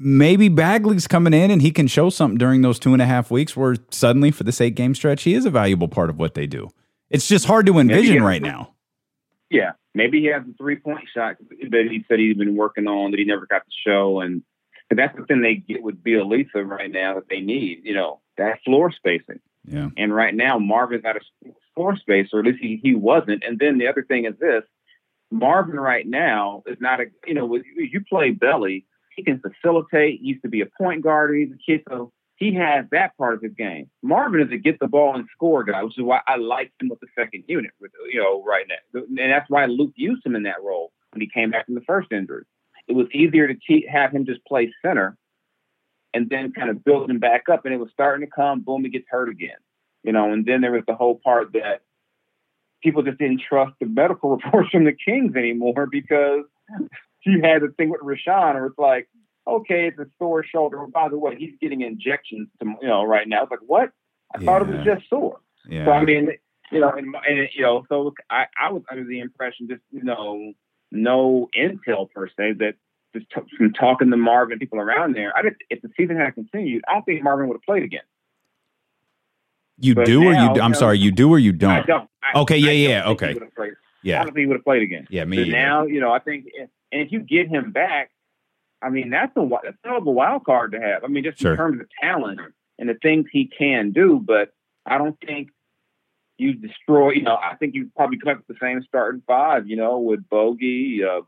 maybe 0.00 0.48
Bagley's 0.48 1.06
coming 1.06 1.34
in 1.34 1.50
and 1.50 1.60
he 1.62 1.70
can 1.70 1.86
show 1.86 2.08
something 2.10 2.38
during 2.38 2.62
those 2.62 2.78
two 2.78 2.92
and 2.92 3.02
a 3.02 3.06
half 3.06 3.30
weeks 3.30 3.56
where 3.56 3.76
suddenly 3.90 4.30
for 4.30 4.44
this 4.44 4.60
eight 4.60 4.74
game 4.74 4.94
stretch, 4.94 5.22
he 5.24 5.34
is 5.34 5.44
a 5.44 5.50
valuable 5.50 5.88
part 5.88 6.10
of 6.10 6.18
what 6.18 6.34
they 6.34 6.46
do. 6.46 6.70
It's 7.10 7.28
just 7.28 7.44
hard 7.44 7.66
to 7.66 7.78
envision 7.78 8.22
right 8.22 8.40
now. 8.42 8.74
Yeah, 9.50 9.72
maybe 9.94 10.20
he 10.20 10.26
has 10.26 10.42
a 10.42 10.52
three 10.56 10.76
point 10.76 11.04
shot 11.12 11.36
that 11.70 11.86
he 11.90 12.04
said 12.08 12.18
he's 12.18 12.36
been 12.36 12.56
working 12.56 12.86
on 12.86 13.10
that 13.10 13.18
he 13.18 13.24
never 13.26 13.46
got 13.46 13.58
to 13.64 13.70
show, 13.86 14.20
and 14.20 14.42
that's 14.90 15.16
the 15.16 15.24
thing 15.26 15.42
they 15.42 15.56
get 15.56 15.82
with 15.82 16.02
Bjelica 16.02 16.64
right 16.66 16.90
now 16.90 17.14
that 17.16 17.28
they 17.28 17.40
need. 17.40 17.80
You 17.84 17.94
know, 17.94 18.20
that 18.38 18.60
floor 18.64 18.92
spacing, 18.92 19.40
Yeah. 19.64 19.88
and 19.96 20.14
right 20.14 20.34
now 20.34 20.58
Marvin's 20.60 21.02
not 21.02 21.16
a 21.16 21.20
floor 21.74 21.96
space, 21.96 22.28
or 22.32 22.38
at 22.40 22.46
least 22.46 22.58
he, 22.62 22.78
he 22.82 22.94
wasn't. 22.94 23.42
And 23.44 23.58
then 23.58 23.78
the 23.78 23.88
other 23.88 24.04
thing 24.04 24.24
is 24.24 24.34
this: 24.38 24.62
Marvin 25.32 25.80
right 25.80 26.06
now 26.06 26.62
is 26.66 26.78
not 26.80 27.00
a 27.00 27.06
you 27.26 27.34
know 27.34 27.58
you 27.76 28.00
play 28.08 28.30
belly, 28.30 28.86
he 29.14 29.22
can 29.22 29.40
facilitate. 29.40 30.20
He 30.20 30.28
used 30.28 30.42
to 30.42 30.48
be 30.48 30.60
a 30.60 30.66
point 30.80 31.02
guard. 31.02 31.36
He's 31.36 31.52
a 31.52 31.58
kid, 31.64 31.82
so 31.88 32.12
he 32.36 32.54
has 32.54 32.86
that 32.90 33.16
part 33.18 33.34
of 33.34 33.42
his 33.42 33.52
game. 33.54 33.90
Marvin 34.02 34.40
is 34.40 34.50
a 34.52 34.56
get 34.56 34.78
the 34.80 34.88
ball 34.88 35.14
and 35.14 35.26
score 35.34 35.62
guy, 35.64 35.82
which 35.82 35.98
is 35.98 36.04
why 36.04 36.20
I 36.26 36.36
like 36.36 36.72
him 36.80 36.88
with 36.88 37.00
the 37.00 37.08
second 37.18 37.44
unit, 37.48 37.72
you 38.12 38.20
know, 38.20 38.42
right 38.44 38.66
now, 38.68 39.00
and 39.00 39.30
that's 39.32 39.50
why 39.50 39.66
Luke 39.66 39.92
used 39.96 40.24
him 40.24 40.34
in 40.36 40.44
that 40.44 40.62
role 40.62 40.92
when 41.12 41.20
he 41.20 41.28
came 41.28 41.50
back 41.50 41.66
from 41.66 41.74
the 41.74 41.80
first 41.82 42.10
injury. 42.12 42.44
It 42.88 42.94
was 42.94 43.06
easier 43.12 43.46
to 43.46 43.54
te- 43.54 43.86
have 43.86 44.12
him 44.12 44.24
just 44.26 44.44
play 44.46 44.72
center, 44.84 45.16
and 46.14 46.28
then 46.30 46.52
kind 46.52 46.70
of 46.70 46.82
build 46.82 47.10
him 47.10 47.18
back 47.18 47.48
up, 47.52 47.64
and 47.64 47.74
it 47.74 47.78
was 47.78 47.90
starting 47.92 48.26
to 48.26 48.32
come. 48.34 48.60
Boom, 48.62 48.84
he 48.84 48.90
gets 48.90 49.06
hurt 49.10 49.28
again. 49.28 49.58
you 50.02 50.12
know, 50.12 50.32
and 50.32 50.46
then 50.46 50.60
there 50.60 50.72
was 50.72 50.84
the 50.86 50.94
whole 50.94 51.20
part 51.22 51.52
that 51.52 51.82
people 52.82 53.02
just 53.02 53.18
didn't 53.18 53.42
trust 53.46 53.72
the 53.80 53.86
medical 53.86 54.30
reports 54.36 54.70
from 54.70 54.84
the 54.84 54.92
Kings 54.92 55.36
anymore 55.36 55.86
because 55.90 56.44
you 57.24 57.42
had 57.42 57.62
the 57.62 57.68
thing 57.76 57.90
with 57.90 58.00
Richaun, 58.00 58.54
or 58.54 58.66
it's 58.66 58.78
like, 58.78 59.08
okay, 59.46 59.88
it's 59.88 59.98
a 59.98 60.06
sore 60.18 60.44
shoulder. 60.44 60.80
Oh, 60.80 60.86
by 60.86 61.08
the 61.08 61.18
way, 61.18 61.36
he's 61.36 61.54
getting 61.60 61.80
injections, 61.82 62.48
to, 62.60 62.74
you 62.80 62.88
know, 62.88 63.04
right 63.04 63.26
now. 63.28 63.42
It's 63.42 63.50
like, 63.50 63.60
what? 63.66 63.90
I 64.34 64.40
yeah. 64.40 64.46
thought 64.46 64.62
it 64.62 64.68
was 64.68 64.84
just 64.84 65.08
sore. 65.08 65.40
Yeah. 65.68 65.86
So 65.86 65.92
I 65.92 66.04
mean, 66.04 66.30
you 66.70 66.80
know, 66.80 66.90
and, 66.90 67.14
and 67.28 67.48
you 67.52 67.62
know, 67.62 67.84
so 67.88 68.14
I, 68.30 68.44
I 68.58 68.72
was 68.72 68.82
under 68.90 69.04
the 69.04 69.20
impression, 69.20 69.68
just 69.68 69.82
you 69.90 70.02
know, 70.02 70.52
no 70.90 71.48
intel 71.56 72.10
per 72.10 72.28
se 72.28 72.54
that 72.58 72.74
just 73.14 73.26
t- 73.30 73.56
from 73.56 73.72
talking 73.72 74.10
to 74.10 74.16
Marvin, 74.16 74.52
and 74.52 74.60
people 74.60 74.78
around 74.78 75.16
there. 75.16 75.36
I 75.36 75.42
just, 75.42 75.56
if 75.68 75.82
the 75.82 75.90
season 75.96 76.16
had 76.16 76.34
continued, 76.34 76.84
I 76.88 76.94
don't 76.94 77.04
think 77.04 77.22
Marvin 77.22 77.48
would 77.48 77.56
have 77.56 77.62
played 77.62 77.82
again. 77.82 78.02
You 79.78 79.94
but 79.94 80.06
do 80.06 80.20
now, 80.20 80.26
or 80.26 80.32
you? 80.32 80.54
Do, 80.54 80.60
I'm 80.60 80.72
know, 80.72 80.78
sorry, 80.78 80.98
you 80.98 81.10
do 81.10 81.30
or 81.30 81.38
you 81.38 81.52
don't? 81.52 81.70
I 81.70 81.82
don't. 81.82 82.08
I, 82.22 82.38
okay, 82.40 82.58
yeah, 82.58 82.70
yeah, 82.70 83.08
okay. 83.08 83.36
Yeah, 84.02 84.20
I 84.20 84.24
don't 84.24 84.34
think 84.34 84.38
he 84.38 84.46
would 84.46 84.56
have 84.56 84.64
played 84.64 84.82
again. 84.82 85.06
Yeah, 85.10 85.24
me. 85.24 85.50
Now, 85.50 85.86
you 85.86 86.00
know, 86.00 86.12
I 86.12 86.20
think, 86.20 86.46
eh, 86.58 86.66
and 86.92 87.02
if 87.02 87.12
you 87.12 87.20
get 87.20 87.48
him 87.48 87.72
back, 87.72 88.10
I 88.82 88.90
mean, 88.90 89.10
that's 89.10 89.36
a 89.36 89.48
that's 89.62 89.76
a 89.84 89.96
of 89.96 90.06
a 90.06 90.10
wild 90.10 90.44
card 90.44 90.72
to 90.72 90.80
have. 90.80 91.04
I 91.04 91.08
mean, 91.08 91.24
just 91.24 91.38
sure. 91.38 91.52
in 91.52 91.56
terms 91.56 91.80
of 91.80 91.86
talent 92.00 92.40
and 92.78 92.88
the 92.88 92.94
things 92.94 93.26
he 93.30 93.46
can 93.46 93.92
do, 93.92 94.20
but 94.24 94.52
I 94.86 94.98
don't 94.98 95.18
think 95.20 95.50
you 96.38 96.54
destroy. 96.54 97.12
You 97.12 97.22
know, 97.22 97.36
I 97.36 97.56
think 97.56 97.74
you 97.74 97.90
probably 97.94 98.18
come 98.18 98.32
up 98.32 98.44
with 98.48 98.58
the 98.58 98.64
same 98.64 98.82
starting 98.82 99.22
five. 99.26 99.68
You 99.68 99.76
know, 99.76 99.98
with 99.98 100.28
Bogey, 100.28 101.02
uh, 101.04 101.20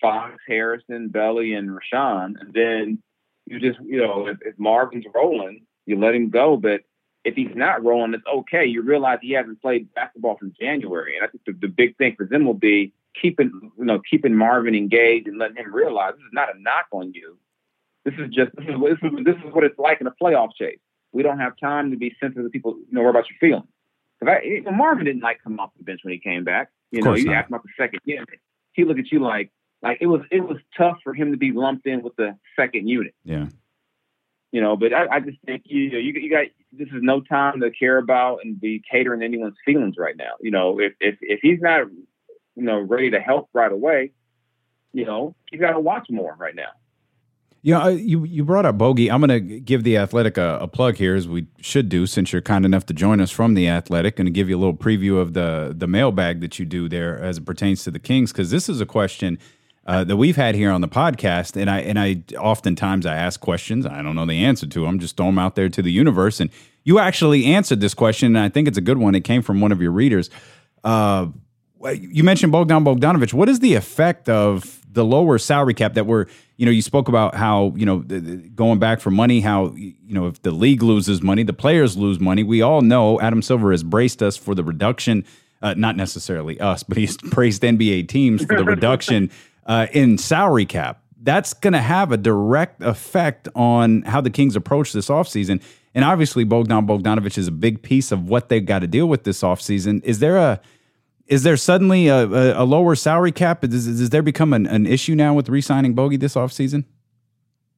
Fox, 0.00 0.36
Harrison, 0.46 1.08
Belly, 1.08 1.54
and 1.54 1.68
Richaun, 1.68 2.40
and 2.40 2.52
then 2.54 3.02
you 3.46 3.58
just 3.58 3.80
you 3.84 3.98
know 3.98 4.28
if, 4.28 4.38
if 4.42 4.58
Marvin's 4.58 5.06
rolling, 5.12 5.62
you 5.86 5.98
let 5.98 6.14
him 6.14 6.30
go. 6.30 6.56
But 6.56 6.82
if 7.24 7.34
he's 7.34 7.54
not 7.56 7.84
rolling, 7.84 8.14
it's 8.14 8.26
okay. 8.32 8.64
You 8.64 8.82
realize 8.82 9.18
he 9.20 9.32
hasn't 9.32 9.60
played 9.60 9.92
basketball 9.94 10.36
from 10.36 10.54
January, 10.58 11.16
and 11.16 11.26
I 11.26 11.28
think 11.28 11.44
the, 11.44 11.66
the 11.66 11.72
big 11.72 11.96
thing 11.96 12.14
for 12.16 12.26
them 12.26 12.44
will 12.44 12.54
be 12.54 12.92
keeping 13.20 13.50
you 13.78 13.84
know 13.84 14.00
keeping 14.08 14.34
Marvin 14.34 14.74
engaged 14.74 15.26
and 15.26 15.38
letting 15.38 15.56
him 15.56 15.74
realize 15.74 16.14
this 16.14 16.24
is 16.24 16.32
not 16.32 16.54
a 16.54 16.60
knock 16.60 16.86
on 16.92 17.12
you. 17.12 17.38
This 18.04 18.14
is 18.18 18.28
just 18.32 18.54
this 18.56 18.66
is 18.66 18.74
this 18.80 18.98
is, 19.02 19.24
this 19.24 19.36
is 19.36 19.52
what 19.52 19.64
it's 19.64 19.78
like 19.78 20.00
in 20.00 20.06
a 20.06 20.14
playoff 20.22 20.50
chase. 20.58 20.78
We 21.12 21.22
don't 21.22 21.38
have 21.38 21.54
time 21.58 21.90
to 21.90 21.96
be 21.96 22.14
sensitive 22.20 22.44
to 22.44 22.50
people 22.50 22.76
you 22.76 22.86
know 22.92 23.02
worry 23.02 23.10
about 23.10 23.26
your 23.30 23.38
feelings. 23.38 23.68
Because 24.20 24.40
Marvin 24.72 25.04
didn't 25.04 25.22
like 25.22 25.42
come 25.42 25.60
off 25.60 25.70
the 25.76 25.84
bench 25.84 26.00
when 26.02 26.12
he 26.12 26.20
came 26.20 26.44
back. 26.44 26.70
You 26.90 27.02
know, 27.02 27.14
you 27.14 27.32
asked 27.32 27.50
him 27.50 27.54
about 27.54 27.64
the 27.64 27.70
second 27.76 28.00
unit. 28.04 28.40
He 28.72 28.84
looked 28.84 29.00
at 29.00 29.12
you 29.12 29.20
like 29.20 29.50
like 29.82 29.98
it 30.00 30.06
was 30.06 30.22
it 30.30 30.40
was 30.40 30.58
tough 30.76 30.98
for 31.04 31.14
him 31.14 31.32
to 31.32 31.36
be 31.36 31.52
lumped 31.52 31.86
in 31.86 32.02
with 32.02 32.16
the 32.16 32.36
second 32.54 32.88
unit. 32.88 33.14
Yeah. 33.24 33.48
You 34.52 34.60
know, 34.60 34.76
but 34.76 34.94
I, 34.94 35.16
I 35.16 35.20
just 35.20 35.38
think 35.44 35.64
you 35.66 35.82
you 35.82 36.12
you 36.14 36.30
got 36.30 36.46
this 36.72 36.88
is 36.88 37.02
no 37.02 37.20
time 37.20 37.60
to 37.60 37.70
care 37.70 37.98
about 37.98 38.40
and 38.44 38.60
be 38.60 38.82
catering 38.90 39.22
anyone's 39.22 39.56
feelings 39.64 39.96
right 39.98 40.16
now. 40.16 40.32
You 40.40 40.50
know, 40.50 40.80
if 40.80 40.94
if 41.00 41.16
if 41.20 41.40
he's 41.42 41.60
not 41.60 41.88
you 42.56 42.62
know 42.62 42.80
ready 42.80 43.10
to 43.10 43.20
help 43.20 43.48
right 43.52 43.70
away, 43.70 44.12
you 44.92 45.04
know, 45.04 45.34
you 45.52 45.58
got 45.58 45.72
to 45.72 45.80
watch 45.80 46.08
more 46.10 46.34
right 46.38 46.54
now. 46.54 46.70
Yeah, 47.62 47.88
you 47.88 48.24
you 48.24 48.44
brought 48.44 48.64
up 48.64 48.78
Bogey. 48.78 49.10
I'm 49.10 49.20
going 49.20 49.48
to 49.48 49.58
give 49.58 49.82
the 49.82 49.96
Athletic 49.96 50.38
a, 50.38 50.58
a, 50.60 50.68
plug 50.68 50.96
here, 50.96 51.16
as 51.16 51.26
we 51.26 51.48
should 51.60 51.88
do, 51.88 52.06
since 52.06 52.32
you're 52.32 52.40
kind 52.40 52.64
enough 52.64 52.86
to 52.86 52.94
join 52.94 53.20
us 53.20 53.32
from 53.32 53.54
the 53.54 53.68
Athletic, 53.68 54.20
and 54.20 54.32
give 54.32 54.48
you 54.48 54.56
a 54.56 54.60
little 54.60 54.76
preview 54.76 55.20
of 55.20 55.32
the 55.32 55.74
the 55.76 55.88
mailbag 55.88 56.40
that 56.42 56.60
you 56.60 56.64
do 56.64 56.88
there 56.88 57.18
as 57.18 57.38
it 57.38 57.44
pertains 57.44 57.82
to 57.82 57.90
the 57.90 57.98
Kings, 57.98 58.30
because 58.30 58.52
this 58.52 58.68
is 58.68 58.80
a 58.80 58.86
question 58.86 59.36
uh, 59.84 60.04
that 60.04 60.16
we've 60.16 60.36
had 60.36 60.54
here 60.54 60.70
on 60.70 60.80
the 60.80 60.88
podcast, 60.88 61.60
and 61.60 61.68
I 61.68 61.80
and 61.80 61.98
I 61.98 62.22
oftentimes 62.38 63.04
I 63.04 63.16
ask 63.16 63.40
questions 63.40 63.84
I 63.84 64.00
don't 64.00 64.14
know 64.14 64.26
the 64.26 64.44
answer 64.44 64.66
to. 64.68 64.86
I'm 64.86 65.00
just 65.00 65.16
throwing 65.16 65.34
them 65.34 65.40
out 65.40 65.56
there 65.56 65.68
to 65.68 65.82
the 65.82 65.90
universe, 65.90 66.38
and 66.38 66.50
you 66.84 67.00
actually 67.00 67.46
answered 67.46 67.80
this 67.80 67.94
question, 67.94 68.36
and 68.36 68.44
I 68.44 68.48
think 68.48 68.68
it's 68.68 68.78
a 68.78 68.82
good 68.82 68.98
one. 68.98 69.16
It 69.16 69.24
came 69.24 69.42
from 69.42 69.60
one 69.60 69.72
of 69.72 69.82
your 69.82 69.90
readers. 69.90 70.30
Uh, 70.84 71.26
you 71.84 72.24
mentioned 72.24 72.52
Bogdan 72.52 72.84
Bogdanovich. 72.84 73.32
What 73.32 73.48
is 73.48 73.60
the 73.60 73.74
effect 73.74 74.28
of 74.28 74.80
the 74.96 75.04
lower 75.04 75.38
salary 75.38 75.74
cap 75.74 75.94
that 75.94 76.06
we're, 76.06 76.26
you 76.56 76.66
know, 76.66 76.72
you 76.72 76.82
spoke 76.82 77.06
about 77.06 77.34
how, 77.34 77.72
you 77.76 77.86
know, 77.86 77.98
going 77.98 78.78
back 78.78 79.00
for 79.00 79.10
money, 79.10 79.40
how, 79.40 79.72
you 79.74 79.94
know, 80.08 80.26
if 80.26 80.42
the 80.42 80.50
league 80.50 80.82
loses 80.82 81.22
money, 81.22 81.42
the 81.42 81.52
players 81.52 81.96
lose 81.96 82.18
money. 82.18 82.42
We 82.42 82.62
all 82.62 82.80
know 82.80 83.20
Adam 83.20 83.42
Silver 83.42 83.70
has 83.70 83.82
braced 83.82 84.22
us 84.22 84.36
for 84.36 84.54
the 84.54 84.64
reduction, 84.64 85.24
uh, 85.62 85.74
not 85.74 85.96
necessarily 85.96 86.58
us, 86.58 86.82
but 86.82 86.96
he's 86.96 87.16
braced 87.30 87.62
NBA 87.62 88.08
teams 88.08 88.44
for 88.44 88.56
the 88.56 88.64
reduction 88.76 89.30
uh, 89.66 89.86
in 89.92 90.18
salary 90.18 90.66
cap. 90.66 91.02
That's 91.22 91.52
going 91.52 91.74
to 91.74 91.80
have 91.80 92.10
a 92.10 92.16
direct 92.16 92.82
effect 92.82 93.48
on 93.54 94.02
how 94.02 94.20
the 94.20 94.30
Kings 94.30 94.56
approach 94.56 94.92
this 94.92 95.08
offseason. 95.08 95.62
And 95.94 96.04
obviously, 96.04 96.44
Bogdan 96.44 96.86
Bogdanovich 96.86 97.36
is 97.36 97.48
a 97.48 97.52
big 97.52 97.82
piece 97.82 98.12
of 98.12 98.28
what 98.28 98.48
they've 98.48 98.64
got 98.64 98.80
to 98.80 98.86
deal 98.86 99.08
with 99.08 99.24
this 99.24 99.42
offseason. 99.42 100.04
Is 100.04 100.20
there 100.20 100.36
a, 100.36 100.60
is 101.26 101.42
there 101.42 101.56
suddenly 101.56 102.08
a, 102.08 102.26
a, 102.26 102.62
a 102.62 102.64
lower 102.64 102.94
salary 102.94 103.32
cap? 103.32 103.60
Does, 103.62 103.86
does 103.86 104.10
there 104.10 104.22
become 104.22 104.52
an, 104.52 104.66
an 104.66 104.86
issue 104.86 105.14
now 105.14 105.34
with 105.34 105.48
re-signing 105.48 105.94
Bogey 105.94 106.16
this 106.16 106.34
offseason? 106.34 106.84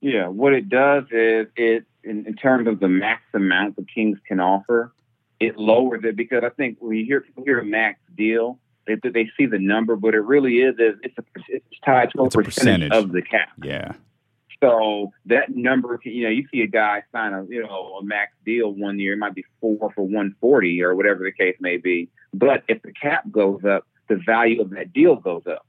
Yeah, 0.00 0.28
what 0.28 0.52
it 0.52 0.68
does 0.68 1.04
is 1.11 1.46
it, 1.56 1.84
in, 2.04 2.26
in, 2.26 2.34
terms 2.34 2.68
of 2.68 2.78
the 2.78 2.88
max 2.88 3.22
amount 3.34 3.76
the 3.76 3.84
Kings 3.84 4.18
can 4.26 4.38
offer, 4.38 4.92
it 5.40 5.56
lowers 5.56 6.02
it 6.04 6.16
because 6.16 6.42
I 6.44 6.50
think 6.50 6.78
when 6.80 6.96
you 6.96 7.04
hear 7.04 7.20
people 7.20 7.44
hear 7.44 7.58
a 7.58 7.64
max 7.64 7.98
deal, 8.16 8.58
they 8.87 8.96
they 9.11 9.28
see 9.37 9.46
the 9.46 9.58
number, 9.58 9.96
but 9.96 10.14
it 10.14 10.20
really 10.20 10.58
is 10.58 10.76
it's 10.78 11.18
a, 11.18 11.24
it's 11.48 11.80
tied 11.84 12.11
to 12.12 12.22
a, 12.22 12.30
percentage, 12.30 12.90
percentage 12.90 12.92
of 12.92 13.12
the 13.12 13.22
cap. 13.22 13.50
Yeah. 13.62 13.92
So 14.62 15.12
that 15.26 15.54
number, 15.54 16.00
you 16.04 16.24
know, 16.24 16.30
you 16.30 16.46
see 16.52 16.62
a 16.62 16.66
guy 16.66 17.02
sign 17.12 17.32
a, 17.32 17.44
you 17.44 17.62
know, 17.62 17.98
a 18.00 18.04
max 18.04 18.32
deal 18.44 18.72
one 18.72 18.98
year, 18.98 19.12
it 19.12 19.18
might 19.18 19.34
be 19.34 19.44
four 19.61 19.92
for 19.94 20.02
140 20.02 20.82
or 20.82 20.96
whatever 20.96 21.22
the 21.22 21.32
case 21.32 21.56
may 21.61 21.76
be. 21.76 22.08
But 22.38 22.62
if 22.68 22.83
the 22.83 22.92
cap 22.92 23.24
goes 23.31 23.64
up, 23.64 23.87
the 24.09 24.20
value 24.24 24.62
of 24.62 24.70
that 24.70 24.92
deal 24.92 25.16
goes 25.16 25.42
up. 25.46 25.66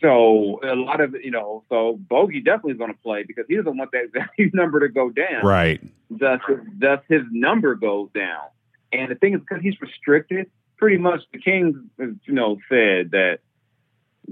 So 0.00 0.60
a 0.62 0.74
lot 0.74 1.00
of, 1.00 1.14
you 1.22 1.30
know, 1.30 1.64
so 1.68 1.98
Bogey 2.08 2.40
definitely 2.40 2.72
is 2.72 2.78
going 2.78 2.92
to 2.92 2.98
play 3.00 3.22
because 3.22 3.44
he 3.48 3.56
doesn't 3.56 3.76
want 3.76 3.90
that 3.92 4.12
value 4.12 4.50
number 4.54 4.80
to 4.80 4.88
go 4.88 5.10
down. 5.10 5.44
Right. 5.44 5.80
Thus, 6.10 6.40
thus 6.78 7.00
his 7.08 7.22
number 7.30 7.74
goes 7.74 8.08
down. 8.14 8.48
And 8.92 9.10
the 9.10 9.14
thing 9.14 9.34
is, 9.34 9.40
because 9.40 9.62
he's 9.62 9.80
restricted, 9.80 10.50
pretty 10.78 10.96
much 10.96 11.20
the 11.32 11.38
Kings, 11.38 11.76
you 11.98 12.18
know, 12.28 12.56
said 12.68 13.10
that 13.10 13.40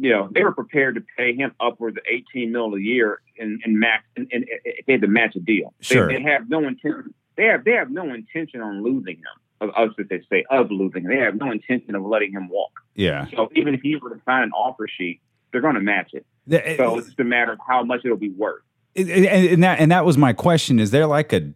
you 0.00 0.10
know, 0.10 0.28
they 0.30 0.44
were 0.44 0.52
prepared 0.52 0.94
to 0.94 1.02
pay 1.16 1.34
him 1.34 1.52
upwards 1.58 1.96
of 1.96 2.04
18 2.08 2.52
mil 2.52 2.74
a 2.74 2.80
year 2.80 3.20
and, 3.38 3.60
and 3.64 3.78
max 3.78 4.04
and, 4.16 4.28
and, 4.32 4.44
and 4.48 4.74
they 4.86 4.92
had 4.92 5.00
to 5.00 5.08
match 5.08 5.34
a 5.34 5.40
deal. 5.40 5.74
Sure. 5.80 6.06
They, 6.06 6.16
they, 6.16 6.22
have 6.22 6.48
no 6.48 6.58
intention. 6.58 7.14
They 7.36 7.44
have 7.46 7.64
they 7.64 7.72
have 7.72 7.90
no 7.90 8.12
intention 8.14 8.60
on 8.60 8.82
losing 8.82 9.16
him. 9.16 9.24
Of, 9.60 9.70
of 9.70 9.90
they 10.08 10.20
say 10.30 10.44
of 10.50 10.70
losing. 10.70 11.04
They 11.04 11.18
have 11.18 11.34
no 11.34 11.50
intention 11.50 11.94
of 11.94 12.04
letting 12.04 12.32
him 12.32 12.48
walk. 12.48 12.70
Yeah. 12.94 13.26
So 13.34 13.48
even 13.54 13.74
if 13.74 13.80
he 13.80 13.96
were 13.96 14.10
to 14.10 14.20
sign 14.24 14.44
an 14.44 14.52
offer 14.52 14.86
sheet, 14.88 15.20
they're 15.50 15.60
going 15.60 15.74
to 15.74 15.80
match 15.80 16.10
it. 16.12 16.24
The, 16.46 16.76
so 16.76 16.98
it's 16.98 17.08
just 17.08 17.20
a 17.20 17.24
matter 17.24 17.52
of 17.52 17.58
how 17.66 17.82
much 17.82 18.02
it'll 18.04 18.16
be 18.16 18.30
worth. 18.30 18.62
And 18.96 19.62
that 19.62 19.80
and 19.80 19.90
that 19.92 20.04
was 20.04 20.16
my 20.16 20.32
question. 20.32 20.78
Is 20.78 20.90
there 20.90 21.06
like 21.06 21.32
a 21.32 21.52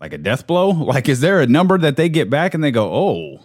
like 0.00 0.12
a 0.12 0.18
death 0.18 0.46
blow? 0.46 0.72
Like, 0.90 1.08
is 1.08 1.20
there 1.20 1.40
a 1.40 1.46
number 1.46 1.78
that 1.78 1.96
they 1.96 2.08
get 2.08 2.30
back 2.30 2.54
and 2.54 2.62
they 2.62 2.70
go, 2.70 2.92
oh? 2.92 3.40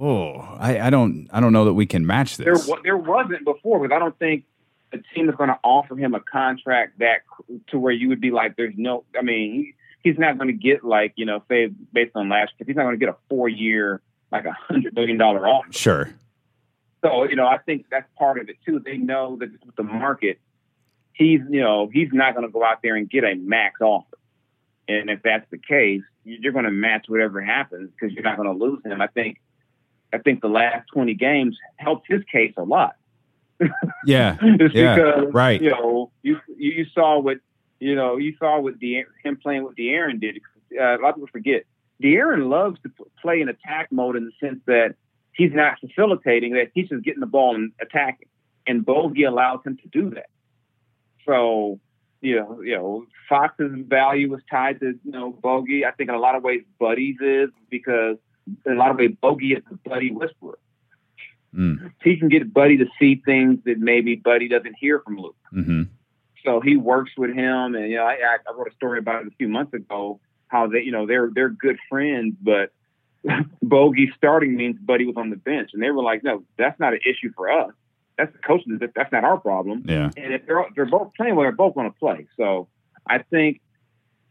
oh, 0.00 0.34
I, 0.58 0.80
I 0.80 0.90
don't 0.90 1.28
I 1.32 1.40
don't 1.40 1.52
know 1.52 1.64
that 1.64 1.74
we 1.74 1.86
can 1.86 2.06
match 2.06 2.36
this. 2.36 2.66
There, 2.66 2.76
there 2.82 2.96
wasn't 2.96 3.44
before 3.44 3.80
because 3.80 3.94
I 3.94 3.98
don't 3.98 4.18
think 4.18 4.44
a 4.92 4.98
team 5.14 5.28
is 5.28 5.34
going 5.36 5.48
to 5.48 5.58
offer 5.62 5.96
him 5.96 6.14
a 6.14 6.20
contract 6.20 6.98
that 6.98 7.22
to 7.68 7.78
where 7.78 7.92
you 7.92 8.08
would 8.08 8.20
be 8.20 8.30
like, 8.30 8.56
there's 8.56 8.74
no. 8.76 9.04
I 9.18 9.22
mean, 9.22 9.74
he's 10.04 10.18
not 10.18 10.38
going 10.38 10.48
to 10.48 10.54
get 10.54 10.84
like 10.84 11.14
you 11.16 11.26
know, 11.26 11.42
say 11.48 11.66
based 11.92 12.12
on 12.14 12.28
last 12.28 12.52
year, 12.58 12.66
he's 12.66 12.76
not 12.76 12.84
going 12.84 12.98
to 12.98 13.04
get 13.04 13.08
a 13.08 13.16
four 13.28 13.48
year 13.48 14.00
like 14.30 14.44
a 14.44 14.52
hundred 14.52 14.94
million 14.94 15.18
dollar 15.18 15.48
offer. 15.48 15.72
Sure. 15.72 16.14
So 17.02 17.24
you 17.24 17.34
know, 17.34 17.46
I 17.46 17.58
think 17.58 17.86
that's 17.90 18.08
part 18.16 18.38
of 18.38 18.48
it 18.48 18.56
too. 18.64 18.78
They 18.78 18.96
know 18.96 19.36
that 19.40 19.50
with 19.64 19.74
the 19.74 19.82
market, 19.82 20.38
he's 21.12 21.40
you 21.50 21.60
know 21.60 21.90
he's 21.92 22.10
not 22.12 22.34
going 22.34 22.46
to 22.46 22.52
go 22.52 22.64
out 22.64 22.78
there 22.82 22.94
and 22.94 23.10
get 23.10 23.24
a 23.24 23.34
max 23.34 23.80
offer. 23.80 24.16
And 24.86 25.08
if 25.08 25.22
that's 25.22 25.46
the 25.50 25.58
case, 25.58 26.02
you're 26.24 26.52
going 26.52 26.66
to 26.66 26.70
match 26.70 27.06
whatever 27.08 27.40
happens 27.40 27.90
because 27.90 28.14
you're 28.14 28.22
not 28.22 28.36
going 28.36 28.48
to 28.48 28.64
lose 28.64 28.84
him. 28.84 29.00
I 29.00 29.06
think 29.08 29.40
I 30.14 30.18
think 30.18 30.40
the 30.40 30.48
last 30.48 30.88
20 30.92 31.14
games 31.14 31.58
helped 31.76 32.06
his 32.08 32.22
case 32.30 32.54
a 32.56 32.62
lot. 32.62 32.96
Yeah. 34.06 34.36
Yeah. 34.72 34.96
because, 34.96 35.32
right. 35.32 35.60
you 35.60 35.70
know, 35.70 36.10
you, 36.22 36.38
you 36.56 36.86
saw 36.94 37.18
what, 37.18 37.38
you 37.80 37.94
know, 37.94 38.16
you 38.16 38.34
saw 38.38 38.60
what 38.60 38.78
De- 38.78 39.04
him 39.22 39.36
playing 39.36 39.64
with 39.64 39.76
De'Aaron 39.76 40.20
did. 40.20 40.40
Uh, 40.78 40.98
a 40.98 41.00
lot 41.00 41.10
of 41.10 41.14
people 41.16 41.28
forget. 41.32 41.64
De'Aaron 42.02 42.48
loves 42.48 42.78
to 42.82 42.90
play 43.20 43.40
in 43.40 43.48
attack 43.48 43.90
mode 43.90 44.16
in 44.16 44.24
the 44.24 44.32
sense 44.40 44.60
that 44.66 44.94
he's 45.32 45.52
not 45.52 45.78
facilitating, 45.80 46.54
that 46.54 46.70
he's 46.74 46.88
just 46.88 47.04
getting 47.04 47.20
the 47.20 47.26
ball 47.26 47.54
and 47.54 47.72
attacking. 47.80 48.28
And 48.66 48.84
Bogey 48.84 49.24
allows 49.24 49.60
him 49.64 49.76
to 49.78 49.88
do 49.88 50.10
that. 50.10 50.30
So, 51.26 51.80
you 52.20 52.36
know, 52.36 52.60
you 52.62 52.76
know, 52.76 53.06
Fox's 53.28 53.72
value 53.86 54.30
was 54.30 54.40
tied 54.50 54.80
to, 54.80 54.98
you 55.04 55.12
know, 55.12 55.30
Bogey. 55.30 55.84
I 55.84 55.90
think 55.92 56.08
in 56.08 56.14
a 56.14 56.18
lot 56.18 56.34
of 56.34 56.42
ways 56.42 56.62
Buddy's 56.78 57.16
is 57.20 57.50
because 57.70 58.16
in 58.66 58.72
a 58.72 58.76
lot 58.76 58.90
of 58.90 58.96
ways, 58.96 59.14
Bogey 59.20 59.52
is 59.52 59.62
the 59.70 59.76
Buddy 59.88 60.10
whisperer. 60.10 60.58
Mm. 61.54 61.92
He 62.02 62.16
can 62.16 62.28
get 62.28 62.52
Buddy 62.52 62.78
to 62.78 62.86
see 62.98 63.22
things 63.24 63.60
that 63.64 63.78
maybe 63.78 64.16
Buddy 64.16 64.48
doesn't 64.48 64.74
hear 64.78 65.00
from 65.00 65.18
Luke. 65.18 65.36
Mm-hmm. 65.52 65.82
So 66.44 66.60
he 66.60 66.76
works 66.76 67.12
with 67.16 67.30
him, 67.30 67.74
and 67.74 67.90
you 67.90 67.96
know, 67.96 68.04
I, 68.04 68.16
I 68.16 68.52
wrote 68.52 68.68
a 68.70 68.74
story 68.74 68.98
about 68.98 69.22
it 69.22 69.28
a 69.28 69.36
few 69.36 69.48
months 69.48 69.72
ago 69.72 70.20
how 70.48 70.68
they, 70.68 70.82
you 70.82 70.92
know, 70.92 71.06
they're 71.06 71.30
they're 71.34 71.48
good 71.48 71.78
friends, 71.88 72.34
but 72.40 72.70
Bogey 73.62 74.12
starting 74.16 74.56
means 74.56 74.76
Buddy 74.78 75.04
was 75.04 75.16
on 75.16 75.30
the 75.30 75.36
bench, 75.36 75.70
and 75.74 75.82
they 75.82 75.90
were 75.90 76.02
like, 76.02 76.22
no, 76.22 76.44
that's 76.56 76.78
not 76.78 76.92
an 76.92 77.00
issue 77.04 77.32
for 77.34 77.50
us. 77.50 77.72
That's 78.16 78.32
the 78.32 78.38
coaching. 78.38 78.78
That's 78.94 79.12
not 79.12 79.24
our 79.24 79.38
problem. 79.38 79.84
Yeah. 79.86 80.10
And 80.16 80.32
if 80.32 80.46
they're 80.46 80.64
they're 80.76 80.86
both 80.86 81.12
playing, 81.16 81.34
well, 81.34 81.44
they're 81.44 81.52
both 81.52 81.74
going 81.74 81.90
to 81.90 81.98
play. 81.98 82.26
So 82.36 82.68
I 83.08 83.18
think 83.18 83.60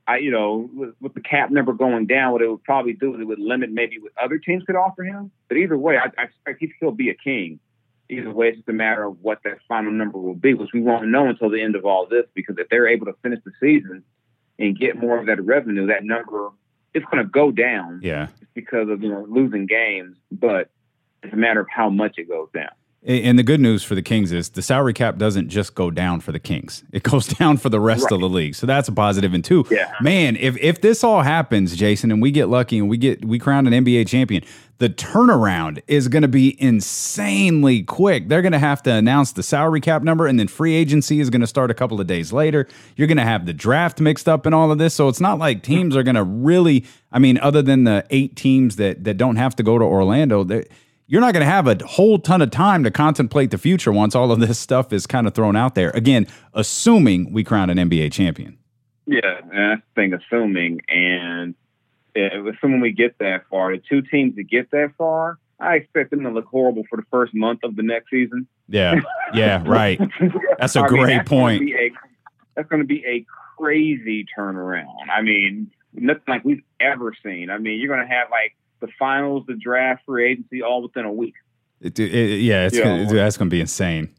I, 0.07 0.17
you 0.17 0.31
know, 0.31 0.69
with, 0.73 0.95
with, 1.01 1.13
the 1.13 1.21
cap 1.21 1.51
number 1.51 1.73
going 1.73 2.07
down, 2.07 2.31
what 2.31 2.41
it 2.41 2.49
would 2.49 2.63
probably 2.63 2.93
do 2.93 3.15
is 3.15 3.21
it 3.21 3.25
would 3.25 3.39
limit 3.39 3.71
maybe 3.71 3.99
what 3.99 4.11
other 4.21 4.37
teams 4.37 4.63
could 4.63 4.75
offer 4.75 5.03
him. 5.03 5.31
But 5.47 5.57
either 5.57 5.77
way, 5.77 5.97
I, 5.97 6.09
I 6.17 6.23
expect 6.23 6.59
he 6.59 6.71
still 6.77 6.91
be 6.91 7.09
a 7.09 7.13
king. 7.13 7.59
Either 8.09 8.31
way, 8.31 8.49
it's 8.49 8.57
just 8.57 8.69
a 8.69 8.73
matter 8.73 9.05
of 9.05 9.17
what 9.21 9.39
that 9.43 9.57
final 9.67 9.91
number 9.91 10.17
will 10.17 10.35
be, 10.35 10.53
which 10.53 10.71
we 10.73 10.81
won't 10.81 11.07
know 11.07 11.27
until 11.27 11.49
the 11.49 11.61
end 11.61 11.75
of 11.75 11.85
all 11.85 12.05
this. 12.05 12.25
Because 12.33 12.55
if 12.57 12.69
they're 12.69 12.87
able 12.87 13.05
to 13.05 13.13
finish 13.23 13.39
the 13.45 13.51
season 13.59 14.03
and 14.59 14.77
get 14.77 14.97
more 14.97 15.17
of 15.17 15.25
that 15.27 15.43
revenue, 15.43 15.87
that 15.87 16.03
number 16.03 16.49
it's 16.93 17.05
going 17.05 17.23
to 17.23 17.29
go 17.29 17.51
down. 17.51 17.99
Yeah, 18.03 18.27
because 18.53 18.89
of 18.89 19.01
you 19.01 19.09
know 19.09 19.25
losing 19.27 19.65
games, 19.65 20.17
but 20.31 20.69
it's 21.23 21.33
a 21.33 21.37
matter 21.37 21.61
of 21.61 21.67
how 21.69 21.89
much 21.89 22.17
it 22.17 22.27
goes 22.27 22.49
down. 22.53 22.69
And 23.05 23.37
the 23.37 23.43
good 23.43 23.59
news 23.59 23.83
for 23.83 23.95
the 23.95 24.01
Kings 24.01 24.31
is 24.31 24.51
the 24.51 24.61
salary 24.61 24.93
cap 24.93 25.17
doesn't 25.17 25.49
just 25.49 25.75
go 25.75 25.91
down 25.91 26.21
for 26.21 26.31
the 26.31 26.39
Kings; 26.39 26.85
it 26.93 27.03
goes 27.03 27.27
down 27.39 27.57
for 27.57 27.67
the 27.67 27.79
rest 27.79 28.03
right. 28.03 28.13
of 28.13 28.21
the 28.21 28.29
league. 28.29 28.55
So 28.55 28.65
that's 28.65 28.87
a 28.87 28.93
positive. 28.93 29.33
And 29.33 29.43
two, 29.43 29.65
yeah. 29.69 29.91
man, 29.99 30.37
if 30.37 30.55
if 30.57 30.79
this 30.81 31.03
all 31.03 31.21
happens, 31.21 31.75
Jason, 31.75 32.11
and 32.11 32.21
we 32.21 32.31
get 32.31 32.47
lucky 32.47 32.77
and 32.77 32.89
we 32.89 32.97
get 32.97 33.25
we 33.25 33.39
crown 33.39 33.67
an 33.67 33.73
NBA 33.85 34.07
champion, 34.07 34.43
the 34.83 34.89
turnaround 34.89 35.81
is 35.87 36.09
going 36.09 36.23
to 36.23 36.27
be 36.27 36.61
insanely 36.61 37.83
quick. 37.83 38.27
They're 38.27 38.41
going 38.41 38.51
to 38.51 38.59
have 38.59 38.83
to 38.83 38.91
announce 38.91 39.31
the 39.31 39.41
salary 39.41 39.79
cap 39.79 40.03
number, 40.03 40.27
and 40.27 40.37
then 40.37 40.49
free 40.49 40.75
agency 40.75 41.21
is 41.21 41.29
going 41.29 41.39
to 41.39 41.47
start 41.47 41.71
a 41.71 41.73
couple 41.73 42.01
of 42.01 42.07
days 42.07 42.33
later. 42.33 42.67
You're 42.97 43.07
going 43.07 43.17
to 43.17 43.23
have 43.23 43.45
the 43.45 43.53
draft 43.53 44.01
mixed 44.01 44.27
up 44.27 44.45
in 44.45 44.53
all 44.53 44.73
of 44.73 44.79
this, 44.79 44.93
so 44.93 45.07
it's 45.07 45.21
not 45.21 45.39
like 45.39 45.63
teams 45.63 45.95
are 45.95 46.03
going 46.03 46.15
to 46.15 46.23
really. 46.25 46.83
I 47.13 47.19
mean, 47.19 47.37
other 47.37 47.61
than 47.61 47.85
the 47.85 48.05
eight 48.09 48.35
teams 48.35 48.75
that 48.75 49.05
that 49.05 49.15
don't 49.15 49.37
have 49.37 49.55
to 49.55 49.63
go 49.63 49.77
to 49.77 49.85
Orlando, 49.85 50.43
you're 51.07 51.21
not 51.21 51.31
going 51.31 51.45
to 51.45 51.49
have 51.49 51.65
a 51.65 51.77
whole 51.87 52.19
ton 52.19 52.41
of 52.41 52.51
time 52.51 52.83
to 52.83 52.91
contemplate 52.91 53.51
the 53.51 53.57
future 53.57 53.93
once 53.93 54.15
all 54.15 54.33
of 54.33 54.41
this 54.41 54.59
stuff 54.59 54.91
is 54.91 55.07
kind 55.07 55.27
of 55.27 55.33
thrown 55.33 55.55
out 55.55 55.75
there. 55.75 55.91
Again, 55.91 56.27
assuming 56.53 57.31
we 57.31 57.45
crown 57.45 57.69
an 57.69 57.77
NBA 57.77 58.11
champion. 58.11 58.57
Yeah, 59.05 59.21
the 59.49 59.81
thing, 59.95 60.13
assuming. 60.13 60.81
And 60.89 61.55
assuming 62.15 62.81
we 62.81 62.91
get 62.91 63.17
that 63.19 63.43
far, 63.49 63.75
the 63.75 63.81
two 63.87 64.01
teams 64.01 64.35
that 64.35 64.43
get 64.43 64.71
that 64.71 64.93
far, 64.97 65.39
I 65.59 65.75
expect 65.75 66.11
them 66.11 66.23
to 66.23 66.29
look 66.29 66.45
horrible 66.45 66.83
for 66.89 66.97
the 66.97 67.05
first 67.09 67.33
month 67.33 67.59
of 67.63 67.75
the 67.75 67.83
next 67.83 68.09
season. 68.09 68.47
Yeah, 68.67 69.01
yeah, 69.33 69.63
right. 69.65 69.99
That's 70.57 70.75
a 70.75 70.81
I 70.81 70.87
great 70.87 71.07
mean, 71.07 71.17
that's 71.17 71.29
point. 71.29 71.59
Gonna 71.61 71.81
a, 71.81 71.91
that's 72.55 72.69
going 72.69 72.81
to 72.81 72.87
be 72.87 73.03
a 73.05 73.25
crazy 73.57 74.25
turnaround. 74.37 75.09
I 75.11 75.21
mean, 75.21 75.71
nothing 75.93 76.23
like 76.27 76.43
we've 76.43 76.63
ever 76.79 77.13
seen. 77.23 77.49
I 77.49 77.57
mean, 77.57 77.79
you're 77.79 77.93
going 77.93 78.07
to 78.07 78.13
have 78.13 78.29
like 78.29 78.55
the 78.79 78.87
finals, 78.99 79.45
the 79.47 79.55
draft, 79.55 80.03
free 80.05 80.31
agency, 80.31 80.61
all 80.61 80.81
within 80.81 81.05
a 81.05 81.11
week. 81.11 81.35
It, 81.79 81.97
it, 81.99 82.41
yeah, 82.41 82.65
it's 82.65 82.77
gonna, 82.77 83.11
that's 83.11 83.37
going 83.37 83.49
to 83.49 83.53
be 83.53 83.61
insane. 83.61 84.13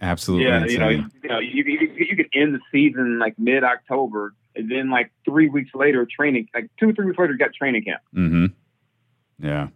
Absolutely. 0.00 0.46
Yeah, 0.46 0.62
insane. 0.62 0.72
you 0.72 0.78
know, 0.78 0.88
you, 0.88 1.28
know, 1.28 1.38
you, 1.38 1.64
you, 1.64 2.06
you 2.10 2.16
could 2.16 2.28
end 2.34 2.54
the 2.54 2.60
season 2.72 3.18
like 3.18 3.38
mid 3.38 3.62
October, 3.62 4.34
and 4.56 4.70
then 4.70 4.90
like 4.90 5.10
three 5.24 5.48
weeks 5.48 5.70
later, 5.74 6.06
training 6.06 6.48
like 6.54 6.70
two 6.78 6.92
three 6.92 7.06
weeks 7.06 7.18
later, 7.18 7.34
got 7.34 7.54
training 7.54 7.84
camp. 7.84 8.00
Mm-hmm. 8.14 8.46
Yeah. 9.46 9.68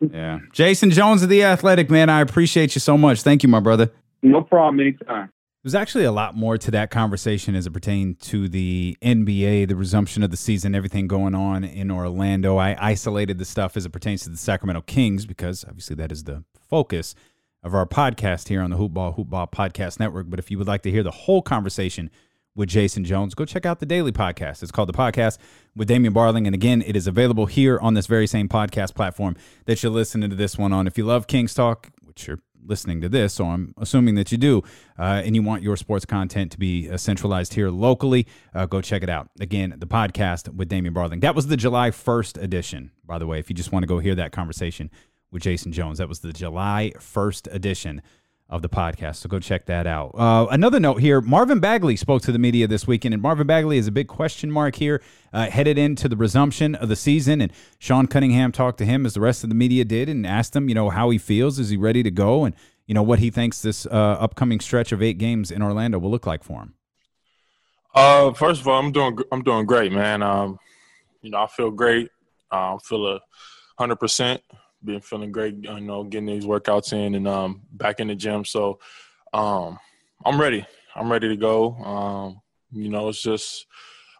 yeah. 0.00 0.38
Jason 0.52 0.90
Jones 0.90 1.22
of 1.22 1.28
the 1.28 1.42
Athletic, 1.42 1.90
man, 1.90 2.08
I 2.08 2.20
appreciate 2.20 2.74
you 2.74 2.80
so 2.80 2.96
much. 2.96 3.22
Thank 3.22 3.42
you, 3.42 3.48
my 3.48 3.60
brother. 3.60 3.90
No 4.22 4.42
problem. 4.42 4.80
Anytime. 4.80 5.30
There's 5.62 5.74
actually 5.74 6.04
a 6.04 6.12
lot 6.12 6.36
more 6.36 6.58
to 6.58 6.70
that 6.72 6.90
conversation 6.90 7.54
as 7.54 7.66
it 7.66 7.70
pertained 7.70 8.20
to 8.20 8.50
the 8.50 8.98
NBA, 9.00 9.66
the 9.68 9.76
resumption 9.76 10.22
of 10.22 10.30
the 10.30 10.36
season, 10.36 10.74
everything 10.74 11.08
going 11.08 11.34
on 11.34 11.64
in 11.64 11.90
Orlando. 11.90 12.58
I 12.58 12.76
isolated 12.78 13.38
the 13.38 13.46
stuff 13.46 13.74
as 13.74 13.86
it 13.86 13.90
pertains 13.90 14.24
to 14.24 14.28
the 14.28 14.36
Sacramento 14.36 14.82
Kings 14.82 15.24
because 15.24 15.64
obviously 15.64 15.96
that 15.96 16.12
is 16.12 16.24
the 16.24 16.44
focus 16.68 17.14
of 17.62 17.74
our 17.74 17.86
podcast 17.86 18.48
here 18.48 18.60
on 18.60 18.68
the 18.68 18.76
Hoopball 18.76 19.16
Hoopball 19.16 19.50
Podcast 19.52 19.98
Network. 19.98 20.28
But 20.28 20.38
if 20.38 20.50
you 20.50 20.58
would 20.58 20.66
like 20.66 20.82
to 20.82 20.90
hear 20.90 21.02
the 21.02 21.10
whole 21.10 21.40
conversation 21.40 22.10
with 22.56 22.68
Jason 22.68 23.04
Jones, 23.04 23.34
go 23.34 23.44
check 23.44 23.66
out 23.66 23.80
the 23.80 23.86
daily 23.86 24.12
podcast. 24.12 24.62
It's 24.62 24.70
called 24.70 24.88
The 24.88 24.92
Podcast 24.92 25.38
with 25.74 25.88
Damien 25.88 26.14
Barling. 26.14 26.46
And 26.46 26.54
again, 26.54 26.82
it 26.86 26.94
is 26.94 27.06
available 27.06 27.46
here 27.46 27.78
on 27.80 27.94
this 27.94 28.06
very 28.06 28.26
same 28.26 28.48
podcast 28.48 28.94
platform 28.94 29.36
that 29.66 29.82
you're 29.82 29.92
listening 29.92 30.30
to 30.30 30.36
this 30.36 30.56
one 30.56 30.72
on. 30.72 30.86
If 30.86 30.96
you 30.96 31.04
love 31.04 31.26
Kings 31.26 31.52
Talk, 31.52 31.90
which 32.02 32.28
you're 32.28 32.40
listening 32.64 33.00
to 33.00 33.08
this, 33.08 33.34
so 33.34 33.46
I'm 33.46 33.74
assuming 33.76 34.14
that 34.14 34.30
you 34.30 34.38
do, 34.38 34.62
uh, 34.98 35.22
and 35.24 35.34
you 35.34 35.42
want 35.42 35.62
your 35.62 35.76
sports 35.76 36.04
content 36.04 36.52
to 36.52 36.58
be 36.58 36.88
uh, 36.88 36.96
centralized 36.96 37.54
here 37.54 37.70
locally, 37.70 38.26
uh, 38.54 38.66
go 38.66 38.80
check 38.80 39.02
it 39.02 39.10
out. 39.10 39.28
Again, 39.40 39.74
the 39.76 39.86
podcast 39.86 40.54
with 40.54 40.68
Damien 40.68 40.94
Barling. 40.94 41.20
That 41.22 41.34
was 41.34 41.48
the 41.48 41.56
July 41.56 41.90
1st 41.90 42.40
edition, 42.40 42.92
by 43.04 43.18
the 43.18 43.26
way, 43.26 43.38
if 43.40 43.50
you 43.50 43.56
just 43.56 43.72
want 43.72 43.82
to 43.82 43.88
go 43.88 43.98
hear 43.98 44.14
that 44.14 44.32
conversation 44.32 44.90
with 45.32 45.42
Jason 45.42 45.72
Jones. 45.72 45.98
That 45.98 46.08
was 46.08 46.20
the 46.20 46.32
July 46.32 46.92
1st 46.96 47.52
edition 47.52 48.00
of 48.48 48.62
the 48.62 48.68
podcast. 48.68 49.16
So 49.16 49.28
go 49.28 49.38
check 49.38 49.66
that 49.66 49.86
out. 49.86 50.14
Uh, 50.14 50.46
another 50.50 50.78
note 50.78 50.96
here 50.96 51.20
Marvin 51.20 51.60
Bagley 51.60 51.96
spoke 51.96 52.22
to 52.22 52.32
the 52.32 52.38
media 52.38 52.66
this 52.66 52.86
weekend, 52.86 53.14
and 53.14 53.22
Marvin 53.22 53.46
Bagley 53.46 53.78
is 53.78 53.86
a 53.86 53.92
big 53.92 54.06
question 54.06 54.50
mark 54.50 54.76
here 54.76 55.02
uh, 55.32 55.48
headed 55.50 55.78
into 55.78 56.08
the 56.08 56.16
resumption 56.16 56.74
of 56.74 56.88
the 56.88 56.96
season. 56.96 57.40
And 57.40 57.52
Sean 57.78 58.06
Cunningham 58.06 58.52
talked 58.52 58.78
to 58.78 58.84
him 58.84 59.06
as 59.06 59.14
the 59.14 59.20
rest 59.20 59.44
of 59.44 59.48
the 59.48 59.54
media 59.54 59.84
did 59.84 60.08
and 60.08 60.26
asked 60.26 60.54
him, 60.54 60.68
you 60.68 60.74
know, 60.74 60.90
how 60.90 61.10
he 61.10 61.18
feels. 61.18 61.58
Is 61.58 61.70
he 61.70 61.76
ready 61.76 62.02
to 62.02 62.10
go? 62.10 62.44
And, 62.44 62.54
you 62.86 62.94
know, 62.94 63.02
what 63.02 63.18
he 63.18 63.30
thinks 63.30 63.62
this 63.62 63.86
uh, 63.86 63.90
upcoming 63.90 64.60
stretch 64.60 64.92
of 64.92 65.02
eight 65.02 65.18
games 65.18 65.50
in 65.50 65.62
Orlando 65.62 65.98
will 65.98 66.10
look 66.10 66.26
like 66.26 66.44
for 66.44 66.60
him. 66.60 66.74
Uh, 67.94 68.32
first 68.32 68.60
of 68.60 68.68
all, 68.68 68.78
I'm 68.78 68.92
doing 68.92 69.16
I'm 69.30 69.42
doing 69.42 69.66
great, 69.66 69.92
man. 69.92 70.22
Um, 70.22 70.58
you 71.22 71.30
know, 71.30 71.38
I 71.38 71.46
feel 71.46 71.70
great. 71.70 72.10
I 72.50 72.76
feel 72.82 73.06
a 73.06 73.20
hundred 73.78 73.96
percent 73.96 74.42
been 74.84 75.00
feeling 75.00 75.32
great, 75.32 75.56
you 75.62 75.80
know, 75.80 76.04
getting 76.04 76.26
these 76.26 76.44
workouts 76.44 76.92
in 76.92 77.14
and 77.14 77.26
um, 77.26 77.62
back 77.72 78.00
in 78.00 78.08
the 78.08 78.14
gym. 78.14 78.44
So 78.44 78.78
um, 79.32 79.78
I'm 80.24 80.40
ready. 80.40 80.66
I'm 80.94 81.10
ready 81.10 81.28
to 81.28 81.36
go. 81.36 81.74
Um, 81.76 82.40
you 82.72 82.88
know, 82.88 83.08
it's 83.08 83.22
just 83.22 83.66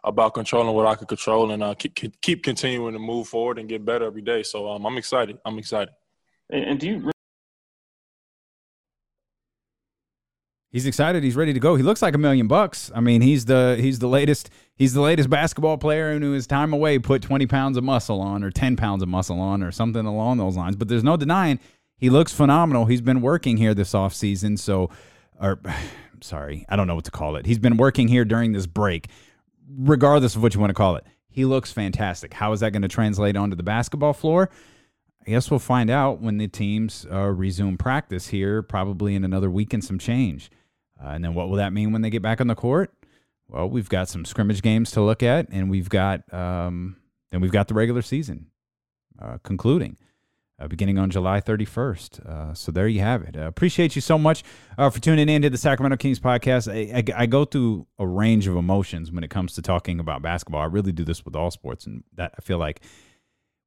about 0.03 0.33
controlling 0.33 0.75
what 0.75 0.85
I 0.85 0.95
can 0.95 1.07
control 1.07 1.51
and 1.51 1.63
uh, 1.63 1.73
keep, 1.73 2.21
keep 2.21 2.43
continuing 2.43 2.93
to 2.93 2.99
move 2.99 3.27
forward 3.27 3.57
and 3.59 3.67
get 3.67 3.85
better 3.85 4.05
every 4.05 4.21
day. 4.21 4.43
So 4.43 4.69
um, 4.69 4.85
I'm 4.85 4.97
excited. 4.97 5.37
I'm 5.45 5.57
excited. 5.57 5.93
And 6.49 6.79
do 6.79 6.87
you 6.87 7.11
He's 10.75 10.85
excited. 10.85 11.23
He's 11.23 11.37
ready 11.37 11.53
to 11.53 11.59
go. 11.61 11.77
He 11.77 11.83
looks 11.83 12.01
like 12.01 12.15
a 12.15 12.17
million 12.17 12.47
bucks. 12.47 12.91
I 12.93 12.99
mean, 12.99 13.21
he's 13.21 13.45
the 13.45 13.77
he's 13.79 13.99
the 13.99 14.09
latest 14.09 14.49
he's 14.75 14.93
the 14.93 14.99
latest 14.99 15.29
basketball 15.29 15.77
player 15.77 16.19
who 16.19 16.33
his 16.33 16.47
time 16.47 16.73
away 16.73 16.99
put 16.99 17.21
20 17.21 17.47
pounds 17.47 17.77
of 17.77 17.85
muscle 17.85 18.19
on 18.19 18.43
or 18.43 18.51
10 18.51 18.75
pounds 18.75 19.01
of 19.01 19.07
muscle 19.07 19.39
on 19.39 19.63
or 19.63 19.71
something 19.71 20.05
along 20.05 20.37
those 20.37 20.57
lines. 20.57 20.75
But 20.75 20.89
there's 20.89 21.01
no 21.01 21.15
denying 21.15 21.61
he 21.95 22.09
looks 22.09 22.33
phenomenal. 22.33 22.87
He's 22.87 22.99
been 22.99 23.21
working 23.21 23.55
here 23.55 23.73
this 23.73 23.93
offseason. 23.93 24.59
So, 24.59 24.89
or 25.39 25.61
sorry, 26.19 26.65
I 26.67 26.75
don't 26.75 26.87
know 26.87 26.95
what 26.95 27.05
to 27.05 27.11
call 27.11 27.37
it. 27.37 27.45
He's 27.45 27.57
been 27.57 27.77
working 27.77 28.09
here 28.09 28.25
during 28.25 28.51
this 28.51 28.65
break, 28.65 29.07
regardless 29.77 30.35
of 30.35 30.43
what 30.43 30.55
you 30.55 30.59
want 30.59 30.71
to 30.71 30.75
call 30.75 30.97
it. 30.97 31.05
He 31.29 31.45
looks 31.45 31.71
fantastic. 31.71 32.33
How 32.33 32.51
is 32.51 32.59
that 32.59 32.73
going 32.73 32.81
to 32.81 32.89
translate 32.89 33.37
onto 33.37 33.55
the 33.55 33.63
basketball 33.63 34.11
floor? 34.11 34.49
I 35.25 35.29
guess 35.29 35.49
we'll 35.49 35.61
find 35.61 35.89
out 35.89 36.19
when 36.19 36.37
the 36.37 36.49
teams 36.49 37.07
uh, 37.09 37.29
resume 37.29 37.77
practice 37.77 38.27
here, 38.27 38.61
probably 38.61 39.15
in 39.15 39.23
another 39.23 39.49
week 39.49 39.73
and 39.73 39.81
some 39.81 39.99
change. 39.99 40.51
Uh, 41.03 41.09
and 41.09 41.23
then 41.23 41.33
what 41.33 41.49
will 41.49 41.57
that 41.57 41.73
mean 41.73 41.91
when 41.91 42.01
they 42.01 42.09
get 42.09 42.21
back 42.21 42.39
on 42.39 42.47
the 42.47 42.55
court? 42.55 42.93
Well, 43.47 43.69
we've 43.69 43.89
got 43.89 44.09
some 44.09 44.25
scrimmage 44.25 44.61
games 44.61 44.91
to 44.91 45.01
look 45.01 45.21
at, 45.21 45.47
and 45.51 45.69
we've 45.69 45.89
got 45.89 46.31
um, 46.33 46.97
then 47.31 47.41
we've 47.41 47.51
got 47.51 47.67
the 47.67 47.73
regular 47.73 48.01
season 48.01 48.47
uh, 49.21 49.37
concluding. 49.43 49.97
Uh, 50.57 50.69
beginning 50.69 50.97
on 50.97 51.09
July 51.09 51.41
31st. 51.41 52.25
Uh, 52.25 52.53
so 52.53 52.71
there 52.71 52.87
you 52.87 53.01
have 53.01 53.23
it. 53.23 53.35
Uh, 53.35 53.41
appreciate 53.41 53.93
you 53.93 54.01
so 54.01 54.17
much 54.17 54.41
uh, 54.77 54.89
for 54.89 55.01
tuning 55.01 55.27
in 55.27 55.41
to 55.41 55.49
the 55.49 55.57
Sacramento 55.57 55.97
Kings 55.97 56.17
podcast. 56.17 56.71
I, 56.71 56.99
I, 56.99 57.23
I, 57.23 57.25
go 57.25 57.43
through 57.43 57.87
a 57.99 58.07
range 58.07 58.47
of 58.47 58.55
emotions 58.55 59.11
when 59.11 59.25
it 59.25 59.29
comes 59.29 59.53
to 59.55 59.61
talking 59.61 59.99
about 59.99 60.21
basketball. 60.21 60.61
I 60.61 60.67
really 60.67 60.93
do 60.93 61.03
this 61.03 61.25
with 61.25 61.35
all 61.35 61.51
sports, 61.51 61.85
and 61.85 62.05
that 62.13 62.35
I 62.39 62.41
feel 62.41 62.57
like 62.57 62.79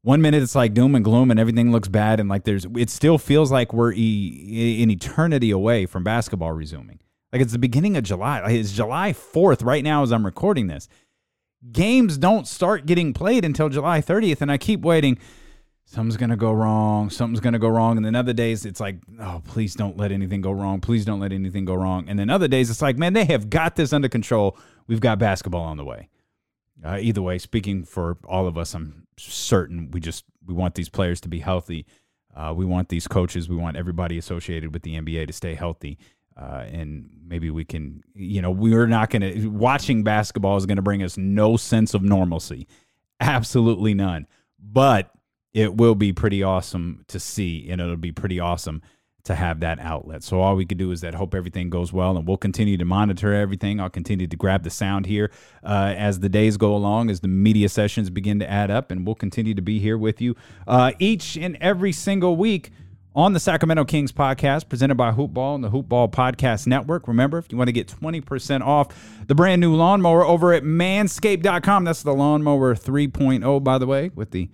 one 0.01 0.23
minute 0.23 0.43
it's 0.43 0.55
like 0.55 0.73
doom 0.73 0.95
and 0.95 1.05
gloom 1.05 1.31
and 1.31 1.39
everything 1.39 1.73
looks 1.73 1.89
bad, 1.89 2.21
and 2.21 2.29
like 2.31 2.45
there's 2.45 2.65
it 2.75 2.89
still 2.89 3.19
feels 3.19 3.53
like 3.53 3.75
we're 3.75 3.93
e- 3.93 4.83
an 4.83 4.91
eternity 4.91 5.51
away 5.51 5.85
from 5.85 6.05
basketball 6.05 6.53
resuming. 6.53 7.01
Like 7.33 7.43
it's 7.43 7.53
the 7.53 7.59
beginning 7.59 7.97
of 7.97 8.05
July. 8.05 8.41
Like 8.41 8.53
it's 8.53 8.73
July 8.73 9.13
4th 9.13 9.65
right 9.65 9.85
now 9.85 10.03
as 10.03 10.13
I'm 10.13 10.25
recording 10.25 10.67
this. 10.67 10.89
Games 11.73 12.17
don't 12.17 12.47
start 12.47 12.87
getting 12.87 13.13
played 13.13 13.45
until 13.45 13.69
July 13.69 14.01
30th, 14.01 14.41
and 14.41 14.51
I 14.51 14.59
keep 14.59 14.81
waiting. 14.81 15.19
Something's 15.85 16.17
gonna 16.17 16.37
go 16.37 16.53
wrong. 16.53 17.11
Something's 17.11 17.41
gonna 17.41 17.59
go 17.59 17.69
wrong. 17.69 17.97
And 17.97 18.07
then 18.07 18.15
other 18.15 18.33
days 18.33 18.65
it's 18.65 18.81
like, 18.81 18.99
oh, 19.21 19.43
please 19.45 19.75
don't 19.75 19.97
let 19.97 20.13
anything 20.13 20.41
go 20.41 20.53
wrong. 20.53 20.81
Please 20.81 21.05
don't 21.05 21.21
let 21.21 21.33
anything 21.33 21.65
go 21.65 21.75
wrong. 21.75 22.09
And 22.09 22.19
then 22.19 22.31
other 22.31 22.49
days 22.49 22.71
it's 22.71 22.83
like, 22.83 22.97
man, 22.97 23.13
they 23.13 23.25
have 23.25 23.51
got 23.51 23.77
this 23.77 23.93
under 23.93 24.09
control. 24.09 24.57
We've 24.87 25.01
got 25.01 25.19
basketball 25.19 25.63
on 25.63 25.77
the 25.77 25.85
way. 25.85 26.09
Uh, 26.85 26.99
either 27.01 27.23
way, 27.23 27.39
speaking 27.39 27.85
for 27.85 28.19
all 28.25 28.47
of 28.47 28.57
us, 28.57 28.75
I'm 28.75 29.07
certain 29.19 29.91
we 29.91 30.01
just 30.01 30.25
we 30.47 30.55
want 30.55 30.77
these 30.77 30.89
players 30.89 31.21
to 31.23 31.29
be 31.29 31.41
healthy. 31.41 31.87
Uh, 32.37 32.55
we 32.55 32.65
want 32.65 32.89
these 32.89 33.09
coaches. 33.09 33.49
We 33.49 33.57
want 33.57 33.77
everybody 33.77 34.17
associated 34.17 34.73
with 34.73 34.83
the 34.83 34.95
NBA 34.95 35.27
to 35.27 35.33
stay 35.33 35.55
healthy 35.55 35.99
Uh, 36.39 36.65
and 36.71 37.11
maybe 37.27 37.51
we 37.51 37.65
can, 37.65 38.03
you 38.15 38.41
know, 38.41 38.51
we're 38.51 38.87
not 38.87 39.11
going 39.11 39.23
to, 39.23 39.49
watching 39.49 40.05
basketball 40.05 40.57
is 40.57 40.67
going 40.67 40.77
to 40.77 40.83
bring 40.83 41.03
us 41.03 41.17
no 41.17 41.57
sense 41.57 41.95
of 41.95 42.03
normalcy. 42.03 42.69
Absolutely 43.19 43.93
none. 43.93 44.27
But 44.61 45.11
it 45.53 45.77
will 45.77 45.97
be 45.97 46.13
pretty 46.13 46.43
awesome 46.43 47.05
to 47.09 47.19
see, 47.19 47.69
and 47.69 47.81
it'll 47.81 47.97
be 47.97 48.13
pretty 48.13 48.39
awesome 48.39 48.83
to 49.25 49.35
have 49.35 49.61
that 49.61 49.79
outlet. 49.81 50.23
So 50.23 50.41
all 50.41 50.55
we 50.55 50.65
can 50.65 50.79
do 50.79 50.91
is 50.91 51.01
that 51.01 51.15
hope 51.15 51.35
everything 51.35 51.71
goes 51.71 51.93
well, 51.93 52.17
and 52.17 52.27
we'll 52.27 52.37
continue 52.37 52.77
to 52.77 52.85
monitor 52.85 53.35
everything. 53.35 53.81
I'll 53.81 53.91
continue 53.91 54.27
to 54.27 54.37
grab 54.37 54.63
the 54.63 54.71
sound 54.71 55.07
here 55.07 55.31
uh, 55.65 55.95
as 55.97 56.21
the 56.21 56.29
days 56.29 56.57
go 56.57 56.75
along, 56.75 57.11
as 57.11 57.21
the 57.21 57.29
media 57.29 57.69
sessions 57.69 58.11
begin 58.11 58.39
to 58.39 58.49
add 58.49 58.71
up, 58.71 58.91
and 58.91 59.05
we'll 59.05 59.17
continue 59.17 59.55
to 59.55 59.63
be 59.63 59.81
here 59.81 59.99
with 59.99 60.21
you 60.21 60.37
uh, 60.67 60.93
each 60.99 61.37
and 61.37 61.57
every 61.61 61.93
single 61.93 62.37
week 62.37 62.71
on 63.19 63.33
the 63.33 63.41
Sacramento 63.41 63.85
Kings 63.85 64.13
podcast 64.13 64.69
presented 64.69 64.95
by 64.95 65.11
Hoopball 65.11 65.57
and 65.57 65.65
the 65.65 65.71
Hoopball 65.71 66.13
Podcast 66.13 66.69
Network. 66.69 67.09
Remember, 67.09 67.37
if 67.39 67.51
you 67.51 67.59
want 67.59 67.67
to 67.67 67.73
get 67.73 67.89
20% 67.89 68.61
off 68.61 69.27
the 69.27 69.35
brand 69.35 69.61
new 69.61 69.75
lawnmower 69.75 70.25
over 70.25 70.53
at 70.53 70.63
manscaped.com, 70.63 71.83
that's 71.83 72.05
the 72.05 72.15
lawnmower 72.15 72.77
3.0, 72.77 73.65
by 73.65 73.77
the 73.77 73.89
way, 73.89 74.13
with 74.15 74.31
the 74.31 74.49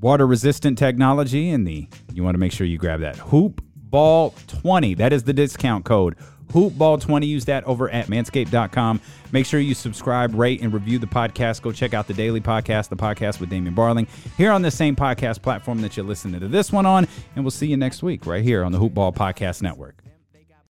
water 0.00 0.26
resistant 0.26 0.76
technology 0.76 1.50
and 1.50 1.68
the 1.68 1.86
you 2.12 2.24
want 2.24 2.34
to 2.34 2.38
make 2.38 2.50
sure 2.50 2.66
you 2.66 2.78
grab 2.78 2.98
that 2.98 3.16
hoop 3.16 3.62
ball 3.76 4.34
20 4.48 4.94
that 4.94 5.12
is 5.14 5.22
the 5.22 5.32
discount 5.32 5.84
code 5.84 6.14
hoopball 6.54 7.00
20 7.00 7.26
use 7.26 7.44
that 7.44 7.64
over 7.64 7.90
at 7.90 8.06
manscaped.com 8.06 9.00
make 9.32 9.44
sure 9.44 9.60
you 9.60 9.74
subscribe 9.74 10.34
rate 10.34 10.62
and 10.62 10.72
review 10.72 10.98
the 10.98 11.06
podcast. 11.06 11.60
Go 11.60 11.72
check 11.72 11.92
out 11.92 12.06
the 12.06 12.14
daily 12.14 12.40
podcast 12.40 12.88
the 12.88 12.96
podcast 12.96 13.40
with 13.40 13.50
damien 13.50 13.74
barling 13.74 14.06
here 14.36 14.52
on 14.52 14.62
the 14.62 14.70
same 14.70 14.94
podcast 14.96 15.42
platform 15.42 15.82
that 15.82 15.96
you're 15.96 16.06
listening 16.06 16.40
to 16.40 16.48
this 16.48 16.72
one 16.72 16.86
on 16.86 17.06
and 17.34 17.44
we'll 17.44 17.50
see 17.50 17.66
you 17.66 17.76
next 17.76 18.02
week 18.02 18.26
right 18.26 18.44
here 18.44 18.64
on 18.64 18.72
the 18.72 18.78
hoopball 18.78 19.14
podcast 19.14 19.62
network 19.62 20.03